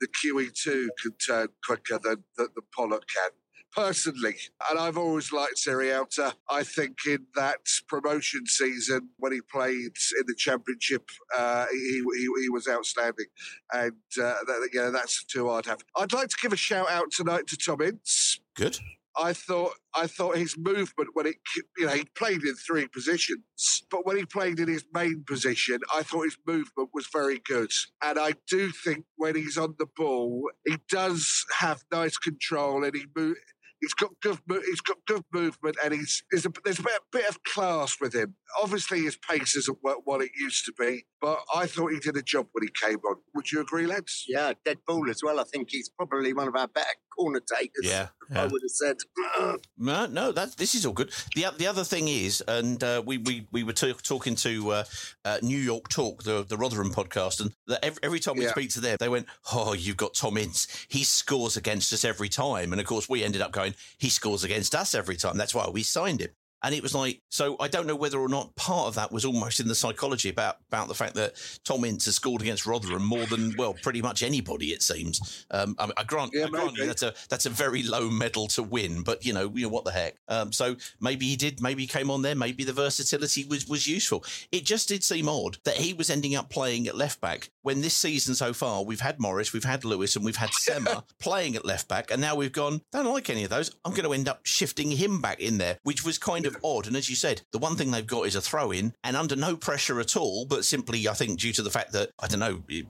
the 0.00 0.08
QE2 0.08 0.88
can 1.00 1.12
turn 1.24 1.48
quicker 1.64 2.00
than, 2.02 2.24
than 2.36 2.48
the 2.56 2.62
Pollock 2.74 3.04
can. 3.08 3.30
Personally, 3.74 4.36
and 4.68 4.78
I've 4.78 4.98
always 4.98 5.32
liked 5.32 5.56
Sierralta. 5.56 6.34
I 6.50 6.62
think 6.62 6.98
in 7.06 7.24
that 7.36 7.60
promotion 7.88 8.44
season 8.44 9.08
when 9.16 9.32
he 9.32 9.40
played 9.40 9.72
in 9.72 10.24
the 10.26 10.34
championship, 10.36 11.08
uh, 11.34 11.64
he, 11.72 12.02
he 12.16 12.28
he 12.42 12.48
was 12.50 12.68
outstanding, 12.68 13.26
and 13.72 13.92
uh, 14.18 14.34
that, 14.46 14.68
yeah, 14.74 14.90
that's 14.90 15.24
two 15.24 15.48
I'd 15.48 15.64
have. 15.64 15.80
I'd 15.96 16.12
like 16.12 16.28
to 16.28 16.36
give 16.42 16.52
a 16.52 16.56
shout 16.56 16.90
out 16.90 17.12
tonight 17.12 17.46
to 17.46 17.56
Tom 17.56 17.80
Ince. 17.80 18.40
Good. 18.54 18.78
I 19.16 19.32
thought 19.32 19.72
I 19.94 20.06
thought 20.06 20.36
his 20.36 20.56
movement 20.56 21.10
when 21.12 21.26
it 21.26 21.36
you 21.76 21.86
know 21.86 21.92
he 21.92 22.04
played 22.16 22.42
in 22.42 22.54
three 22.54 22.88
positions, 22.88 23.42
but 23.90 24.06
when 24.06 24.16
he 24.16 24.24
played 24.24 24.58
in 24.58 24.68
his 24.68 24.84
main 24.94 25.24
position, 25.26 25.78
I 25.94 26.02
thought 26.02 26.24
his 26.24 26.38
movement 26.46 26.90
was 26.94 27.06
very 27.12 27.40
good. 27.44 27.70
And 28.02 28.18
I 28.18 28.32
do 28.48 28.70
think 28.70 29.04
when 29.16 29.36
he's 29.36 29.58
on 29.58 29.74
the 29.78 29.86
ball, 29.96 30.50
he 30.66 30.76
does 30.88 31.44
have 31.58 31.82
nice 31.92 32.16
control 32.16 32.84
and 32.84 32.94
he 32.94 33.04
move. 33.14 33.36
He's 33.82 33.92
got 33.94 34.12
good. 34.22 34.38
He's 34.48 34.80
got 34.80 34.96
good 35.06 35.24
movement, 35.34 35.76
and 35.84 35.92
he's 35.92 36.22
there's 36.30 36.46
a, 36.46 36.52
there's 36.64 36.78
a 36.78 36.82
bit, 36.82 37.00
bit 37.12 37.28
of 37.28 37.42
class 37.42 37.96
with 38.00 38.14
him. 38.14 38.36
Obviously, 38.62 39.00
his 39.02 39.16
pace 39.16 39.56
isn't 39.56 39.78
what, 39.82 40.02
what 40.06 40.22
it 40.22 40.30
used 40.38 40.64
to 40.66 40.72
be, 40.78 41.04
but 41.20 41.40
I 41.54 41.66
thought 41.66 41.92
he 41.92 41.98
did 41.98 42.16
a 42.16 42.22
job 42.22 42.46
when 42.52 42.62
he 42.62 42.70
came 42.88 42.98
on. 42.98 43.16
Would 43.34 43.50
you 43.52 43.60
agree, 43.60 43.86
lads? 43.86 44.24
Yeah, 44.28 44.52
dead 44.64 44.78
ball 44.86 45.10
as 45.10 45.20
well. 45.22 45.40
I 45.40 45.44
think 45.44 45.68
he's 45.70 45.88
probably 45.90 46.32
one 46.32 46.46
of 46.48 46.54
our 46.56 46.68
better 46.68 46.86
corner 47.18 47.40
takers. 47.40 47.82
Yeah, 47.82 48.08
I 48.34 48.46
would 48.46 48.62
have 48.62 48.70
said. 48.70 48.96
No, 49.76 50.06
no, 50.06 50.30
that 50.32 50.56
this 50.56 50.74
is 50.76 50.86
all 50.86 50.92
good. 50.92 51.10
the 51.34 51.46
The 51.58 51.66
other 51.66 51.82
thing 51.82 52.06
is, 52.06 52.40
and 52.46 52.82
uh, 52.84 53.02
we 53.04 53.18
we 53.18 53.48
we 53.50 53.64
were 53.64 53.72
talk 53.72 54.00
talking 54.02 54.36
to 54.36 54.70
uh, 54.70 54.84
uh, 55.24 55.38
New 55.42 55.58
York 55.58 55.88
Talk, 55.88 56.22
the 56.22 56.44
the 56.44 56.56
Rotherham 56.56 56.92
podcast, 56.92 57.40
and 57.40 57.50
that 57.66 57.84
every, 57.84 57.98
every 58.04 58.20
time 58.20 58.36
we 58.36 58.44
Yeah. 58.44 58.52
speak 58.52 58.70
to 58.70 58.80
them, 58.80 58.96
they 59.00 59.08
went, 59.08 59.26
"Oh, 59.52 59.72
you've 59.72 59.96
got 59.96 60.14
Tom 60.14 60.36
Ince. 60.36 60.68
He 60.88 61.02
scores 61.02 61.56
against 61.56 61.92
us 61.92 62.04
every 62.04 62.28
time." 62.28 62.70
And 62.72 62.80
of 62.80 62.86
course, 62.86 63.08
we 63.08 63.24
ended 63.24 63.40
up 63.42 63.50
going, 63.50 63.71
"He 63.98 64.08
scores 64.08 64.44
against 64.44 64.74
us 64.74 64.94
every 64.94 65.16
time." 65.16 65.36
That's 65.36 65.54
why 65.54 65.68
we 65.68 65.82
signed 65.82 66.20
him. 66.20 66.30
And 66.62 66.74
it 66.74 66.82
was 66.82 66.94
like, 66.94 67.20
so 67.28 67.56
I 67.60 67.68
don't 67.68 67.86
know 67.86 67.96
whether 67.96 68.18
or 68.18 68.28
not 68.28 68.54
part 68.56 68.88
of 68.88 68.94
that 68.94 69.12
was 69.12 69.24
almost 69.24 69.60
in 69.60 69.68
the 69.68 69.74
psychology 69.74 70.28
about 70.28 70.56
about 70.68 70.88
the 70.88 70.94
fact 70.94 71.14
that 71.14 71.34
Tom 71.64 71.84
Ince 71.84 72.06
has 72.06 72.16
scored 72.16 72.42
against 72.42 72.66
Rotherham 72.66 73.04
more 73.04 73.26
than 73.26 73.54
well, 73.56 73.74
pretty 73.74 74.02
much 74.02 74.22
anybody 74.22 74.68
it 74.68 74.82
seems. 74.82 75.46
Um, 75.50 75.76
I, 75.78 75.90
I 75.96 76.04
grant, 76.04 76.32
I 76.36 76.48
grant 76.48 76.76
you 76.76 76.86
that's 76.86 77.02
a 77.02 77.14
that's 77.28 77.46
a 77.46 77.50
very 77.50 77.82
low 77.82 78.10
medal 78.10 78.46
to 78.48 78.62
win, 78.62 79.02
but 79.02 79.24
you 79.24 79.32
know, 79.32 79.50
you 79.54 79.62
know 79.62 79.68
what 79.68 79.84
the 79.84 79.92
heck. 79.92 80.16
Um, 80.28 80.52
so 80.52 80.76
maybe 81.00 81.26
he 81.26 81.36
did, 81.36 81.60
maybe 81.60 81.82
he 81.82 81.88
came 81.88 82.10
on 82.10 82.22
there, 82.22 82.34
maybe 82.34 82.64
the 82.64 82.72
versatility 82.72 83.44
was 83.44 83.66
was 83.66 83.86
useful. 83.86 84.24
It 84.50 84.64
just 84.64 84.88
did 84.88 85.04
seem 85.04 85.28
odd 85.28 85.58
that 85.64 85.76
he 85.76 85.92
was 85.92 86.10
ending 86.10 86.34
up 86.34 86.50
playing 86.50 86.86
at 86.86 86.96
left 86.96 87.20
back 87.20 87.50
when 87.62 87.80
this 87.80 87.96
season 87.96 88.34
so 88.34 88.52
far 88.52 88.84
we've 88.84 89.00
had 89.00 89.20
Morris, 89.20 89.52
we've 89.52 89.64
had 89.64 89.84
Lewis, 89.84 90.16
and 90.16 90.24
we've 90.24 90.36
had 90.36 90.50
Sema 90.52 91.04
playing 91.18 91.56
at 91.56 91.64
left 91.64 91.88
back, 91.88 92.10
and 92.10 92.20
now 92.20 92.34
we've 92.34 92.52
gone. 92.52 92.80
Don't 92.92 93.06
like 93.06 93.30
any 93.30 93.44
of 93.44 93.50
those. 93.50 93.74
I'm 93.84 93.92
going 93.92 94.04
to 94.04 94.12
end 94.12 94.28
up 94.28 94.40
shifting 94.44 94.90
him 94.90 95.20
back 95.20 95.40
in 95.40 95.58
there, 95.58 95.78
which 95.82 96.04
was 96.04 96.18
kind 96.18 96.46
of 96.46 96.51
odd. 96.62 96.86
And 96.86 96.96
as 96.96 97.08
you 97.08 97.16
said, 97.16 97.42
the 97.52 97.58
one 97.58 97.76
thing 97.76 97.90
they've 97.90 98.06
got 98.06 98.26
is 98.26 98.36
a 98.36 98.40
throw 98.40 98.70
in, 98.70 98.94
and 99.04 99.16
under 99.16 99.36
no 99.36 99.56
pressure 99.56 100.00
at 100.00 100.16
all, 100.16 100.44
but 100.44 100.64
simply 100.64 101.08
I 101.08 101.14
think 101.14 101.38
due 101.38 101.52
to 101.52 101.62
the 101.62 101.70
fact 101.70 101.92
that 101.92 102.10
I 102.18 102.26
don't 102.26 102.40
know. 102.40 102.62
It, 102.68 102.86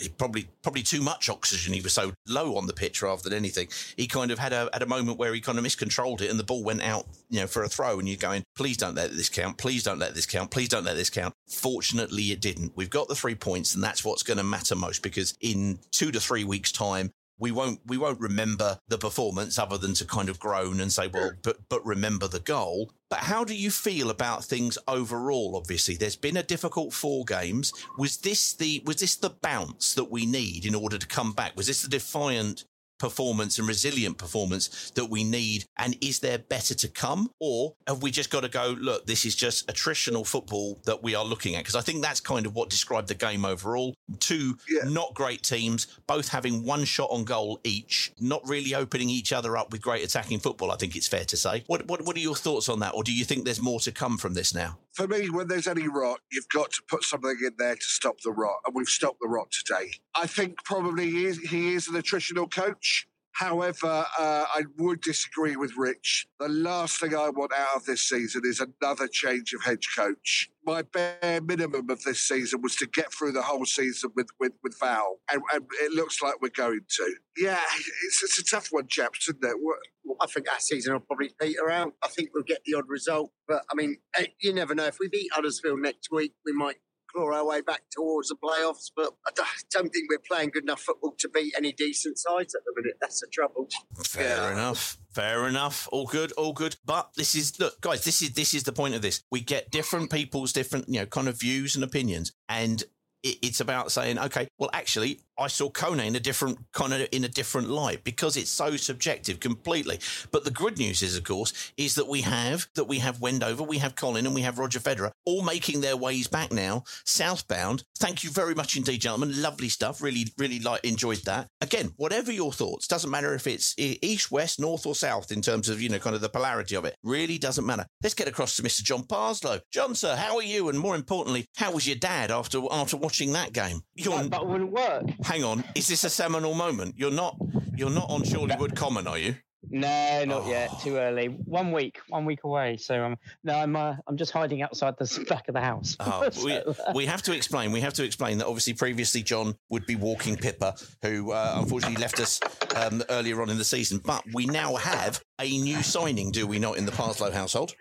it 0.00 0.16
probably 0.16 0.48
probably 0.62 0.82
too 0.82 1.00
much 1.00 1.28
oxygen. 1.28 1.74
He 1.74 1.80
was 1.80 1.92
so 1.92 2.12
low 2.26 2.56
on 2.56 2.66
the 2.66 2.72
pitch 2.72 3.02
rather 3.02 3.22
than 3.22 3.32
anything. 3.32 3.68
He 3.96 4.06
kind 4.06 4.30
of 4.30 4.38
had 4.38 4.52
a 4.52 4.68
had 4.72 4.82
a 4.82 4.86
moment 4.86 5.18
where 5.18 5.34
he 5.34 5.40
kind 5.40 5.58
of 5.58 5.64
miscontrolled 5.64 6.22
it 6.22 6.30
and 6.30 6.38
the 6.38 6.44
ball 6.44 6.62
went 6.62 6.82
out, 6.82 7.06
you 7.28 7.40
know, 7.40 7.46
for 7.46 7.62
a 7.62 7.68
throw. 7.68 7.98
And 7.98 8.08
you're 8.08 8.16
going, 8.16 8.44
please 8.56 8.76
don't 8.76 8.94
let 8.94 9.10
this 9.10 9.28
count. 9.28 9.58
Please 9.58 9.82
don't 9.82 9.98
let 9.98 10.14
this 10.14 10.26
count. 10.26 10.50
Please 10.50 10.68
don't 10.68 10.84
let 10.84 10.96
this 10.96 11.10
count. 11.10 11.34
Fortunately, 11.48 12.30
it 12.30 12.40
didn't. 12.40 12.72
We've 12.76 12.90
got 12.90 13.08
the 13.08 13.14
three 13.14 13.34
points, 13.34 13.74
and 13.74 13.82
that's 13.82 14.04
what's 14.04 14.22
going 14.22 14.38
to 14.38 14.44
matter 14.44 14.76
most 14.76 15.02
because 15.02 15.36
in 15.40 15.78
two 15.90 16.10
to 16.12 16.20
three 16.20 16.44
weeks' 16.44 16.72
time. 16.72 17.10
We 17.38 17.52
won't 17.52 17.80
we 17.86 17.98
won't 17.98 18.20
remember 18.20 18.80
the 18.88 18.98
performance 18.98 19.58
other 19.58 19.78
than 19.78 19.94
to 19.94 20.04
kind 20.04 20.28
of 20.28 20.40
groan 20.40 20.80
and 20.80 20.92
say, 20.92 21.08
well, 21.08 21.32
but 21.42 21.68
but 21.68 21.84
remember 21.86 22.26
the 22.26 22.40
goal. 22.40 22.92
But 23.08 23.20
how 23.20 23.44
do 23.44 23.54
you 23.54 23.70
feel 23.70 24.10
about 24.10 24.44
things 24.44 24.76
overall? 24.86 25.56
Obviously, 25.56 25.96
there's 25.96 26.16
been 26.16 26.36
a 26.36 26.42
difficult 26.42 26.92
four 26.92 27.24
games. 27.24 27.72
Was 27.96 28.18
this 28.18 28.52
the 28.52 28.82
was 28.84 28.96
this 28.96 29.16
the 29.16 29.30
bounce 29.30 29.94
that 29.94 30.10
we 30.10 30.26
need 30.26 30.66
in 30.66 30.74
order 30.74 30.98
to 30.98 31.06
come 31.06 31.32
back? 31.32 31.56
Was 31.56 31.68
this 31.68 31.82
the 31.82 31.88
defiant 31.88 32.64
performance 32.98 33.58
and 33.58 33.68
resilient 33.68 34.18
performance 34.18 34.90
that 34.94 35.06
we 35.06 35.24
need? 35.24 35.64
And 35.76 35.96
is 36.00 36.20
there 36.20 36.38
better 36.38 36.74
to 36.74 36.88
come? 36.88 37.30
Or 37.40 37.74
have 37.86 38.02
we 38.02 38.10
just 38.10 38.30
got 38.30 38.40
to 38.40 38.48
go, 38.48 38.76
look, 38.78 39.06
this 39.06 39.24
is 39.24 39.34
just 39.34 39.66
attritional 39.68 40.26
football 40.26 40.80
that 40.84 41.02
we 41.02 41.14
are 41.14 41.24
looking 41.24 41.54
at? 41.54 41.64
Because 41.64 41.76
I 41.76 41.80
think 41.80 42.02
that's 42.02 42.20
kind 42.20 42.46
of 42.46 42.54
what 42.54 42.70
described 42.70 43.08
the 43.08 43.14
game 43.14 43.44
overall. 43.44 43.94
Two 44.20 44.56
not 44.84 45.14
great 45.14 45.42
teams, 45.42 45.86
both 46.06 46.28
having 46.28 46.64
one 46.64 46.84
shot 46.84 47.10
on 47.10 47.24
goal 47.24 47.60
each, 47.64 48.12
not 48.20 48.46
really 48.48 48.74
opening 48.74 49.10
each 49.10 49.32
other 49.32 49.56
up 49.56 49.72
with 49.72 49.82
great 49.82 50.04
attacking 50.04 50.40
football, 50.40 50.70
I 50.70 50.76
think 50.76 50.96
it's 50.96 51.08
fair 51.08 51.24
to 51.24 51.36
say. 51.36 51.64
What, 51.66 51.86
what, 51.86 52.02
what 52.04 52.16
are 52.16 52.20
your 52.20 52.34
thoughts 52.34 52.68
on 52.68 52.80
that? 52.80 52.94
Or 52.94 53.02
do 53.02 53.12
you 53.12 53.24
think 53.24 53.44
there's 53.44 53.60
more 53.60 53.80
to 53.80 53.92
come 53.92 54.18
from 54.18 54.34
this 54.34 54.54
now? 54.54 54.78
For 54.98 55.06
me, 55.06 55.30
when 55.30 55.46
there's 55.46 55.68
any 55.68 55.86
rot, 55.86 56.18
you've 56.32 56.48
got 56.48 56.72
to 56.72 56.82
put 56.88 57.04
something 57.04 57.36
in 57.40 57.52
there 57.56 57.76
to 57.76 57.84
stop 57.84 58.20
the 58.20 58.32
rot, 58.32 58.56
and 58.66 58.74
we've 58.74 58.88
stopped 58.88 59.20
the 59.20 59.28
rot 59.28 59.48
today. 59.52 59.92
I 60.16 60.26
think 60.26 60.64
probably 60.64 61.08
he 61.08 61.26
is, 61.26 61.38
he 61.38 61.74
is 61.74 61.86
an 61.86 61.94
attritional 61.94 62.50
coach. 62.50 63.06
However, 63.38 64.04
uh, 64.18 64.46
I 64.52 64.62
would 64.78 65.00
disagree 65.00 65.54
with 65.54 65.76
Rich. 65.76 66.26
The 66.40 66.48
last 66.48 66.98
thing 66.98 67.14
I 67.14 67.28
want 67.28 67.52
out 67.56 67.76
of 67.76 67.84
this 67.84 68.02
season 68.02 68.42
is 68.44 68.60
another 68.60 69.06
change 69.06 69.52
of 69.52 69.62
head 69.62 69.78
coach. 69.96 70.50
My 70.66 70.82
bare 70.82 71.40
minimum 71.40 71.88
of 71.88 72.02
this 72.02 72.20
season 72.20 72.62
was 72.62 72.74
to 72.76 72.86
get 72.86 73.12
through 73.12 73.30
the 73.30 73.42
whole 73.42 73.64
season 73.64 74.10
with 74.16 74.26
with, 74.40 74.54
with 74.64 74.76
Val, 74.80 75.20
and, 75.30 75.40
and 75.54 75.64
it 75.82 75.92
looks 75.92 76.20
like 76.20 76.42
we're 76.42 76.48
going 76.48 76.80
to. 76.88 77.14
Yeah, 77.36 77.60
it's, 78.06 78.24
it's 78.24 78.40
a 78.40 78.44
tough 78.44 78.68
one, 78.72 78.88
chaps, 78.88 79.28
isn't 79.28 79.44
it? 79.44 79.56
What, 79.60 79.78
I 80.20 80.26
think 80.26 80.50
our 80.50 80.58
season 80.58 80.94
will 80.94 81.00
probably 81.00 81.30
peter 81.40 81.70
out. 81.70 81.92
I 82.02 82.08
think 82.08 82.30
we'll 82.34 82.42
get 82.42 82.62
the 82.66 82.74
odd 82.74 82.88
result, 82.88 83.30
but 83.46 83.62
I 83.70 83.76
mean, 83.76 83.98
eh, 84.18 84.26
you 84.42 84.52
never 84.52 84.74
know. 84.74 84.86
If 84.86 84.98
we 84.98 85.08
beat 85.08 85.30
Huddersfield 85.32 85.78
next 85.80 86.10
week, 86.10 86.34
we 86.44 86.52
might 86.52 86.78
claw 87.12 87.32
our 87.32 87.44
way 87.46 87.60
back 87.60 87.82
towards 87.90 88.28
the 88.28 88.36
playoffs. 88.36 88.90
But 88.94 89.14
I 89.26 89.30
don't- 89.34 89.48
don't 89.70 89.90
think 89.90 90.10
we're 90.10 90.18
playing 90.26 90.50
good 90.50 90.62
enough 90.64 90.80
football 90.82 91.14
to 91.18 91.28
beat 91.28 91.54
any 91.56 91.72
decent 91.72 92.18
sides 92.18 92.54
at 92.54 92.62
the 92.64 92.72
minute. 92.80 92.96
That's 93.00 93.20
the 93.20 93.26
trouble. 93.32 93.68
Fair 94.04 94.52
enough. 94.52 94.98
Fair 95.12 95.48
enough. 95.48 95.88
All 95.90 96.06
good. 96.06 96.32
All 96.32 96.52
good. 96.52 96.76
But 96.84 97.10
this 97.16 97.34
is 97.34 97.58
look, 97.58 97.80
guys. 97.80 98.04
This 98.04 98.22
is 98.22 98.32
this 98.34 98.54
is 98.54 98.62
the 98.64 98.72
point 98.72 98.94
of 98.94 99.02
this. 99.02 99.22
We 99.30 99.40
get 99.40 99.70
different 99.70 100.10
people's 100.10 100.52
different, 100.52 100.88
you 100.88 101.00
know, 101.00 101.06
kind 101.06 101.28
of 101.28 101.38
views 101.40 101.74
and 101.74 101.82
opinions, 101.84 102.32
and 102.48 102.82
it, 103.22 103.38
it's 103.42 103.60
about 103.60 103.90
saying, 103.90 104.18
okay, 104.18 104.46
well, 104.58 104.70
actually, 104.72 105.20
I 105.38 105.46
saw 105.46 105.70
Kone 105.70 106.04
in 106.04 106.16
a 106.16 106.20
different 106.20 106.58
kind 106.72 106.92
of 106.92 107.08
in 107.12 107.24
a 107.24 107.28
different 107.28 107.70
light 107.70 108.04
because 108.04 108.36
it's 108.36 108.50
so 108.50 108.76
subjective 108.76 109.40
completely. 109.40 110.00
But 110.30 110.44
the 110.44 110.50
good 110.50 110.78
news 110.78 111.02
is, 111.02 111.16
of 111.16 111.24
course, 111.24 111.72
is 111.76 111.94
that 111.94 112.08
we 112.08 112.22
have 112.22 112.66
that 112.74 112.84
we 112.84 112.98
have 112.98 113.20
Wendover, 113.20 113.62
we 113.62 113.78
have 113.78 113.94
Colin, 113.94 114.26
and 114.26 114.34
we 114.34 114.42
have 114.42 114.58
Roger 114.58 114.80
Federer 114.80 115.12
all 115.24 115.42
making 115.42 115.80
their 115.80 115.96
ways 115.96 116.26
back 116.26 116.52
now 116.52 116.82
southbound. 117.04 117.84
Thank 117.98 118.24
you 118.24 118.30
very 118.30 118.54
much 118.54 118.76
indeed, 118.76 119.00
gentlemen. 119.00 119.40
Lovely 119.40 119.68
stuff. 119.68 120.02
Really, 120.02 120.26
really 120.36 120.58
like 120.58 120.84
enjoyed 120.84 121.24
that. 121.24 121.48
Again, 121.60 121.92
whatever 121.96 122.32
your 122.32 122.52
thoughts, 122.52 122.86
doesn't 122.86 123.10
matter 123.10 123.34
if 123.34 123.46
it's 123.46 123.74
east, 123.78 124.30
west, 124.30 124.60
north, 124.60 124.86
or 124.86 124.94
south 124.94 125.30
in 125.30 125.42
terms 125.42 125.68
of 125.68 125.80
you 125.80 125.88
know 125.88 125.98
kind 125.98 126.16
of 126.16 126.22
the 126.22 126.28
polarity 126.28 126.74
of 126.74 126.84
it. 126.84 126.96
Really 127.02 127.38
doesn't 127.38 127.66
matter. 127.66 127.86
Let's 128.02 128.14
get 128.14 128.28
across 128.28 128.56
to 128.56 128.62
Mr. 128.62 128.82
John 128.82 129.04
Parslow. 129.04 129.60
John, 129.72 129.94
sir, 129.94 130.16
how 130.16 130.36
are 130.36 130.42
you? 130.42 130.68
And 130.68 130.78
more 130.78 130.96
importantly, 130.96 131.46
how 131.56 131.72
was 131.72 131.86
your 131.86 131.96
dad 131.96 132.30
after 132.30 132.60
after 132.70 132.96
watching 132.96 133.32
that 133.32 133.52
game? 133.52 133.80
You're, 133.94 134.22
that 134.24 134.46
wouldn't 134.46 134.72
work. 134.72 135.04
Hang 135.28 135.44
on, 135.44 135.62
is 135.74 135.86
this 135.88 136.04
a 136.04 136.08
seminal 136.08 136.54
moment? 136.54 136.94
You're 136.96 137.10
not 137.10 137.36
you're 137.76 137.90
not 137.90 138.08
on 138.08 138.22
Chorleywood 138.22 138.74
Common, 138.74 139.06
are 139.06 139.18
you? 139.18 139.36
No, 139.68 140.24
not 140.24 140.46
yet. 140.46 140.70
Too 140.80 140.96
early. 140.96 141.26
One 141.26 141.70
week, 141.70 141.98
one 142.08 142.24
week 142.24 142.44
away. 142.44 142.78
So 142.78 143.04
um, 143.04 143.16
no, 143.44 143.52
I'm 143.52 143.76
uh, 143.76 143.96
I'm 144.06 144.16
just 144.16 144.32
hiding 144.32 144.62
outside 144.62 144.94
the 144.98 145.26
back 145.28 145.48
of 145.48 145.54
the 145.54 145.60
house. 145.60 145.98
Oh, 146.00 146.30
So, 146.32 146.46
we, 146.46 146.54
uh, 146.54 146.72
we 146.94 147.04
have 147.04 147.20
to 147.24 147.34
explain. 147.34 147.72
We 147.72 147.82
have 147.82 147.92
to 147.94 148.04
explain 148.04 148.38
that 148.38 148.46
obviously 148.46 148.72
previously 148.72 149.22
John 149.22 149.54
would 149.68 149.84
be 149.84 149.96
walking 149.96 150.34
Pippa, 150.34 150.76
who 151.02 151.32
uh, 151.32 151.56
unfortunately 151.58 152.00
left 152.00 152.20
us 152.20 152.40
um, 152.74 153.02
earlier 153.10 153.42
on 153.42 153.50
in 153.50 153.58
the 153.58 153.64
season. 153.64 154.00
But 154.02 154.24
we 154.32 154.46
now 154.46 154.76
have 154.76 155.22
a 155.40 155.58
new 155.58 155.82
signing, 155.82 156.30
do 156.32 156.46
we 156.46 156.58
not, 156.58 156.76
in 156.78 156.84
the 156.84 156.92
Parslow 156.92 157.30
household? 157.32 157.74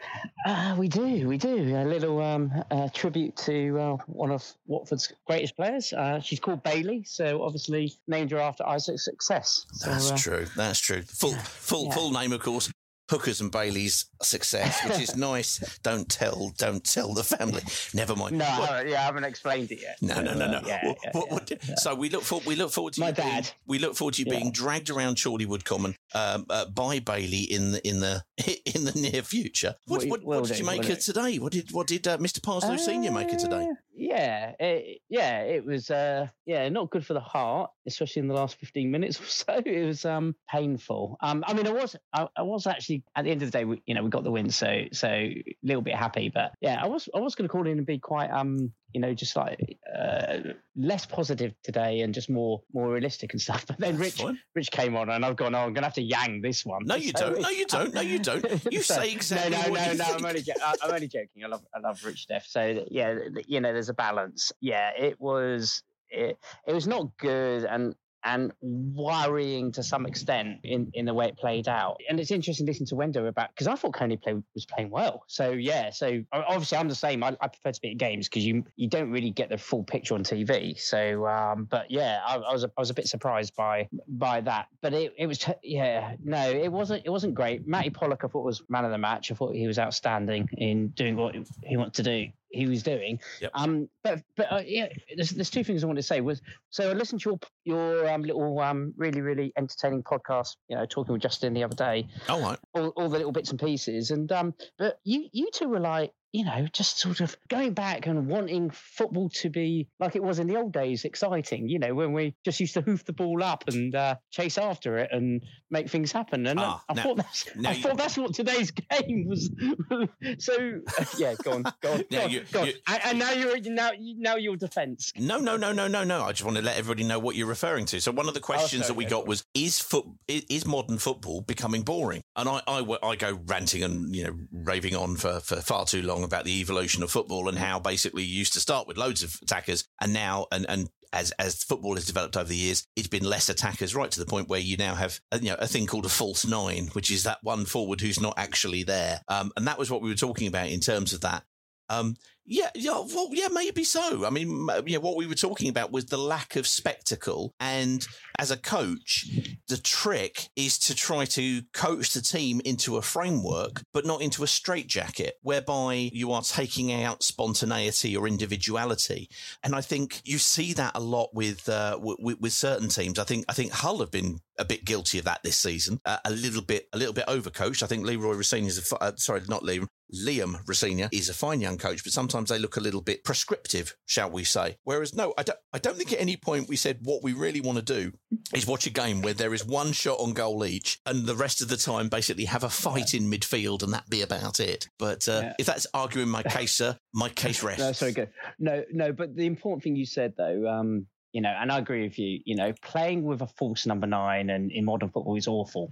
Uh, 0.46 0.76
we 0.78 0.88
do, 0.88 1.28
we 1.28 1.38
do. 1.38 1.76
A 1.76 1.86
little 1.86 2.22
um, 2.22 2.52
uh, 2.70 2.88
tribute 2.94 3.36
to 3.38 3.80
uh, 3.80 3.98
one 4.08 4.32
of 4.32 4.46
Watford's 4.68 5.12
greatest 5.26 5.56
players. 5.56 5.92
Uh, 5.92 6.20
she's 6.20 6.40
called 6.40 6.62
Bailey, 6.64 7.04
so 7.06 7.42
obviously 7.44 7.94
named 8.08 8.32
her 8.32 8.40
after 8.40 8.66
Isaac's 8.68 9.06
success. 9.06 9.66
So, 9.74 9.90
That's 9.90 10.12
uh, 10.12 10.18
true. 10.18 10.46
That's 10.56 10.80
true. 10.80 11.02
Full 11.02 11.34
full 11.34 11.86
Yeah. 11.86 11.94
full 11.96 12.12
name, 12.12 12.32
of 12.32 12.42
course. 12.42 12.72
Hookers 13.10 13.40
and 13.42 13.52
Bailey's 13.52 14.06
success, 14.22 14.84
which 14.88 15.00
is 15.00 15.16
nice. 15.32 15.80
Don't 15.84 16.10
tell, 16.10 16.52
don't 16.58 16.84
tell 16.84 17.14
the 17.14 17.24
family. 17.24 17.62
Never 17.94 18.16
mind. 18.16 18.38
No, 18.38 18.46
I 18.46 18.84
yeah, 18.88 19.02
I 19.02 19.06
haven't 19.06 19.24
explained 19.24 19.72
it 19.72 19.80
yet. 19.82 19.98
no, 20.02 20.22
no, 20.22 20.34
no, 20.34 20.52
no. 20.52 20.62
Yeah, 20.66 20.86
What- 20.88 20.98
yeah, 21.04 21.12
what- 21.14 21.32
what- 21.32 21.80
So 21.80 21.96
we 21.96 22.10
look 22.10 22.24
for 22.24 22.42
we 22.46 22.56
look 22.56 22.72
forward 22.72 22.94
to 22.94 23.00
My 23.02 23.08
you 23.10 23.14
being, 23.14 23.44
we 23.66 23.80
look 23.80 23.96
forward 23.96 24.16
to 24.16 24.22
you 24.24 24.28
Yeah. 24.32 24.40
being 24.40 24.52
dragged 24.52 24.90
around 24.90 25.16
Chorleywood 25.16 25.64
Common 25.64 25.96
um, 26.14 26.46
uh, 26.50 26.66
by 26.66 27.00
Bailey 27.00 27.42
in 27.44 27.72
the 27.72 27.88
in 27.88 28.00
the 28.02 28.24
in 28.76 28.84
the 28.86 28.92
near 28.94 29.22
future. 29.22 29.76
What, 29.86 30.04
what, 30.06 30.24
what 30.24 30.44
did 30.46 30.54
do, 30.54 30.60
you 30.60 30.66
make 30.66 30.90
of 30.90 31.00
today? 31.00 31.40
What 31.40 31.54
did 31.54 31.72
what 31.72 31.88
did 31.88 32.08
uh, 32.08 32.18
Mr. 32.18 32.42
Parslow 32.42 32.78
Senior 32.78 33.12
make 33.12 33.32
of 33.32 33.38
today? 33.38 33.68
Uh, 33.72 33.76
Yeah, 33.96 34.54
it, 34.60 35.02
yeah, 35.10 35.42
it 35.42 35.66
was. 35.66 35.90
Uh, 35.90 36.28
yeah, 36.46 36.70
not 36.70 36.92
good 36.92 37.06
for 37.06 37.14
the 37.14 37.20
heart, 37.20 37.72
especially 37.88 38.22
in 38.22 38.28
the 38.28 38.36
last 38.36 38.58
fifteen 38.58 38.92
minutes 38.92 39.20
or 39.22 39.26
so. 39.26 39.62
It 39.66 39.86
was 39.86 40.06
um, 40.06 40.36
painful. 40.50 41.18
Um, 41.22 41.44
I 41.48 41.54
mean, 41.54 41.68
I 41.68 41.72
was, 41.72 41.96
I, 42.14 42.28
I 42.38 42.42
was 42.44 42.68
actually 42.68 42.97
at 43.16 43.24
the 43.26 43.32
end 43.32 43.42
of 43.42 43.52
the 43.52 43.58
day, 43.58 43.66
we, 43.66 43.82
you 43.86 43.94
know, 43.96 44.04
we 44.04 44.10
got 44.10 44.24
the 44.24 44.32
win, 44.32 44.50
so 44.50 44.84
so 44.92 45.08
a 45.08 45.44
little 45.64 45.82
bit 45.82 45.96
happy. 45.96 46.30
But 46.30 46.54
yeah, 46.62 46.82
I 46.82 46.88
was, 46.88 47.10
I 47.16 47.20
was 47.20 47.36
going 47.36 47.48
to 47.48 47.52
call 47.52 47.68
in 47.68 47.78
and 47.78 47.86
be 47.86 48.00
quite, 48.00 48.30
um, 48.32 48.72
you 48.94 49.02
know, 49.02 49.14
just 49.14 49.36
like 49.36 49.78
uh, 49.98 50.38
less 50.76 51.06
positive 51.06 51.54
today 51.64 52.02
and 52.02 52.14
just 52.14 52.30
more, 52.30 52.62
more 52.74 52.90
realistic 52.92 53.34
and 53.34 53.42
stuff. 53.42 53.66
But 53.68 53.80
then 53.80 53.98
Rich, 53.98 54.22
Rich 54.56 54.72
came 54.72 54.96
on, 54.96 55.10
and 55.10 55.26
I've 55.26 55.36
gone, 55.36 55.54
oh, 55.56 55.60
I'm 55.60 55.74
going 55.74 55.82
to 55.84 55.88
have 55.88 55.94
to 55.96 56.02
yang 56.02 56.42
this 56.42 56.66
one. 56.66 56.84
No, 56.86 56.96
you 56.96 57.12
don't. 57.14 57.42
No, 57.42 57.50
you 57.50 57.66
don't. 57.78 57.94
No, 57.94 58.02
you 58.02 58.20
don't. 58.20 58.46
You 58.72 58.82
So- 58.82 58.96
say 58.96 59.12
exactly 59.12 59.52
No, 59.52 59.74
no, 59.74 59.74
no, 59.74 59.74
no. 59.74 59.94
think. 59.94 60.20
I'm 60.20 60.26
only, 60.26 60.44
I'm 60.84 60.92
only 60.92 61.08
joking. 61.08 61.44
I 61.44 61.48
love, 61.48 61.66
I 61.76 61.80
love 61.80 62.04
Rich 62.04 62.22
Steph. 62.24 62.46
So 62.48 62.86
yeah, 62.90 63.16
you 63.48 63.60
know, 63.62 63.74
there's 63.74 63.90
a 63.90 63.94
balance. 63.94 64.52
Yeah, 64.62 64.92
it 64.98 65.20
was, 65.20 65.84
it, 66.10 66.38
it 66.66 66.74
was 66.74 66.88
not 66.88 67.16
good 67.18 67.66
and 67.66 67.94
and 68.28 68.52
worrying 68.62 69.72
to 69.72 69.82
some 69.82 70.06
extent 70.06 70.60
in 70.64 70.92
in 70.94 71.06
the 71.06 71.14
way 71.14 71.28
it 71.28 71.38
played 71.38 71.68
out. 71.68 72.00
And 72.10 72.20
it's 72.20 72.32
interesting 72.32 72.66
listening 72.66 72.88
to 72.88 72.96
Wendo 72.96 73.28
about 73.28 73.50
because 73.50 73.68
I 73.68 73.76
thought 73.76 73.94
Kone 73.94 74.22
play 74.22 74.36
was 74.54 74.66
playing 74.66 74.90
well. 74.90 75.24
So 75.28 75.52
yeah, 75.52 75.90
so 75.92 76.24
obviously 76.34 76.78
I'm 76.78 76.90
the 76.90 76.96
same. 76.96 77.24
I, 77.24 77.36
I 77.40 77.48
prefer 77.48 77.72
to 77.72 77.82
be 77.82 77.92
at 77.92 77.98
games 77.98 78.28
because 78.28 78.46
you 78.46 78.66
you 78.76 78.90
don't 78.90 79.12
really 79.12 79.32
get 79.32 79.50
the 79.50 79.58
full 79.58 79.84
picture 79.84 80.14
on 80.14 80.24
TV. 80.24 80.80
So 80.80 81.26
um, 81.26 81.66
but 81.66 81.90
yeah, 81.90 82.22
I, 82.28 82.36
I 82.36 82.54
was 82.54 82.64
a, 82.66 82.72
I 82.78 82.82
was 82.82 82.90
a 82.90 82.94
bit 82.94 83.08
surprised 83.08 83.56
by 83.56 83.88
by 84.08 84.42
that. 84.42 84.68
But 84.82 84.94
it, 84.94 85.14
it 85.18 85.28
was 85.28 85.44
yeah 85.64 86.16
no, 86.24 86.50
it 86.50 86.72
wasn't 86.72 87.04
it 87.06 87.10
wasn't 87.10 87.34
great. 87.34 87.66
Mattie 87.66 87.90
Pollock 87.90 88.24
I 88.24 88.28
thought 88.28 88.44
was 88.44 88.62
man 88.68 88.84
of 88.84 88.92
the 88.92 88.98
match. 88.98 89.32
I 89.32 89.36
thought 89.36 89.56
he 89.56 89.68
was 89.68 89.80
outstanding 89.80 90.50
in 90.58 90.90
doing 90.90 91.16
what 91.16 91.36
he 91.64 91.78
wanted 91.78 91.94
to 91.96 92.04
do. 92.04 92.28
He 92.50 92.68
was 92.68 92.84
doing. 92.84 93.20
Um, 93.54 93.90
but 94.04 94.22
but 94.36 94.52
uh, 94.52 94.62
yeah, 94.66 94.88
there's, 95.16 95.32
there's 95.32 95.50
two 95.50 95.64
things 95.64 95.84
I 95.84 95.88
want 95.88 95.98
to 95.98 96.04
say. 96.04 96.22
Was 96.22 96.42
so 96.70 96.90
I 96.90 96.94
listened 96.94 97.22
to 97.22 97.32
your 97.32 97.40
your 97.66 98.10
um, 98.10 98.24
little 98.24 98.60
um, 98.60 98.94
really 98.98 99.22
really 99.22 99.52
entertaining 99.58 100.04
podcast. 100.04 100.56
You 100.70 100.78
know, 100.78 100.86
talking 100.86 101.14
with 101.14 101.22
Justin 101.22 101.54
the 101.54 101.64
other 101.64 101.76
day. 101.76 102.08
All 102.30 102.42
right. 102.42 102.60
All, 102.74 102.90
all 102.90 103.10
the 103.10 103.18
little 103.18 103.32
bits 103.34 103.52
and 103.52 103.60
pieces, 103.60 104.12
and 104.12 104.32
um, 104.32 104.54
but 104.78 105.00
you 105.04 105.28
you 105.32 105.50
two 105.54 105.68
were 105.68 105.80
like 105.80 106.14
you 106.34 106.44
know 106.46 106.68
just 106.74 107.00
sort 107.00 107.22
of 107.22 107.36
going 107.48 107.74
back 107.74 108.06
and 108.08 108.28
wanting 108.28 108.70
football 108.70 109.30
to 109.30 109.50
be 109.50 109.88
like 110.00 110.16
it 110.16 110.24
was 110.24 110.40
in 110.40 110.48
the 110.48 110.56
old 110.58 110.74
days, 110.74 111.06
exciting. 111.06 111.68
You 111.70 111.80
know, 111.80 111.94
when 111.96 112.14
we 112.14 112.36
just 112.46 112.60
used 112.60 112.74
to 112.76 112.82
hoof 112.82 113.06
the 113.06 113.14
ball 113.14 113.44
up 113.44 113.64
and 113.68 113.96
uh, 113.96 114.16
chase 114.32 114.58
after 114.58 114.98
it 114.98 115.10
and 115.12 115.42
make 115.72 115.90
things 115.90 116.12
happen. 116.12 116.46
And 116.48 116.60
Ah, 116.60 116.84
I, 116.88 116.92
I 116.92 116.96
now- 116.96 117.04
thought 117.04 117.18
that's 117.18 117.46
I 117.66 117.72
you- 117.72 117.82
thought 117.84 117.98
that's 117.98 118.18
what 118.18 118.34
today's 118.34 118.72
game 118.92 119.26
was. 119.28 119.50
so 120.40 120.80
yeah, 121.18 121.36
go 121.44 121.54
on, 121.54 121.64
go 121.82 121.94
on, 121.94 122.04
Now 122.12 122.20
go 122.20 122.24
on, 122.26 122.32
you- 122.32 122.44
go 122.52 122.62
on. 122.62 122.68
you- 122.68 122.74
And, 122.88 123.02
and 123.06 123.20
now 123.20 123.32
you're 123.32 123.60
now 123.62 123.92
now 123.98 124.36
your 124.36 124.58
defence. 124.58 125.12
No, 125.18 125.40
no, 125.40 125.58
no, 125.58 125.72
no, 125.72 125.88
no, 125.88 126.04
no. 126.04 126.24
I 126.24 126.32
just 126.32 126.44
want 126.44 126.58
to 126.58 126.64
let 126.64 126.78
everybody 126.78 127.04
know 127.04 127.20
what 127.20 127.36
you're 127.36 127.48
referring 127.48 127.86
to. 127.88 128.02
So 128.02 128.12
one 128.12 128.28
of 128.28 128.34
the 128.34 128.40
questions 128.40 128.84
sorry, 128.84 128.88
that 128.88 128.94
we 128.98 129.06
got 129.06 129.28
was: 129.28 129.44
Is 129.54 129.80
foot 129.80 130.06
is, 130.28 130.46
is 130.50 130.66
modern 130.66 130.98
football 130.98 131.42
becoming 131.42 131.82
boring? 131.84 132.22
And 132.36 132.48
I 132.50 132.62
I 132.68 133.16
go 133.16 133.40
ranting 133.46 133.84
and 133.84 134.16
you 134.16 134.26
know 134.26 134.36
raving 134.52 134.96
on 134.96 135.16
for, 135.16 135.40
for 135.40 135.58
far 135.58 135.86
too 135.86 136.02
long 136.02 136.17
about 136.24 136.46
the 136.46 136.60
evolution 136.60 137.04
of 137.04 137.12
football 137.12 137.50
and 137.50 137.58
how 137.58 137.80
basically 137.80 138.24
you 138.24 138.38
used 138.38 138.54
to 138.54 138.60
start 138.60 138.88
with 138.88 138.98
loads 138.98 139.24
of 139.24 139.38
attackers 139.42 139.86
and 140.02 140.14
now 140.14 140.48
and 140.52 140.66
and 140.70 140.90
as 141.14 141.32
as 141.40 141.64
football 141.64 141.96
has 141.96 142.06
developed 142.06 142.38
over 142.38 142.50
the 142.50 142.56
years, 142.56 142.88
it's 142.96 143.08
been 143.08 143.24
less 143.24 143.50
attackers, 143.50 143.96
right 143.96 144.12
to 144.12 144.20
the 144.20 144.26
point 144.26 144.50
where 144.50 144.60
you 144.60 144.78
now 144.78 144.96
have 144.96 145.20
uh, 145.32 145.40
you 145.42 145.50
know 145.50 145.56
a 145.60 145.68
thing 145.68 145.86
called 145.88 146.06
a 146.06 146.10
false 146.10 146.46
nine, 146.46 146.88
which 146.94 147.12
is 147.12 147.24
that 147.24 147.40
one 147.42 147.66
forward 147.66 148.02
who's 148.02 148.20
not 148.20 148.34
actually 148.38 148.84
there. 148.84 149.22
Um, 149.28 149.52
and 149.56 149.68
that 149.68 149.80
was 149.80 149.90
what 149.90 150.02
we 150.02 150.10
were 150.10 150.16
talking 150.16 150.48
about 150.48 150.68
in 150.68 150.80
terms 150.80 151.14
of 151.14 151.22
that. 151.22 151.44
Um, 151.90 152.16
yeah, 152.50 152.70
yeah, 152.76 153.04
well, 153.14 153.28
yeah, 153.34 153.50
maybe 153.52 153.84
so. 153.84 154.26
I 154.26 154.30
mean, 154.30 154.68
yeah, 154.86 155.00
what 155.00 155.18
we 155.18 155.28
were 155.28 155.36
talking 155.36 155.68
about 155.68 155.92
was 155.92 156.06
the 156.06 156.18
lack 156.18 156.56
of 156.56 156.66
spectacle, 156.66 157.54
and 157.60 158.08
as 158.40 158.52
a 158.52 158.58
coach, 158.58 159.28
the 159.68 159.76
trick 159.76 160.48
is 160.56 160.80
to 160.80 160.96
try 160.96 161.26
to 161.26 161.64
coach 161.74 162.14
the 162.14 162.22
team 162.22 162.62
into 162.64 162.96
a 162.96 163.02
framework, 163.02 163.82
but 163.94 164.06
not 164.06 164.22
into 164.22 164.44
a 164.44 164.48
straitjacket, 164.48 165.34
whereby 165.42 166.10
you 166.14 166.32
are 166.32 166.42
taking 166.42 166.94
out 166.94 167.22
spontaneity 167.22 168.16
or 168.16 168.30
individuality. 168.30 169.30
And 169.62 169.76
I 169.76 169.82
think 169.82 170.22
you 170.24 170.38
see 170.38 170.72
that 170.74 170.94
a 170.96 171.02
lot 171.02 171.32
with 171.34 171.68
uh, 171.68 172.00
with, 172.02 172.40
with 172.40 172.54
certain 172.54 172.88
teams. 172.88 173.20
I 173.20 173.26
think 173.26 173.44
I 173.50 173.54
think 173.54 173.74
Hull 173.74 174.00
have 174.00 174.12
been 174.12 174.40
a 174.58 174.64
bit 174.64 174.86
guilty 174.86 175.20
of 175.20 175.26
that 175.26 175.44
this 175.44 175.58
season, 175.58 176.00
uh, 176.06 176.20
a 176.24 176.32
little 176.32 176.62
bit 176.62 176.88
a 176.94 176.98
little 176.98 177.14
bit 177.14 177.28
overcoached. 177.28 177.84
I 177.84 177.88
think 177.88 178.06
Leroy 178.06 178.36
Rosenior 178.36 178.70
is 178.70 178.92
a 178.94 179.04
uh, 179.04 179.12
sorry, 179.18 179.42
not 179.50 179.64
Leroy. 179.64 179.88
Liam 180.14 180.60
Rosenior 180.68 181.10
is 181.12 181.30
a 181.30 181.34
fine 181.34 181.60
young 181.62 181.78
coach, 181.78 182.04
but 182.04 182.14
sometimes 182.14 182.50
they 182.50 182.60
look 182.60 182.78
a 182.78 182.80
little 182.80 183.02
bit 183.02 183.24
prescriptive, 183.24 183.96
shall 184.06 184.30
we 184.30 184.44
say? 184.44 184.78
Whereas, 184.84 185.14
no, 185.14 185.34
I 185.38 185.44
don't. 185.44 185.60
I 185.74 185.80
don't 185.80 185.98
think 185.98 186.14
at 186.14 186.22
any 186.22 186.38
point 186.38 186.70
we 186.70 186.76
said 186.78 187.00
what 187.04 187.24
we 187.24 187.34
really 187.34 187.62
want 187.62 187.78
to 187.78 187.84
do 187.84 188.14
is 188.54 188.66
watch 188.66 188.88
a 188.88 188.90
game 188.90 189.22
where 189.22 189.34
there 189.34 189.54
is 189.54 189.66
one 189.66 189.92
shot 189.92 190.20
on 190.20 190.34
goal 190.34 190.66
each, 190.66 191.00
and 191.06 191.26
the 191.26 191.36
rest 191.36 191.62
of 191.62 191.68
the 191.68 191.78
time 191.78 192.08
basically 192.10 192.46
have 192.46 192.64
a 192.64 192.70
fight 192.70 193.14
in 193.14 193.30
midfield, 193.30 193.84
and 193.84 193.94
that 193.94 194.10
be 194.10 194.22
about 194.22 194.60
it. 194.60 194.88
But 194.98 195.28
uh, 195.28 195.42
Yeah. 195.44 195.54
if 195.60 195.66
that's 195.66 195.88
arguing 195.94 196.30
my 196.30 196.44
case, 196.44 196.74
sir, 196.74 196.98
my 197.14 197.30
case 197.30 197.62
rests. 197.62 197.82
No, 197.88 197.92
sorry, 197.92 198.12
good. 198.14 198.30
No, 198.60 198.84
no, 198.92 199.12
but 199.12 199.36
the 199.36 199.46
important 199.46 199.84
thing 199.84 199.96
you 199.96 200.06
said 200.06 200.34
though, 200.38 200.68
um, 200.68 201.06
you 201.34 201.42
know, 201.42 201.50
and 201.60 201.72
I 201.72 201.78
agree 201.80 202.04
with 202.04 202.18
you. 202.18 202.40
You 202.46 202.56
know, 202.56 202.74
playing 202.82 203.24
with 203.24 203.42
a 203.42 203.48
false 203.48 203.86
number 203.86 204.08
nine 204.08 204.50
and 204.50 204.72
in 204.72 204.86
modern 204.86 205.10
football 205.10 205.36
is 205.36 205.48
awful. 205.48 205.92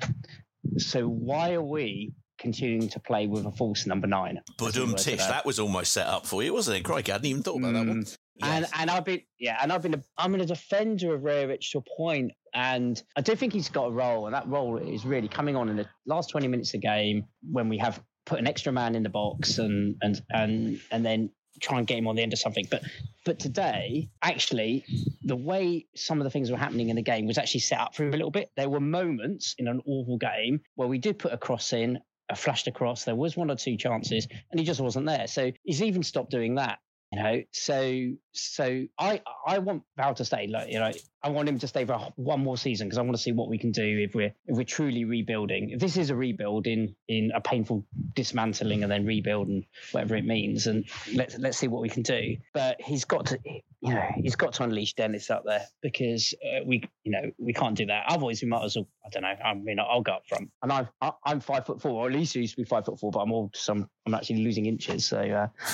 So 0.77 1.07
why 1.07 1.53
are 1.53 1.61
we 1.61 2.13
continuing 2.37 2.89
to 2.89 2.99
play 2.99 3.27
with 3.27 3.45
a 3.45 3.51
false 3.51 3.85
number 3.85 4.07
nine? 4.07 4.39
But 4.57 4.77
um, 4.77 4.95
Tish, 4.95 5.19
that 5.19 5.45
was 5.45 5.59
almost 5.59 5.91
set 5.91 6.07
up 6.07 6.25
for 6.25 6.43
you, 6.43 6.53
wasn't 6.53 6.77
it? 6.77 6.83
Crikey, 6.83 7.11
I 7.11 7.15
hadn't 7.15 7.27
even 7.27 7.43
thought 7.43 7.59
about 7.59 7.73
that 7.73 7.87
one. 7.87 8.03
Mm. 8.03 8.17
And 8.41 8.65
and 8.77 8.91
I've 8.91 9.05
been 9.05 9.21
yeah, 9.39 9.57
and 9.61 9.71
I've 9.71 9.81
been 9.81 9.93
a, 9.93 10.03
I'm 10.17 10.35
a 10.35 10.45
defender 10.45 11.15
of 11.15 11.21
Rajovic 11.21 11.69
to 11.71 11.77
a 11.77 11.83
point, 11.95 12.33
and 12.53 13.01
I 13.15 13.21
do 13.21 13.35
think 13.35 13.53
he's 13.53 13.69
got 13.69 13.85
a 13.85 13.91
role, 13.91 14.25
and 14.25 14.35
that 14.35 14.47
role 14.47 14.77
is 14.77 15.05
really 15.05 15.29
coming 15.29 15.55
on 15.55 15.69
in 15.69 15.77
the 15.77 15.87
last 16.05 16.31
20 16.31 16.47
minutes 16.47 16.73
of 16.73 16.81
the 16.81 16.87
game 16.87 17.25
when 17.49 17.69
we 17.69 17.77
have 17.77 18.01
put 18.25 18.39
an 18.39 18.47
extra 18.47 18.73
man 18.73 18.95
in 18.95 19.03
the 19.03 19.09
box 19.09 19.57
and 19.57 19.95
and 20.01 20.21
and 20.31 20.81
and 20.91 21.05
then 21.05 21.29
try 21.61 21.77
and 21.77 21.87
get 21.87 21.97
him 21.97 22.07
on 22.07 22.15
the 22.15 22.21
end 22.21 22.33
of 22.33 22.39
something. 22.39 22.67
But 22.69 22.83
but 23.25 23.39
today, 23.39 24.09
actually, 24.21 24.85
the 25.23 25.35
way 25.35 25.85
some 25.95 26.19
of 26.19 26.25
the 26.25 26.29
things 26.29 26.51
were 26.51 26.57
happening 26.57 26.89
in 26.89 26.95
the 26.95 27.01
game 27.01 27.25
was 27.25 27.37
actually 27.37 27.61
set 27.61 27.79
up 27.79 27.95
for 27.95 28.03
him 28.03 28.13
a 28.13 28.17
little 28.17 28.31
bit. 28.31 28.49
There 28.57 28.69
were 28.69 28.79
moments 28.79 29.55
in 29.57 29.67
an 29.67 29.81
awful 29.85 30.17
game 30.17 30.61
where 30.75 30.87
we 30.87 30.97
did 30.97 31.19
put 31.19 31.33
a 31.33 31.37
cross 31.37 31.73
in, 31.73 31.99
flashed 32.33 32.67
across. 32.67 33.03
There 33.03 33.15
was 33.15 33.37
one 33.37 33.51
or 33.51 33.55
two 33.55 33.77
chances, 33.77 34.27
and 34.49 34.59
he 34.59 34.65
just 34.65 34.81
wasn't 34.81 35.05
there. 35.05 35.27
So 35.27 35.51
he's 35.63 35.83
even 35.83 36.01
stopped 36.01 36.31
doing 36.31 36.55
that. 36.55 36.79
You 37.11 37.21
know, 37.21 37.43
so 37.51 38.11
so 38.33 38.85
I 38.97 39.21
I 39.45 39.59
want 39.59 39.83
Val 39.95 40.15
to 40.15 40.25
stay. 40.25 40.47
Like 40.47 40.71
you 40.71 40.79
know, 40.79 40.91
I 41.23 41.29
want 41.29 41.47
him 41.47 41.59
to 41.59 41.67
stay 41.67 41.85
for 41.85 42.11
one 42.15 42.41
more 42.41 42.57
season 42.57 42.87
because 42.87 42.97
I 42.97 43.03
want 43.03 43.15
to 43.15 43.21
see 43.21 43.31
what 43.31 43.47
we 43.47 43.57
can 43.57 43.71
do 43.71 43.83
if 43.83 44.15
we're 44.15 44.33
if 44.47 44.57
we're 44.57 44.63
truly 44.63 45.05
rebuilding. 45.05 45.69
If 45.69 45.79
this 45.79 45.97
is 45.97 46.09
a 46.09 46.15
rebuild 46.15 46.67
in 46.67 46.95
in 47.07 47.31
a 47.33 47.39
painful 47.39 47.85
dismantling 48.15 48.83
and 48.83 48.91
then 48.91 49.05
rebuild 49.05 49.47
and 49.47 49.65
whatever 49.91 50.15
it 50.15 50.25
means, 50.25 50.67
and 50.67 50.85
let's 51.13 51.37
let's 51.37 51.57
see 51.57 51.67
what 51.67 51.83
we 51.83 51.89
can 51.89 52.03
do. 52.03 52.37
But 52.53 52.81
he's 52.81 53.05
got 53.05 53.27
to, 53.27 53.39
you 53.85 53.93
know, 53.93 54.07
he's 54.15 54.35
got 54.35 54.53
to 54.53 54.63
unleash 54.63 54.93
Dennis 54.93 55.29
up 55.29 55.43
there 55.45 55.65
because 55.81 56.33
uh, 56.43 56.63
we 56.65 56.83
you 57.03 57.11
know 57.11 57.31
we 57.37 57.53
can't 57.53 57.75
do 57.75 57.85
that. 57.85 58.05
Otherwise, 58.07 58.41
we 58.41 58.47
might 58.47 58.63
as 58.63 58.75
well. 58.75 58.87
I 59.05 59.09
don't 59.09 59.23
know. 59.23 59.35
I 59.43 59.53
mean, 59.53 59.79
I'll 59.79 60.01
go 60.01 60.13
up 60.13 60.27
front, 60.27 60.49
and 60.63 60.71
I'm 60.71 60.87
I- 61.01 61.11
I'm 61.23 61.39
five 61.39 61.65
foot 61.65 61.81
four, 61.81 62.03
or 62.03 62.07
at 62.07 62.13
least 62.13 62.35
I 62.35 62.39
used 62.39 62.55
to 62.55 62.61
be 62.61 62.67
five 62.67 62.85
foot 62.85 62.99
four, 62.99 63.11
but 63.11 63.19
I'm 63.19 63.31
all 63.31 63.51
some 63.53 63.89
I'm 64.05 64.13
actually 64.13 64.43
losing 64.43 64.65
inches. 64.65 65.05
So 65.05 65.19
uh, 65.19 65.47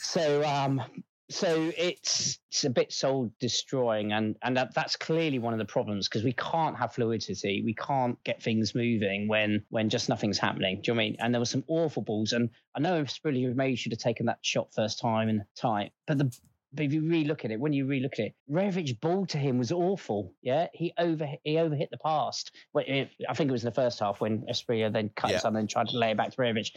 so 0.00 0.44
um 0.44 0.82
so 1.28 1.72
it's 1.76 2.38
it's 2.50 2.64
a 2.64 2.70
bit 2.70 2.92
soul 2.92 3.30
destroying 3.40 4.12
and 4.12 4.36
and 4.42 4.56
that, 4.56 4.72
that's 4.74 4.94
clearly 4.94 5.40
one 5.40 5.52
of 5.52 5.58
the 5.58 5.64
problems 5.64 6.08
because 6.08 6.22
we 6.22 6.32
can't 6.32 6.78
have 6.78 6.94
fluidity 6.94 7.62
we 7.64 7.74
can't 7.74 8.22
get 8.22 8.40
things 8.40 8.76
moving 8.76 9.26
when 9.26 9.60
when 9.70 9.88
just 9.88 10.08
nothing's 10.08 10.38
happening 10.38 10.80
do 10.82 10.92
you 10.92 10.94
know 10.94 10.98
what 10.98 11.02
i 11.02 11.06
mean 11.06 11.16
and 11.18 11.34
there 11.34 11.40
were 11.40 11.44
some 11.44 11.64
awful 11.66 12.02
balls 12.02 12.32
and 12.32 12.48
i 12.76 12.80
know 12.80 13.02
Asprilla 13.02 13.52
maybe 13.56 13.74
should 13.74 13.90
have 13.90 13.98
taken 13.98 14.26
that 14.26 14.38
shot 14.42 14.72
first 14.72 15.00
time 15.00 15.28
and 15.28 15.42
tight 15.56 15.90
but 16.06 16.16
the 16.16 16.30
but 16.76 16.84
if 16.84 16.92
you 16.92 17.02
re-look 17.08 17.44
at 17.44 17.50
it, 17.50 17.58
when 17.58 17.72
you 17.72 17.86
re-look 17.86 18.12
at 18.14 18.26
it, 18.26 18.34
Rajovic 18.50 19.00
ball 19.00 19.26
to 19.26 19.38
him 19.38 19.58
was 19.58 19.72
awful. 19.72 20.32
Yeah, 20.42 20.68
he 20.72 20.92
over 20.98 21.26
he 21.42 21.54
overhit 21.54 21.90
the 21.90 21.98
past. 21.98 22.52
Well, 22.72 22.84
it, 22.86 23.10
I 23.28 23.34
think 23.34 23.48
it 23.48 23.52
was 23.52 23.64
in 23.64 23.70
the 23.70 23.74
first 23.74 23.98
half 23.98 24.20
when 24.20 24.42
Asprilla 24.50 24.92
then 24.92 25.10
cut 25.16 25.30
Yeah. 25.30 25.38
something 25.38 25.60
and 25.60 25.70
tried 25.70 25.88
to 25.88 25.98
lay 25.98 26.10
it 26.12 26.16
back 26.16 26.30
to 26.32 26.36
Rajovic. 26.36 26.70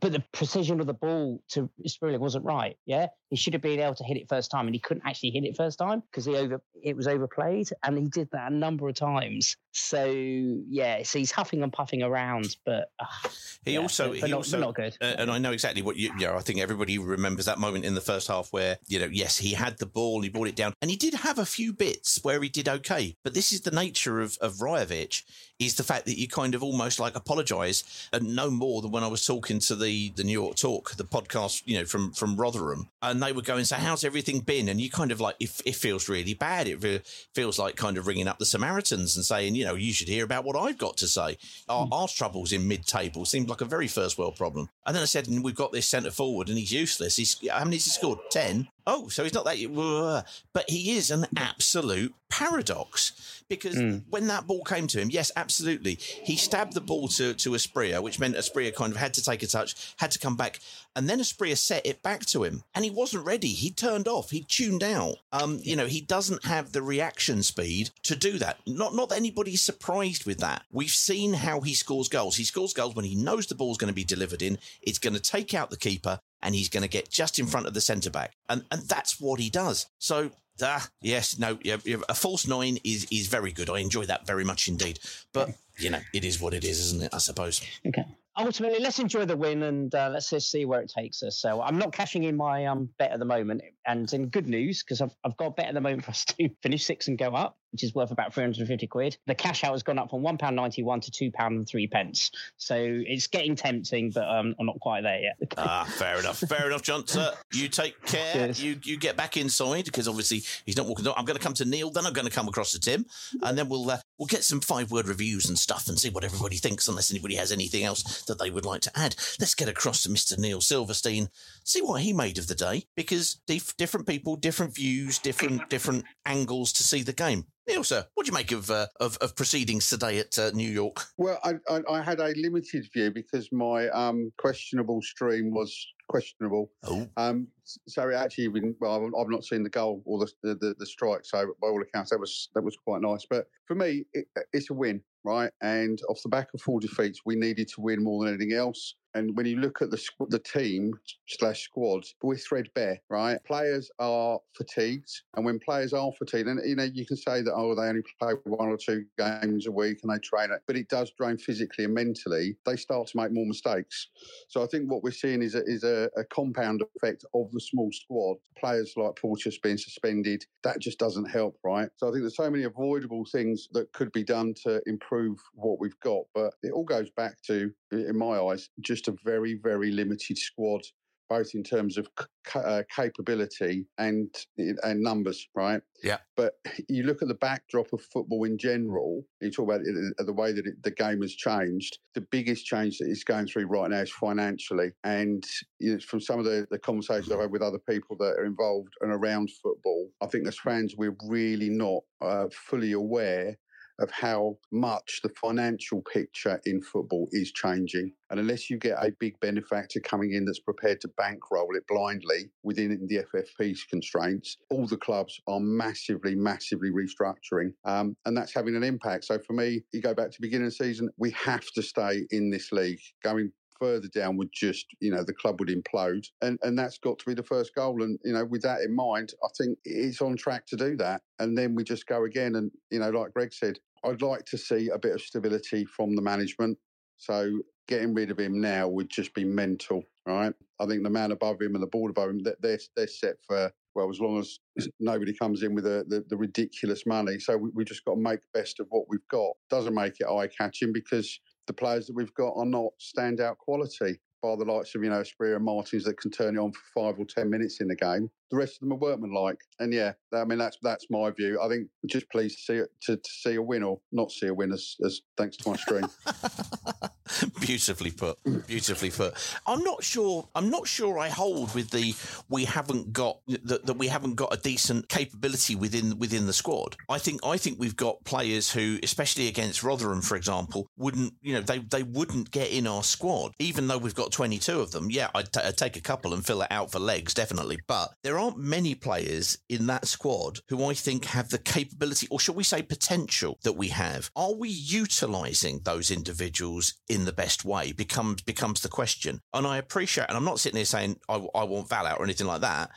But 0.00 0.12
the 0.12 0.24
precision 0.32 0.80
of 0.80 0.86
the 0.86 0.94
ball 0.94 1.42
to 1.50 1.68
Asprilla 1.86 2.18
wasn't 2.18 2.44
right. 2.44 2.76
Yeah, 2.86 3.08
he 3.30 3.36
should 3.36 3.52
have 3.52 3.62
been 3.62 3.80
able 3.80 3.94
to 3.96 4.04
hit 4.04 4.16
it 4.16 4.28
first 4.28 4.50
time, 4.50 4.66
and 4.66 4.74
he 4.74 4.80
couldn't 4.80 5.06
actually 5.06 5.30
hit 5.30 5.44
it 5.44 5.56
first 5.56 5.78
time 5.78 6.02
because 6.10 6.24
he 6.24 6.36
over 6.36 6.62
it 6.82 6.96
was 6.96 7.06
overplayed, 7.08 7.68
and 7.82 7.98
he 7.98 8.08
did 8.08 8.28
that 8.32 8.52
a 8.52 8.54
number 8.54 8.88
of 8.88 8.94
times. 8.94 9.56
So 9.72 10.06
yeah, 10.06 11.02
so 11.02 11.18
he's 11.18 11.30
huffing 11.30 11.62
and 11.62 11.72
puffing 11.72 12.02
around, 12.02 12.56
but 12.64 12.90
uh, 12.98 13.28
He 13.64 13.74
yeah, 13.74 13.80
also, 13.80 14.08
but 14.08 14.18
he 14.18 14.30
not, 14.30 14.36
also, 14.38 14.58
not 14.58 14.74
good. 14.74 14.96
Uh, 15.00 15.14
and 15.18 15.30
I 15.30 15.38
know 15.38 15.52
exactly 15.52 15.82
what 15.82 15.96
you. 15.96 16.12
Yeah, 16.18 16.36
I 16.36 16.40
think 16.40 16.58
everybody 16.60 16.98
remembers 16.98 17.44
that 17.44 17.58
moment 17.58 17.84
in 17.84 17.94
the 17.94 18.00
first 18.00 18.28
half 18.28 18.52
where 18.52 18.78
you 18.88 18.97
know, 18.98 19.08
yes, 19.10 19.38
he 19.38 19.52
had 19.52 19.78
the 19.78 19.86
ball, 19.86 20.22
he 20.22 20.28
brought 20.28 20.48
it 20.48 20.56
down, 20.56 20.74
and 20.80 20.90
he 20.90 20.96
did 20.96 21.14
have 21.14 21.38
a 21.38 21.46
few 21.46 21.72
bits 21.72 22.20
where 22.22 22.42
he 22.42 22.48
did 22.48 22.68
okay. 22.68 23.16
But 23.24 23.34
this 23.34 23.52
is 23.52 23.62
the 23.62 23.70
nature 23.70 24.20
of 24.20 24.36
of 24.40 24.54
Rajovic, 24.56 25.22
is 25.58 25.74
the 25.74 25.82
fact 25.82 26.06
that 26.06 26.18
you 26.18 26.28
kind 26.28 26.54
of 26.54 26.62
almost 26.62 27.00
like 27.00 27.16
apologise 27.16 28.08
and 28.12 28.36
no 28.36 28.50
more 28.50 28.80
than 28.80 28.90
when 28.90 29.02
I 29.02 29.08
was 29.08 29.26
talking 29.26 29.58
to 29.60 29.74
the 29.74 30.10
the 30.10 30.24
New 30.24 30.32
York 30.32 30.56
Talk, 30.56 30.92
the 30.96 31.04
podcast, 31.04 31.62
you 31.66 31.78
know, 31.78 31.84
from 31.84 32.12
from 32.12 32.36
Rotherham, 32.36 32.88
and 33.02 33.22
they 33.22 33.32
were 33.32 33.42
going, 33.42 33.64
so 33.64 33.76
how's 33.76 34.04
everything 34.04 34.40
been? 34.40 34.68
And 34.68 34.80
you 34.80 34.90
kind 34.90 35.12
of 35.12 35.20
like, 35.20 35.36
it, 35.40 35.60
it 35.64 35.74
feels 35.74 36.08
really 36.08 36.34
bad. 36.34 36.68
It 36.68 36.82
re- 36.82 37.02
feels 37.34 37.58
like 37.58 37.76
kind 37.76 37.98
of 37.98 38.06
ringing 38.06 38.28
up 38.28 38.38
the 38.38 38.46
Samaritans 38.46 39.16
and 39.16 39.24
saying, 39.24 39.54
you 39.54 39.64
know, 39.64 39.74
you 39.74 39.92
should 39.92 40.08
hear 40.08 40.24
about 40.24 40.44
what 40.44 40.56
I've 40.56 40.78
got 40.78 40.96
to 40.98 41.08
say. 41.08 41.38
Our, 41.68 41.86
hmm. 41.86 41.92
our 41.92 42.08
troubles 42.08 42.52
in 42.52 42.68
mid-table 42.68 43.24
seemed 43.24 43.48
like 43.48 43.60
a 43.60 43.66
very 43.66 43.88
first 43.88 44.18
world 44.18 44.36
problem. 44.36 44.68
And 44.86 44.94
then 44.94 45.02
I 45.02 45.06
said, 45.06 45.28
and 45.28 45.44
we've 45.44 45.54
got 45.54 45.72
this 45.72 45.86
centre 45.86 46.10
forward, 46.10 46.48
and 46.48 46.58
he's 46.58 46.72
useless. 46.72 47.16
He's 47.16 47.36
how 47.48 47.64
many 47.64 47.76
has 47.76 47.84
he 47.84 47.90
scored? 47.90 48.18
Ten. 48.30 48.68
Oh, 48.86 49.08
so 49.08 49.22
he's 49.22 49.34
not 49.34 49.44
that. 49.44 50.24
But 50.52 50.70
he 50.70 50.96
is 50.96 51.10
an 51.10 51.26
absolute 51.36 52.14
paradox 52.30 53.37
because 53.48 53.76
when 54.10 54.26
that 54.28 54.46
ball 54.46 54.62
came 54.64 54.86
to 54.88 55.00
him, 55.00 55.10
yes, 55.10 55.30
absolutely, 55.36 55.94
he 55.94 56.36
stabbed 56.36 56.74
the 56.74 56.80
ball 56.80 57.08
to 57.08 57.34
to 57.34 57.50
Asprilla, 57.50 58.02
which 58.02 58.18
meant 58.18 58.36
Asprilla 58.36 58.74
kind 58.74 58.92
of 58.92 58.98
had 58.98 59.14
to 59.14 59.22
take 59.22 59.42
a 59.42 59.46
touch, 59.46 59.94
had 59.98 60.10
to 60.12 60.18
come 60.18 60.36
back, 60.36 60.60
and 60.94 61.08
then 61.08 61.20
Asprilla 61.20 61.56
set 61.56 61.86
it 61.86 62.02
back 62.02 62.26
to 62.26 62.44
him, 62.44 62.62
and 62.74 62.84
he 62.84 62.90
wasn't 62.90 63.24
ready. 63.24 63.48
He 63.48 63.70
turned 63.70 64.08
off. 64.08 64.30
He 64.30 64.42
tuned 64.42 64.82
out. 64.82 65.16
Um, 65.32 65.60
you 65.62 65.76
know, 65.76 65.86
he 65.86 66.00
doesn't 66.00 66.44
have 66.44 66.72
the 66.72 66.82
reaction 66.82 67.42
speed 67.42 67.90
to 68.02 68.16
do 68.16 68.38
that. 68.38 68.58
Not 68.66 68.94
not 68.94 69.08
that 69.10 69.16
anybody's 69.16 69.62
surprised 69.62 70.26
with 70.26 70.38
that. 70.38 70.64
We've 70.72 70.90
seen 70.90 71.34
how 71.34 71.60
he 71.60 71.74
scores 71.74 72.08
goals. 72.08 72.36
He 72.36 72.44
scores 72.44 72.72
goals 72.72 72.94
when 72.94 73.04
he 73.04 73.14
knows 73.14 73.46
the 73.46 73.54
ball's 73.54 73.78
going 73.78 73.90
to 73.90 73.94
be 73.94 74.04
delivered 74.04 74.42
in. 74.42 74.58
It's 74.82 74.98
going 74.98 75.14
to 75.14 75.20
take 75.20 75.54
out 75.54 75.70
the 75.70 75.76
keeper 75.76 76.20
and 76.42 76.54
he's 76.54 76.68
going 76.68 76.82
to 76.82 76.88
get 76.88 77.10
just 77.10 77.38
in 77.38 77.46
front 77.46 77.66
of 77.66 77.74
the 77.74 77.80
centre 77.80 78.10
back, 78.10 78.32
and 78.48 78.64
and 78.70 78.82
that's 78.82 79.20
what 79.20 79.40
he 79.40 79.50
does. 79.50 79.86
So. 79.98 80.30
Ah, 80.62 80.86
yes, 81.00 81.38
no, 81.38 81.58
yeah, 81.62 81.76
yeah, 81.84 81.96
a 82.08 82.14
false 82.14 82.46
nine 82.46 82.78
is 82.84 83.06
is 83.10 83.26
very 83.28 83.52
good. 83.52 83.70
I 83.70 83.78
enjoy 83.78 84.06
that 84.06 84.26
very 84.26 84.44
much 84.44 84.68
indeed. 84.68 84.98
But 85.32 85.50
you 85.78 85.90
know, 85.90 86.00
it 86.12 86.24
is 86.24 86.40
what 86.40 86.54
it 86.54 86.64
is, 86.64 86.80
isn't 86.80 87.02
it? 87.02 87.14
I 87.14 87.18
suppose. 87.18 87.60
Okay. 87.86 88.04
Ultimately, 88.36 88.78
let's 88.78 89.00
enjoy 89.00 89.24
the 89.24 89.36
win 89.36 89.64
and 89.64 89.92
uh, 89.92 90.10
let's 90.12 90.30
just 90.30 90.48
see 90.48 90.64
where 90.64 90.80
it 90.80 90.92
takes 90.96 91.24
us. 91.24 91.38
So 91.38 91.60
I'm 91.60 91.76
not 91.76 91.92
cashing 91.92 92.22
in 92.22 92.36
my 92.36 92.66
um, 92.66 92.88
bet 92.96 93.10
at 93.10 93.18
the 93.18 93.24
moment, 93.24 93.62
and 93.84 94.12
in 94.12 94.28
good 94.28 94.46
news 94.46 94.82
because 94.82 95.00
I've 95.00 95.14
I've 95.24 95.36
got 95.36 95.46
a 95.46 95.50
bet 95.50 95.66
at 95.66 95.74
the 95.74 95.80
moment 95.80 96.04
for 96.04 96.12
us 96.12 96.24
to 96.26 96.48
finish 96.62 96.84
six 96.84 97.08
and 97.08 97.18
go 97.18 97.34
up, 97.34 97.58
which 97.72 97.82
is 97.82 97.94
worth 97.94 98.10
about 98.10 98.32
350 98.34 98.86
quid. 98.86 99.16
The 99.26 99.34
cash 99.34 99.64
out 99.64 99.72
has 99.72 99.82
gone 99.82 99.98
up 99.98 100.10
from 100.10 100.22
one 100.22 100.38
pound 100.38 100.56
ninety 100.56 100.82
one 100.82 101.00
to 101.00 101.10
two 101.10 101.30
pound 101.30 101.56
and 101.56 101.68
three 101.68 101.86
pence. 101.86 102.30
So 102.56 102.76
it's 102.78 103.26
getting 103.26 103.56
tempting, 103.56 104.10
but 104.10 104.28
um, 104.28 104.54
I'm 104.58 104.66
not 104.66 104.80
quite 104.80 105.02
there 105.02 105.20
yet. 105.20 105.36
Ah, 105.58 105.84
fair 105.84 106.18
enough. 106.18 106.38
Fair 106.38 106.66
enough, 106.66 106.82
John. 106.82 107.06
Sir, 107.06 107.32
you 107.52 107.68
take 107.68 108.00
care. 108.06 108.46
Yes. 108.46 108.60
You 108.60 108.78
you 108.84 108.96
get 108.96 109.16
back 109.16 109.36
inside 109.36 109.84
because 109.84 110.06
obviously 110.08 110.42
he's 110.64 110.76
not 110.76 110.86
walking. 110.86 111.06
I'm 111.08 111.24
going 111.24 111.36
to 111.36 111.42
come 111.42 111.54
to 111.54 111.64
Neil, 111.64 111.90
then 111.90 112.06
I'm 112.06 112.12
going 112.12 112.26
to 112.26 112.32
come 112.32 112.48
across 112.48 112.72
to 112.72 112.80
Tim, 112.80 113.04
and 113.42 113.58
then 113.58 113.68
we'll 113.68 113.90
uh, 113.90 113.98
we'll 114.18 114.26
get 114.26 114.44
some 114.44 114.60
five 114.60 114.90
word 114.90 115.08
reviews 115.08 115.48
and 115.48 115.58
stuff 115.58 115.88
and 115.88 115.98
see 115.98 116.10
what 116.10 116.24
everybody 116.24 116.56
thinks. 116.56 116.88
Unless 116.88 117.10
anybody 117.10 117.34
has 117.34 117.52
anything 117.52 117.84
else 117.84 118.22
that 118.22 118.38
they 118.38 118.50
would 118.50 118.64
like 118.64 118.80
to 118.82 118.98
add, 118.98 119.16
let's 119.40 119.54
get 119.54 119.68
across 119.68 120.02
to 120.04 120.08
Mr. 120.08 120.38
Neil 120.38 120.60
Silverstein, 120.60 121.28
see 121.64 121.82
what 121.82 122.02
he 122.02 122.12
made 122.12 122.38
of 122.38 122.46
the 122.46 122.54
day 122.54 122.84
because 122.96 123.34
dif- 123.46 123.76
different 123.76 124.06
people, 124.06 124.36
different 124.36 124.74
views, 124.74 125.18
different 125.18 125.68
different 125.68 126.04
angles 126.24 126.72
to 126.74 126.82
see 126.82 127.02
the 127.02 127.12
game. 127.12 127.44
Neil, 127.68 127.84
sir, 127.84 128.06
what 128.14 128.24
do 128.24 128.30
you 128.30 128.34
make 128.34 128.50
of 128.50 128.70
uh, 128.70 128.86
of, 128.98 129.18
of 129.18 129.36
proceedings 129.36 129.88
today 129.90 130.18
at 130.18 130.38
uh, 130.38 130.50
New 130.54 130.70
York? 130.70 131.04
Well, 131.18 131.38
I, 131.44 131.54
I, 131.68 131.82
I 131.90 132.02
had 132.02 132.18
a 132.18 132.32
limited 132.36 132.88
view 132.94 133.10
because 133.10 133.52
my 133.52 133.88
um, 133.90 134.32
questionable 134.38 135.02
stream 135.02 135.52
was 135.52 135.86
questionable. 136.08 136.70
Oh. 136.84 137.06
Um, 137.18 137.48
so 137.64 138.08
it 138.08 138.14
actually, 138.14 138.44
even, 138.44 138.74
well, 138.80 139.04
I've- 139.04 139.12
I've 139.20 139.28
not 139.28 139.44
seen 139.44 139.62
the 139.62 139.68
goal 139.68 140.02
or 140.06 140.20
the, 140.20 140.32
the 140.42 140.54
the 140.54 140.74
the 140.78 140.86
strike. 140.86 141.24
So 141.24 141.54
by 141.60 141.68
all 141.68 141.82
accounts, 141.82 142.10
that 142.10 142.18
was 142.18 142.48
that 142.54 142.62
was 142.64 142.76
quite 142.82 143.02
nice. 143.02 143.26
But 143.28 143.46
for 143.66 143.74
me, 143.74 144.06
it, 144.14 144.26
it's 144.54 144.70
a 144.70 144.74
win, 144.74 145.02
right? 145.24 145.50
And 145.60 146.00
off 146.08 146.22
the 146.22 146.30
back 146.30 146.48
of 146.54 146.62
four 146.62 146.80
defeats, 146.80 147.20
we 147.26 147.36
needed 147.36 147.68
to 147.74 147.82
win 147.82 148.02
more 148.02 148.24
than 148.24 148.34
anything 148.34 148.56
else. 148.56 148.94
And 149.18 149.36
when 149.36 149.46
you 149.46 149.56
look 149.56 149.82
at 149.82 149.90
the 149.90 150.00
the 150.28 150.38
team 150.38 150.94
slash 151.26 151.64
squad, 151.64 152.04
we're 152.22 152.36
threadbare, 152.36 153.00
right? 153.10 153.38
Players 153.44 153.90
are 153.98 154.38
fatigued, 154.56 155.10
and 155.34 155.44
when 155.44 155.58
players 155.58 155.92
are 155.92 156.12
fatigued, 156.12 156.48
and 156.48 156.60
you 156.64 156.76
know 156.76 156.84
you 156.84 157.04
can 157.04 157.16
say 157.16 157.42
that 157.42 157.52
oh 157.54 157.74
they 157.74 157.88
only 157.88 158.02
play 158.20 158.34
one 158.44 158.68
or 158.68 158.76
two 158.76 159.04
games 159.18 159.66
a 159.66 159.72
week 159.72 159.98
and 160.02 160.12
they 160.12 160.18
train 160.20 160.52
it, 160.52 160.62
but 160.68 160.76
it 160.76 160.88
does 160.88 161.10
drain 161.18 161.36
physically 161.36 161.84
and 161.84 161.94
mentally. 161.94 162.56
They 162.64 162.76
start 162.76 163.08
to 163.08 163.16
make 163.16 163.32
more 163.32 163.46
mistakes. 163.46 164.08
So 164.48 164.62
I 164.62 164.66
think 164.66 164.90
what 164.90 165.02
we're 165.02 165.10
seeing 165.10 165.42
is 165.42 165.56
a, 165.56 165.62
is 165.64 165.82
a, 165.82 166.08
a 166.16 166.24
compound 166.24 166.82
effect 166.96 167.24
of 167.34 167.50
the 167.50 167.60
small 167.60 167.90
squad. 167.92 168.36
Players 168.56 168.94
like 168.96 169.16
Porteous 169.16 169.58
being 169.58 169.78
suspended, 169.78 170.44
that 170.62 170.78
just 170.80 170.98
doesn't 170.98 171.26
help, 171.26 171.58
right? 171.64 171.88
So 171.96 172.08
I 172.08 172.12
think 172.12 172.22
there's 172.22 172.36
so 172.36 172.50
many 172.50 172.64
avoidable 172.64 173.24
things 173.32 173.68
that 173.72 173.92
could 173.92 174.12
be 174.12 174.24
done 174.24 174.54
to 174.64 174.80
improve 174.86 175.38
what 175.54 175.80
we've 175.80 175.98
got, 176.00 176.22
but 176.34 176.54
it 176.62 176.72
all 176.72 176.84
goes 176.84 177.10
back 177.10 177.40
to, 177.46 177.72
in 177.92 178.16
my 178.16 178.38
eyes, 178.38 178.70
just 178.80 179.08
a 179.08 179.16
very, 179.24 179.54
very 179.62 179.90
limited 179.90 180.38
squad. 180.38 180.82
Both 181.28 181.50
in 181.54 181.62
terms 181.62 181.98
of 181.98 182.08
ca- 182.46 182.60
uh, 182.60 182.82
capability 182.96 183.84
and 183.98 184.34
and 184.56 185.02
numbers, 185.02 185.46
right? 185.54 185.82
Yeah. 186.02 186.20
But 186.38 186.54
you 186.88 187.02
look 187.02 187.20
at 187.20 187.28
the 187.28 187.34
backdrop 187.34 187.92
of 187.92 188.00
football 188.00 188.44
in 188.44 188.56
general. 188.56 189.26
You 189.42 189.50
talk 189.50 189.68
about 189.68 189.82
it, 189.82 190.14
uh, 190.18 190.24
the 190.24 190.32
way 190.32 190.52
that 190.52 190.66
it, 190.66 190.82
the 190.82 190.90
game 190.90 191.20
has 191.20 191.34
changed. 191.34 191.98
The 192.14 192.22
biggest 192.22 192.64
change 192.64 192.96
that 192.96 193.10
it's 193.10 193.24
going 193.24 193.46
through 193.46 193.66
right 193.66 193.90
now 193.90 193.98
is 193.98 194.10
financially. 194.10 194.92
And 195.04 195.44
you 195.78 195.92
know, 195.92 195.98
from 196.00 196.20
some 196.20 196.38
of 196.38 196.46
the, 196.46 196.66
the 196.70 196.78
conversations 196.78 197.30
I've 197.30 197.40
had 197.40 197.50
with 197.50 197.60
other 197.60 197.80
people 197.86 198.16
that 198.20 198.38
are 198.38 198.46
involved 198.46 198.94
and 199.02 199.12
around 199.12 199.50
football, 199.62 200.08
I 200.22 200.28
think 200.28 200.48
as 200.48 200.58
fans 200.58 200.94
we're 200.96 201.16
really 201.26 201.68
not 201.68 202.04
uh, 202.22 202.46
fully 202.50 202.92
aware 202.92 203.58
of 203.98 204.10
how 204.10 204.56
much 204.70 205.20
the 205.22 205.30
financial 205.40 206.02
picture 206.02 206.60
in 206.64 206.82
football 206.82 207.28
is 207.32 207.52
changing. 207.52 208.12
And 208.30 208.38
unless 208.40 208.68
you 208.68 208.78
get 208.78 208.98
a 208.98 209.12
big 209.18 209.38
benefactor 209.40 210.00
coming 210.00 210.32
in 210.32 210.44
that's 210.44 210.60
prepared 210.60 211.00
to 211.02 211.08
bankroll 211.16 211.74
it 211.74 211.86
blindly 211.86 212.50
within 212.62 213.06
the 213.08 213.24
FFP's 213.34 213.84
constraints, 213.84 214.56
all 214.70 214.86
the 214.86 214.96
clubs 214.96 215.40
are 215.46 215.60
massively, 215.60 216.34
massively 216.34 216.90
restructuring. 216.90 217.72
Um, 217.84 218.16
and 218.26 218.36
that's 218.36 218.54
having 218.54 218.76
an 218.76 218.84
impact. 218.84 219.24
So 219.24 219.38
for 219.38 219.52
me, 219.52 219.82
you 219.92 220.00
go 220.00 220.14
back 220.14 220.30
to 220.30 220.40
beginning 220.40 220.66
of 220.66 220.76
the 220.76 220.84
season, 220.84 221.08
we 221.16 221.30
have 221.32 221.66
to 221.74 221.82
stay 221.82 222.26
in 222.30 222.50
this 222.50 222.70
league. 222.72 223.00
Going 223.24 223.52
further 223.78 224.08
down 224.08 224.36
would 224.36 224.50
just, 224.52 224.86
you 225.00 225.10
know, 225.10 225.22
the 225.24 225.32
club 225.32 225.60
would 225.60 225.68
implode. 225.68 226.26
And 226.42 226.58
and 226.62 226.78
that's 226.78 226.98
got 226.98 227.18
to 227.18 227.26
be 227.26 227.34
the 227.34 227.42
first 227.42 227.74
goal. 227.74 228.02
And, 228.02 228.18
you 228.24 228.32
know, 228.32 228.44
with 228.44 228.62
that 228.62 228.80
in 228.80 228.94
mind, 228.94 229.32
I 229.42 229.48
think 229.56 229.78
it's 229.84 230.20
on 230.20 230.36
track 230.36 230.66
to 230.68 230.76
do 230.76 230.96
that. 230.96 231.22
And 231.38 231.56
then 231.56 231.74
we 231.74 231.84
just 231.84 232.06
go 232.06 232.24
again. 232.24 232.56
And, 232.56 232.70
you 232.90 232.98
know, 232.98 233.10
like 233.10 233.32
Greg 233.32 233.52
said, 233.52 233.78
I'd 234.04 234.22
like 234.22 234.44
to 234.46 234.58
see 234.58 234.88
a 234.88 234.98
bit 234.98 235.14
of 235.14 235.20
stability 235.20 235.84
from 235.84 236.14
the 236.14 236.22
management. 236.22 236.78
So 237.16 237.60
getting 237.88 238.14
rid 238.14 238.30
of 238.30 238.38
him 238.38 238.60
now 238.60 238.86
would 238.86 239.10
just 239.10 239.34
be 239.34 239.44
mental, 239.44 240.02
right? 240.26 240.52
I 240.78 240.86
think 240.86 241.02
the 241.02 241.10
man 241.10 241.32
above 241.32 241.60
him 241.60 241.74
and 241.74 241.82
the 241.82 241.88
board 241.88 242.10
above 242.10 242.30
him, 242.30 242.40
they're, 242.60 242.78
they're 242.94 243.08
set 243.08 243.36
for, 243.46 243.72
well, 243.94 244.10
as 244.10 244.20
long 244.20 244.38
as 244.38 244.58
nobody 245.00 245.34
comes 245.34 245.62
in 245.62 245.74
with 245.74 245.84
the, 245.84 246.24
the, 246.28 246.36
ridiculous 246.36 247.06
money. 247.06 247.40
So 247.40 247.56
we, 247.56 247.70
we 247.74 247.84
just 247.84 248.04
got 248.04 248.14
to 248.14 248.20
make 248.20 248.40
best 248.54 248.78
of 248.78 248.86
what 248.90 249.06
we've 249.08 249.26
got. 249.30 249.52
Doesn't 249.70 249.94
make 249.94 250.20
it 250.20 250.28
eye 250.28 250.48
catching 250.48 250.92
because 250.92 251.40
the 251.66 251.72
players 251.72 252.06
that 252.06 252.14
we've 252.14 252.34
got 252.34 252.54
are 252.56 252.66
not 252.66 252.92
standout 253.00 253.56
quality. 253.58 254.20
By 254.40 254.54
the 254.54 254.64
likes 254.64 254.94
of, 254.94 255.02
you 255.02 255.10
know, 255.10 255.24
Spear 255.24 255.56
and 255.56 255.64
Martins 255.64 256.04
that 256.04 256.20
can 256.20 256.30
turn 256.30 256.56
it 256.56 256.60
on 256.60 256.70
for 256.70 256.80
five 256.94 257.18
or 257.18 257.24
10 257.24 257.50
minutes 257.50 257.80
in 257.80 257.88
the 257.88 257.96
game. 257.96 258.30
The 258.50 258.56
rest 258.56 258.76
of 258.76 258.80
them 258.80 258.92
are 258.92 258.96
workmanlike. 258.96 259.60
And 259.78 259.92
yeah, 259.92 260.12
I 260.34 260.44
mean, 260.44 260.58
that's 260.58 260.78
that's 260.82 261.06
my 261.10 261.30
view. 261.30 261.60
I 261.62 261.68
think 261.68 261.88
just 262.06 262.30
pleased 262.30 262.58
to 262.58 262.62
see 262.62 262.82
to, 263.02 263.16
to 263.16 263.30
see 263.30 263.54
a 263.56 263.62
win 263.62 263.82
or 263.82 264.00
not 264.12 264.30
see 264.30 264.46
a 264.46 264.54
win 264.54 264.72
as, 264.72 264.96
as 265.04 265.20
thanks 265.36 265.56
to 265.58 265.70
my 265.70 265.76
stream. 265.76 266.06
Beautifully 267.60 268.10
put. 268.10 268.38
Beautifully 268.66 269.10
put. 269.10 269.34
I'm 269.66 269.82
not 269.84 270.02
sure. 270.02 270.48
I'm 270.54 270.70
not 270.70 270.86
sure. 270.86 271.18
I 271.18 271.28
hold 271.28 271.74
with 271.74 271.90
the 271.90 272.14
we 272.48 272.64
haven't 272.64 273.12
got 273.12 273.40
that, 273.46 273.86
that 273.86 273.94
we 273.94 274.08
haven't 274.08 274.34
got 274.34 274.52
a 274.52 274.56
decent 274.56 275.08
capability 275.08 275.74
within 275.74 276.18
within 276.18 276.46
the 276.46 276.52
squad. 276.52 276.96
I 277.08 277.18
think 277.18 277.40
I 277.44 277.56
think 277.56 277.78
we've 277.78 277.96
got 277.96 278.24
players 278.24 278.70
who, 278.70 278.98
especially 279.02 279.48
against 279.48 279.82
Rotherham, 279.82 280.22
for 280.22 280.36
example, 280.36 280.88
wouldn't 280.96 281.34
you 281.42 281.54
know 281.54 281.60
they 281.60 281.78
they 281.78 282.02
wouldn't 282.02 282.50
get 282.50 282.70
in 282.70 282.86
our 282.86 283.02
squad, 283.02 283.52
even 283.58 283.88
though 283.88 283.98
we've 283.98 284.14
got 284.14 284.32
22 284.32 284.80
of 284.80 284.92
them. 284.92 285.10
Yeah, 285.10 285.28
I'd, 285.34 285.52
ta- 285.52 285.62
I'd 285.66 285.76
take 285.76 285.96
a 285.96 286.00
couple 286.00 286.34
and 286.34 286.44
fill 286.44 286.62
it 286.62 286.68
out 286.70 286.90
for 286.90 286.98
legs, 286.98 287.34
definitely. 287.34 287.78
But 287.86 288.10
there 288.22 288.37
there 288.38 288.44
aren't 288.44 288.58
many 288.58 288.94
players 288.94 289.58
in 289.68 289.88
that 289.88 290.06
squad 290.06 290.60
who 290.68 290.84
I 290.84 290.94
think 290.94 291.24
have 291.24 291.48
the 291.48 291.58
capability, 291.58 292.28
or 292.30 292.38
shall 292.38 292.54
we 292.54 292.62
say 292.62 292.82
potential, 292.82 293.58
that 293.64 293.72
we 293.72 293.88
have. 293.88 294.30
Are 294.36 294.54
we 294.54 294.68
utilising 294.68 295.80
those 295.82 296.12
individuals 296.12 296.94
in 297.08 297.24
the 297.24 297.32
best 297.32 297.64
way? 297.64 297.90
Becomes 297.90 298.42
becomes 298.42 298.80
the 298.80 298.88
question. 298.88 299.40
And 299.52 299.66
I 299.66 299.78
appreciate, 299.78 300.26
and 300.28 300.36
I'm 300.36 300.44
not 300.44 300.60
sitting 300.60 300.76
here 300.76 300.84
saying 300.84 301.18
I, 301.28 301.44
I 301.52 301.64
want 301.64 301.88
Val 301.88 302.06
out 302.06 302.20
or 302.20 302.24
anything 302.24 302.46
like 302.46 302.60
that, 302.60 302.90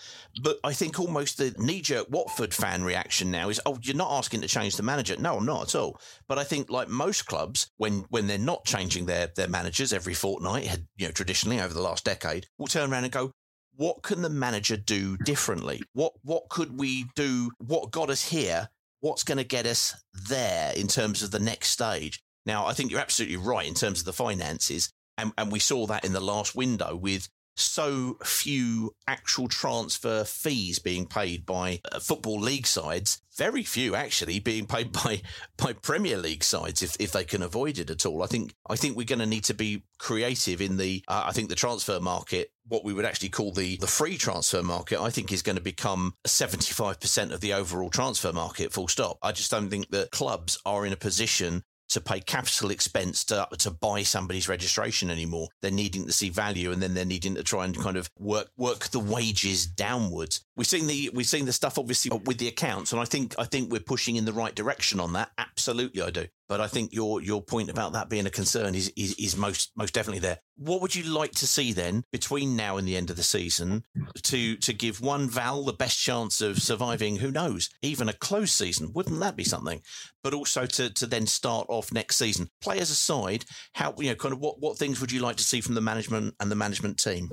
but 0.43 0.59
I 0.63 0.73
think 0.73 0.99
almost 0.99 1.39
the 1.39 1.55
knee 1.57 1.81
jerk 1.81 2.05
Watford 2.11 2.53
fan 2.53 2.83
reaction 2.83 3.31
now 3.31 3.49
is, 3.49 3.59
oh, 3.65 3.79
you're 3.81 3.95
not 3.95 4.11
asking 4.11 4.41
to 4.41 4.47
change 4.47 4.75
the 4.75 4.83
manager. 4.83 5.15
No, 5.17 5.37
I'm 5.37 5.45
not 5.45 5.69
at 5.69 5.75
all. 5.75 5.99
But 6.27 6.37
I 6.37 6.43
think 6.43 6.69
like 6.69 6.87
most 6.87 7.25
clubs, 7.25 7.71
when 7.77 8.05
when 8.09 8.27
they're 8.27 8.37
not 8.37 8.63
changing 8.65 9.07
their 9.07 9.31
their 9.35 9.47
managers 9.47 9.91
every 9.91 10.13
fortnight, 10.13 10.81
you 10.97 11.07
know 11.07 11.11
traditionally 11.11 11.59
over 11.59 11.73
the 11.73 11.81
last 11.81 12.05
decade, 12.05 12.45
will 12.59 12.67
turn 12.67 12.91
around 12.91 13.05
and 13.05 13.13
go, 13.13 13.31
what 13.75 14.03
can 14.03 14.21
the 14.21 14.29
manager 14.29 14.77
do 14.77 15.17
differently? 15.17 15.81
What 15.93 16.13
what 16.23 16.49
could 16.49 16.77
we 16.77 17.05
do? 17.15 17.51
What 17.59 17.91
got 17.91 18.09
us 18.09 18.29
here? 18.29 18.69
What's 18.99 19.23
going 19.23 19.39
to 19.39 19.43
get 19.43 19.65
us 19.65 19.95
there 20.13 20.73
in 20.73 20.87
terms 20.87 21.23
of 21.23 21.31
the 21.31 21.39
next 21.39 21.69
stage? 21.69 22.21
Now, 22.45 22.65
I 22.67 22.73
think 22.73 22.91
you're 22.91 22.99
absolutely 22.99 23.37
right 23.37 23.67
in 23.67 23.73
terms 23.73 23.99
of 23.99 24.05
the 24.05 24.13
finances, 24.13 24.91
and, 25.17 25.31
and 25.37 25.51
we 25.51 25.59
saw 25.59 25.87
that 25.87 26.05
in 26.05 26.13
the 26.13 26.19
last 26.19 26.55
window 26.55 26.95
with 26.95 27.27
so 27.55 28.17
few 28.23 28.95
actual 29.07 29.47
transfer 29.47 30.23
fees 30.23 30.79
being 30.79 31.05
paid 31.05 31.45
by 31.45 31.81
uh, 31.91 31.99
football 31.99 32.39
league 32.39 32.67
sides. 32.67 33.21
Very 33.37 33.63
few 33.63 33.95
actually 33.95 34.39
being 34.39 34.65
paid 34.65 34.91
by 35.03 35.21
by 35.57 35.73
Premier 35.73 36.17
League 36.17 36.43
sides 36.43 36.81
if, 36.81 36.95
if 36.99 37.11
they 37.11 37.23
can 37.23 37.41
avoid 37.41 37.77
it 37.77 37.89
at 37.89 38.05
all. 38.05 38.23
I 38.23 38.27
think 38.27 38.53
I 38.69 38.75
think 38.75 38.95
we're 38.95 39.05
going 39.05 39.19
to 39.19 39.25
need 39.25 39.45
to 39.45 39.53
be 39.53 39.83
creative 39.97 40.61
in 40.61 40.77
the 40.77 41.03
uh, 41.07 41.23
I 41.25 41.31
think 41.31 41.49
the 41.49 41.55
transfer 41.55 41.99
market. 41.99 42.51
What 42.67 42.85
we 42.85 42.93
would 42.93 43.05
actually 43.05 43.29
call 43.29 43.51
the 43.51 43.77
the 43.77 43.87
free 43.87 44.17
transfer 44.17 44.63
market, 44.63 45.01
I 45.01 45.09
think, 45.09 45.31
is 45.31 45.41
going 45.41 45.57
to 45.57 45.61
become 45.61 46.13
seventy 46.25 46.73
five 46.73 46.99
percent 46.99 47.33
of 47.33 47.41
the 47.41 47.53
overall 47.53 47.89
transfer 47.89 48.31
market. 48.31 48.71
Full 48.71 48.87
stop. 48.87 49.17
I 49.21 49.31
just 49.31 49.51
don't 49.51 49.69
think 49.69 49.89
that 49.89 50.11
clubs 50.11 50.57
are 50.65 50.85
in 50.85 50.93
a 50.93 50.97
position 50.97 51.63
to 51.91 52.01
pay 52.01 52.19
capital 52.19 52.71
expense 52.71 53.23
to 53.25 53.47
to 53.59 53.71
buy 53.71 54.03
somebody's 54.03 54.49
registration 54.49 55.09
anymore. 55.09 55.49
They're 55.61 55.71
needing 55.71 56.05
to 56.05 56.11
see 56.11 56.29
value, 56.29 56.71
and 56.71 56.81
then 56.81 56.93
they're 56.93 57.05
needing 57.05 57.35
to 57.35 57.43
try 57.43 57.65
and 57.65 57.77
kind 57.77 57.97
of 57.97 58.09
work 58.19 58.49
work 58.57 58.89
the 58.89 58.99
wages 58.99 59.65
downwards. 59.65 60.41
We've 60.55 60.67
seen 60.67 60.87
the 60.87 61.11
we've 61.13 61.25
seen 61.25 61.45
the 61.45 61.53
stuff 61.53 61.77
obviously 61.77 62.17
with 62.25 62.37
the 62.37 62.47
accounts, 62.47 62.91
and 62.91 63.01
I 63.01 63.05
think 63.05 63.35
I 63.37 63.45
think 63.45 63.71
we're 63.71 63.79
pushing 63.79 64.15
in 64.15 64.25
the 64.25 64.33
right 64.33 64.53
direction 64.53 64.99
on 64.99 65.13
that. 65.13 65.31
Absolutely, 65.37 66.01
I 66.01 66.09
do. 66.09 66.27
But 66.51 66.59
I 66.59 66.67
think 66.67 66.91
your 66.91 67.21
your 67.21 67.41
point 67.41 67.69
about 67.69 67.93
that 67.93 68.09
being 68.09 68.25
a 68.25 68.29
concern 68.29 68.75
is, 68.75 68.91
is 68.97 69.13
is 69.13 69.37
most 69.37 69.71
most 69.77 69.93
definitely 69.93 70.19
there. 70.19 70.39
What 70.57 70.81
would 70.81 70.93
you 70.93 71.03
like 71.03 71.31
to 71.35 71.47
see 71.47 71.71
then 71.71 72.03
between 72.11 72.57
now 72.57 72.75
and 72.75 72.85
the 72.85 72.97
end 72.97 73.09
of 73.09 73.15
the 73.15 73.23
season 73.23 73.85
to 74.23 74.57
to 74.57 74.73
give 74.73 74.99
one 74.99 75.29
Val 75.29 75.63
the 75.63 75.71
best 75.71 75.97
chance 75.97 76.41
of 76.41 76.61
surviving? 76.61 77.15
Who 77.15 77.31
knows? 77.31 77.69
Even 77.81 78.09
a 78.09 78.13
close 78.13 78.51
season 78.51 78.91
wouldn't 78.93 79.21
that 79.21 79.37
be 79.37 79.45
something? 79.45 79.81
But 80.25 80.33
also 80.33 80.65
to 80.65 80.89
to 80.89 81.07
then 81.07 81.25
start 81.25 81.67
off 81.69 81.93
next 81.93 82.17
season. 82.17 82.49
Players 82.61 82.89
aside, 82.89 83.45
how 83.71 83.95
you 83.97 84.09
know 84.09 84.15
kind 84.15 84.33
of 84.33 84.41
what 84.41 84.59
what 84.59 84.77
things 84.77 84.99
would 84.99 85.13
you 85.13 85.21
like 85.21 85.37
to 85.37 85.45
see 85.45 85.61
from 85.61 85.75
the 85.75 85.79
management 85.79 86.35
and 86.41 86.51
the 86.51 86.55
management 86.57 86.99
team? 86.99 87.29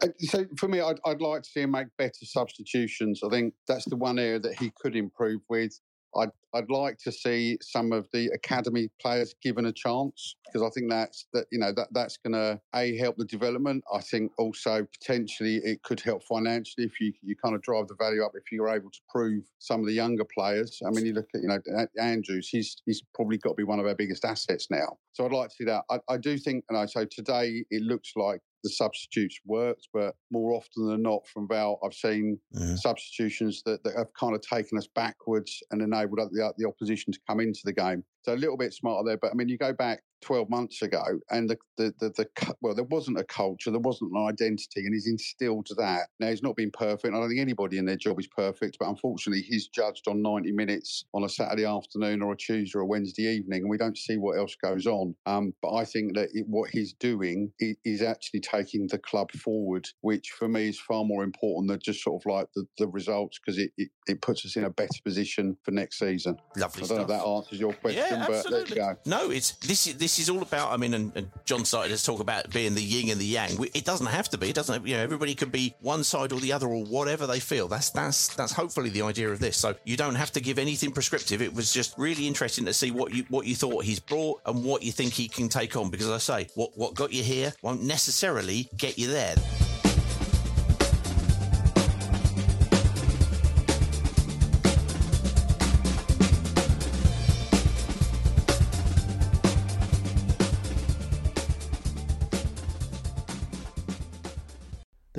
Uh, 0.00 0.06
So 0.20 0.46
for 0.56 0.68
me, 0.68 0.80
I'd, 0.80 1.00
I'd 1.04 1.20
like 1.20 1.42
to 1.42 1.50
see 1.50 1.62
him 1.62 1.72
make 1.72 1.88
better 1.98 2.12
substitutions. 2.22 3.22
I 3.24 3.28
think 3.28 3.54
that's 3.66 3.86
the 3.86 3.96
one 3.96 4.20
area 4.20 4.38
that 4.38 4.54
he 4.54 4.70
could 4.80 4.94
improve 4.94 5.40
with. 5.48 5.76
I'd, 6.16 6.30
I'd 6.54 6.70
like 6.70 6.98
to 6.98 7.12
see 7.12 7.58
some 7.62 7.92
of 7.92 8.06
the 8.12 8.26
academy 8.34 8.90
players 9.00 9.34
given 9.42 9.66
a 9.66 9.72
chance 9.72 10.36
because 10.46 10.66
I 10.66 10.70
think 10.70 10.90
that's 10.90 11.26
that 11.32 11.46
you 11.50 11.58
know 11.58 11.72
that 11.72 11.88
that's 11.92 12.16
going 12.18 12.34
to 12.34 12.60
a 12.74 12.96
help 12.98 13.16
the 13.16 13.24
development. 13.24 13.82
I 13.92 14.00
think 14.00 14.32
also 14.38 14.86
potentially 14.98 15.56
it 15.64 15.82
could 15.82 16.00
help 16.00 16.22
financially 16.24 16.86
if 16.86 17.00
you 17.00 17.12
you 17.22 17.34
kind 17.36 17.54
of 17.54 17.62
drive 17.62 17.88
the 17.88 17.94
value 17.94 18.22
up 18.24 18.32
if 18.34 18.52
you're 18.52 18.68
able 18.68 18.90
to 18.90 19.00
prove 19.08 19.44
some 19.58 19.80
of 19.80 19.86
the 19.86 19.92
younger 19.92 20.24
players. 20.24 20.80
I 20.86 20.90
mean, 20.90 21.06
you 21.06 21.14
look 21.14 21.28
at 21.34 21.40
you 21.40 21.48
know 21.48 21.86
Andrews, 21.98 22.48
he's 22.48 22.76
he's 22.84 23.02
probably 23.14 23.38
got 23.38 23.50
to 23.50 23.56
be 23.56 23.64
one 23.64 23.80
of 23.80 23.86
our 23.86 23.94
biggest 23.94 24.24
assets 24.24 24.68
now. 24.70 24.98
So 25.12 25.24
I'd 25.24 25.32
like 25.32 25.50
to 25.50 25.54
see 25.54 25.64
that. 25.64 25.84
I, 25.90 25.98
I 26.08 26.16
do 26.18 26.36
think, 26.36 26.64
and 26.68 26.76
I 26.76 26.86
so 26.86 27.04
today 27.04 27.64
it 27.70 27.82
looks 27.82 28.12
like 28.16 28.40
the 28.62 28.70
substitutes 28.70 29.40
worked, 29.44 29.88
but 29.92 30.14
more 30.30 30.54
often 30.54 30.86
than 30.86 31.02
not, 31.02 31.26
from 31.26 31.48
Val, 31.48 31.78
I've 31.84 31.94
seen 31.94 32.38
substitutions 32.76 33.62
that, 33.66 33.82
that 33.84 33.96
have 33.96 34.12
kind 34.18 34.34
of 34.34 34.40
taken 34.42 34.78
us 34.78 34.88
backwards 34.94 35.62
and 35.70 35.82
enabled 35.82 36.20
the, 36.32 36.52
the 36.58 36.66
opposition 36.66 37.12
to 37.12 37.18
come 37.28 37.40
into 37.40 37.60
the 37.64 37.72
game. 37.72 38.04
So 38.24 38.34
a 38.34 38.36
little 38.36 38.56
bit 38.56 38.72
smarter 38.72 39.04
there. 39.06 39.18
But 39.18 39.32
I 39.32 39.34
mean, 39.34 39.48
you 39.48 39.58
go 39.58 39.72
back 39.72 40.02
12 40.22 40.48
months 40.48 40.82
ago 40.82 41.02
and 41.30 41.48
the, 41.48 41.56
the, 41.76 41.92
the, 41.98 42.10
the 42.10 42.54
well, 42.60 42.74
there 42.74 42.84
wasn't 42.84 43.18
a 43.18 43.24
culture, 43.24 43.70
there 43.70 43.80
wasn't 43.80 44.12
an 44.12 44.26
identity, 44.26 44.80
and 44.84 44.94
he's 44.94 45.06
instilled 45.06 45.68
that. 45.76 46.08
Now, 46.20 46.28
he's 46.28 46.42
not 46.42 46.56
been 46.56 46.70
perfect. 46.70 47.14
I 47.14 47.18
don't 47.18 47.28
think 47.28 47.40
anybody 47.40 47.78
in 47.78 47.84
their 47.84 47.96
job 47.96 48.18
is 48.18 48.28
perfect, 48.28 48.76
but 48.78 48.88
unfortunately, 48.88 49.42
he's 49.42 49.68
judged 49.68 50.08
on 50.08 50.22
90 50.22 50.52
minutes 50.52 51.04
on 51.14 51.24
a 51.24 51.28
Saturday 51.28 51.64
afternoon 51.64 52.22
or 52.22 52.32
a 52.32 52.36
Tuesday 52.36 52.78
or 52.78 52.82
a 52.82 52.86
Wednesday 52.86 53.24
evening, 53.24 53.62
and 53.62 53.70
we 53.70 53.78
don't 53.78 53.98
see 53.98 54.16
what 54.16 54.38
else 54.38 54.56
goes 54.62 54.86
on. 54.86 55.14
Um, 55.26 55.52
but 55.62 55.74
I 55.74 55.84
think 55.84 56.14
that 56.14 56.28
it, 56.32 56.46
what 56.48 56.70
he's 56.70 56.92
doing 56.94 57.52
is 57.58 58.02
actually 58.02 58.40
taking 58.40 58.86
the 58.88 58.98
club 58.98 59.30
forward, 59.32 59.88
which 60.00 60.30
for 60.30 60.48
me 60.48 60.68
is 60.68 60.80
far 60.80 61.04
more 61.04 61.24
important 61.24 61.70
than 61.70 61.80
just 61.80 62.02
sort 62.02 62.22
of 62.22 62.32
like 62.32 62.46
the, 62.54 62.64
the 62.78 62.88
results 62.88 63.38
because 63.38 63.58
it, 63.58 63.70
it, 63.76 63.88
it 64.06 64.22
puts 64.22 64.44
us 64.44 64.56
in 64.56 64.64
a 64.64 64.70
better 64.70 64.88
position 65.04 65.56
for 65.64 65.70
next 65.70 65.98
season. 65.98 66.36
Lovely 66.56 66.84
I 66.84 66.86
don't 66.86 66.96
know 66.96 67.02
if 67.02 67.08
that 67.08 67.26
answers 67.26 67.60
your 67.60 67.72
question, 67.74 68.04
Yeah, 68.08 68.26
but 68.26 68.50
there 68.50 68.66
you 68.66 68.74
go. 68.74 68.96
No, 69.06 69.30
it's 69.30 69.52
this 69.52 69.86
is 69.86 69.96
this 69.96 70.11
is 70.18 70.30
all 70.30 70.42
about. 70.42 70.72
I 70.72 70.76
mean, 70.76 70.94
and, 70.94 71.12
and 71.16 71.30
John 71.44 71.64
started 71.64 71.96
to 71.96 72.04
talk 72.04 72.20
about 72.20 72.50
being 72.50 72.74
the 72.74 72.82
yin 72.82 73.10
and 73.10 73.20
the 73.20 73.24
yang. 73.26 73.56
We- 73.56 73.70
It 73.74 73.84
doesn't 73.84 74.06
have 74.06 74.28
to 74.30 74.38
be. 74.38 74.48
It 74.50 74.54
doesn't. 74.54 74.86
You 74.86 74.96
know, 74.96 75.02
everybody 75.02 75.34
can 75.34 75.50
be 75.50 75.74
one 75.80 76.04
side 76.04 76.32
or 76.32 76.40
the 76.40 76.52
other 76.52 76.66
or 76.66 76.84
whatever 76.84 77.26
they 77.26 77.40
feel. 77.40 77.68
That's 77.68 77.90
that's 77.90 78.28
that's 78.34 78.52
hopefully 78.52 78.90
the 78.90 79.02
idea 79.02 79.30
of 79.30 79.38
this. 79.40 79.56
So 79.56 79.74
you 79.84 79.96
don't 79.96 80.14
have 80.16 80.32
to 80.32 80.40
give 80.40 80.58
anything 80.58 80.92
prescriptive. 80.92 81.40
It 81.42 81.54
was 81.54 81.72
just 81.72 81.96
really 81.98 82.26
interesting 82.26 82.64
to 82.66 82.72
see 82.74 82.90
what 82.90 83.12
you 83.12 83.24
what 83.28 83.46
you 83.46 83.54
thought 83.54 83.84
he's 83.84 84.00
brought 84.00 84.40
and 84.46 84.64
what 84.64 84.82
you 84.82 84.92
think 84.92 85.12
he 85.12 85.28
can 85.28 85.48
take 85.48 85.76
on. 85.76 85.90
Because 85.90 86.06
as 86.08 86.28
I 86.28 86.42
say, 86.42 86.48
what 86.54 86.76
what 86.76 86.94
got 86.94 87.12
you 87.12 87.22
here 87.22 87.52
won't 87.62 87.82
necessarily 87.82 88.68
get 88.76 88.98
you 88.98 89.08
there. 89.08 89.36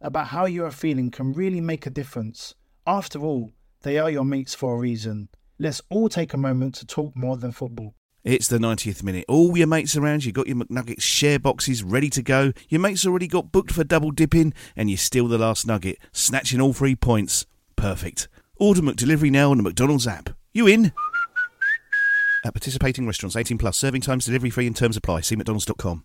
about 0.00 0.28
how 0.28 0.46
you 0.46 0.64
are 0.64 0.70
feeling 0.70 1.10
can 1.10 1.32
really 1.32 1.60
make 1.60 1.86
a 1.86 1.90
difference. 1.90 2.54
After 2.86 3.20
all, 3.20 3.52
they 3.82 3.98
are 3.98 4.10
your 4.10 4.24
mates 4.24 4.54
for 4.54 4.74
a 4.74 4.78
reason. 4.78 5.28
Let's 5.58 5.82
all 5.88 6.08
take 6.08 6.34
a 6.34 6.38
moment 6.38 6.74
to 6.76 6.86
talk 6.86 7.16
more 7.16 7.36
than 7.36 7.52
football. 7.52 7.94
It's 8.24 8.48
the 8.48 8.58
90th 8.58 9.02
minute. 9.02 9.24
All 9.28 9.56
your 9.56 9.66
mates 9.66 9.96
around 9.96 10.24
you 10.24 10.32
got 10.32 10.46
your 10.46 10.56
McNuggets 10.56 11.00
share 11.00 11.38
boxes 11.38 11.82
ready 11.82 12.10
to 12.10 12.22
go. 12.22 12.52
Your 12.68 12.80
mates 12.80 13.06
already 13.06 13.26
got 13.26 13.52
booked 13.52 13.72
for 13.72 13.84
double 13.84 14.10
dipping, 14.10 14.52
and 14.76 14.90
you 14.90 14.96
steal 14.96 15.28
the 15.28 15.38
last 15.38 15.66
nugget, 15.66 15.98
snatching 16.12 16.60
all 16.60 16.72
three 16.72 16.96
points. 16.96 17.46
Perfect. 17.76 18.28
Order 18.56 18.82
McDelivery 18.82 19.30
now 19.30 19.50
on 19.50 19.56
the 19.56 19.62
McDonald's 19.62 20.06
app. 20.06 20.30
You 20.52 20.66
in? 20.66 20.92
At 22.44 22.54
participating 22.54 23.06
restaurants, 23.06 23.36
18 23.36 23.58
plus, 23.58 23.76
serving 23.76 24.00
times, 24.00 24.26
delivery 24.26 24.50
free, 24.50 24.66
and 24.66 24.76
terms 24.76 24.96
apply. 24.96 25.22
See 25.22 25.36
McDonald's.com. 25.36 26.04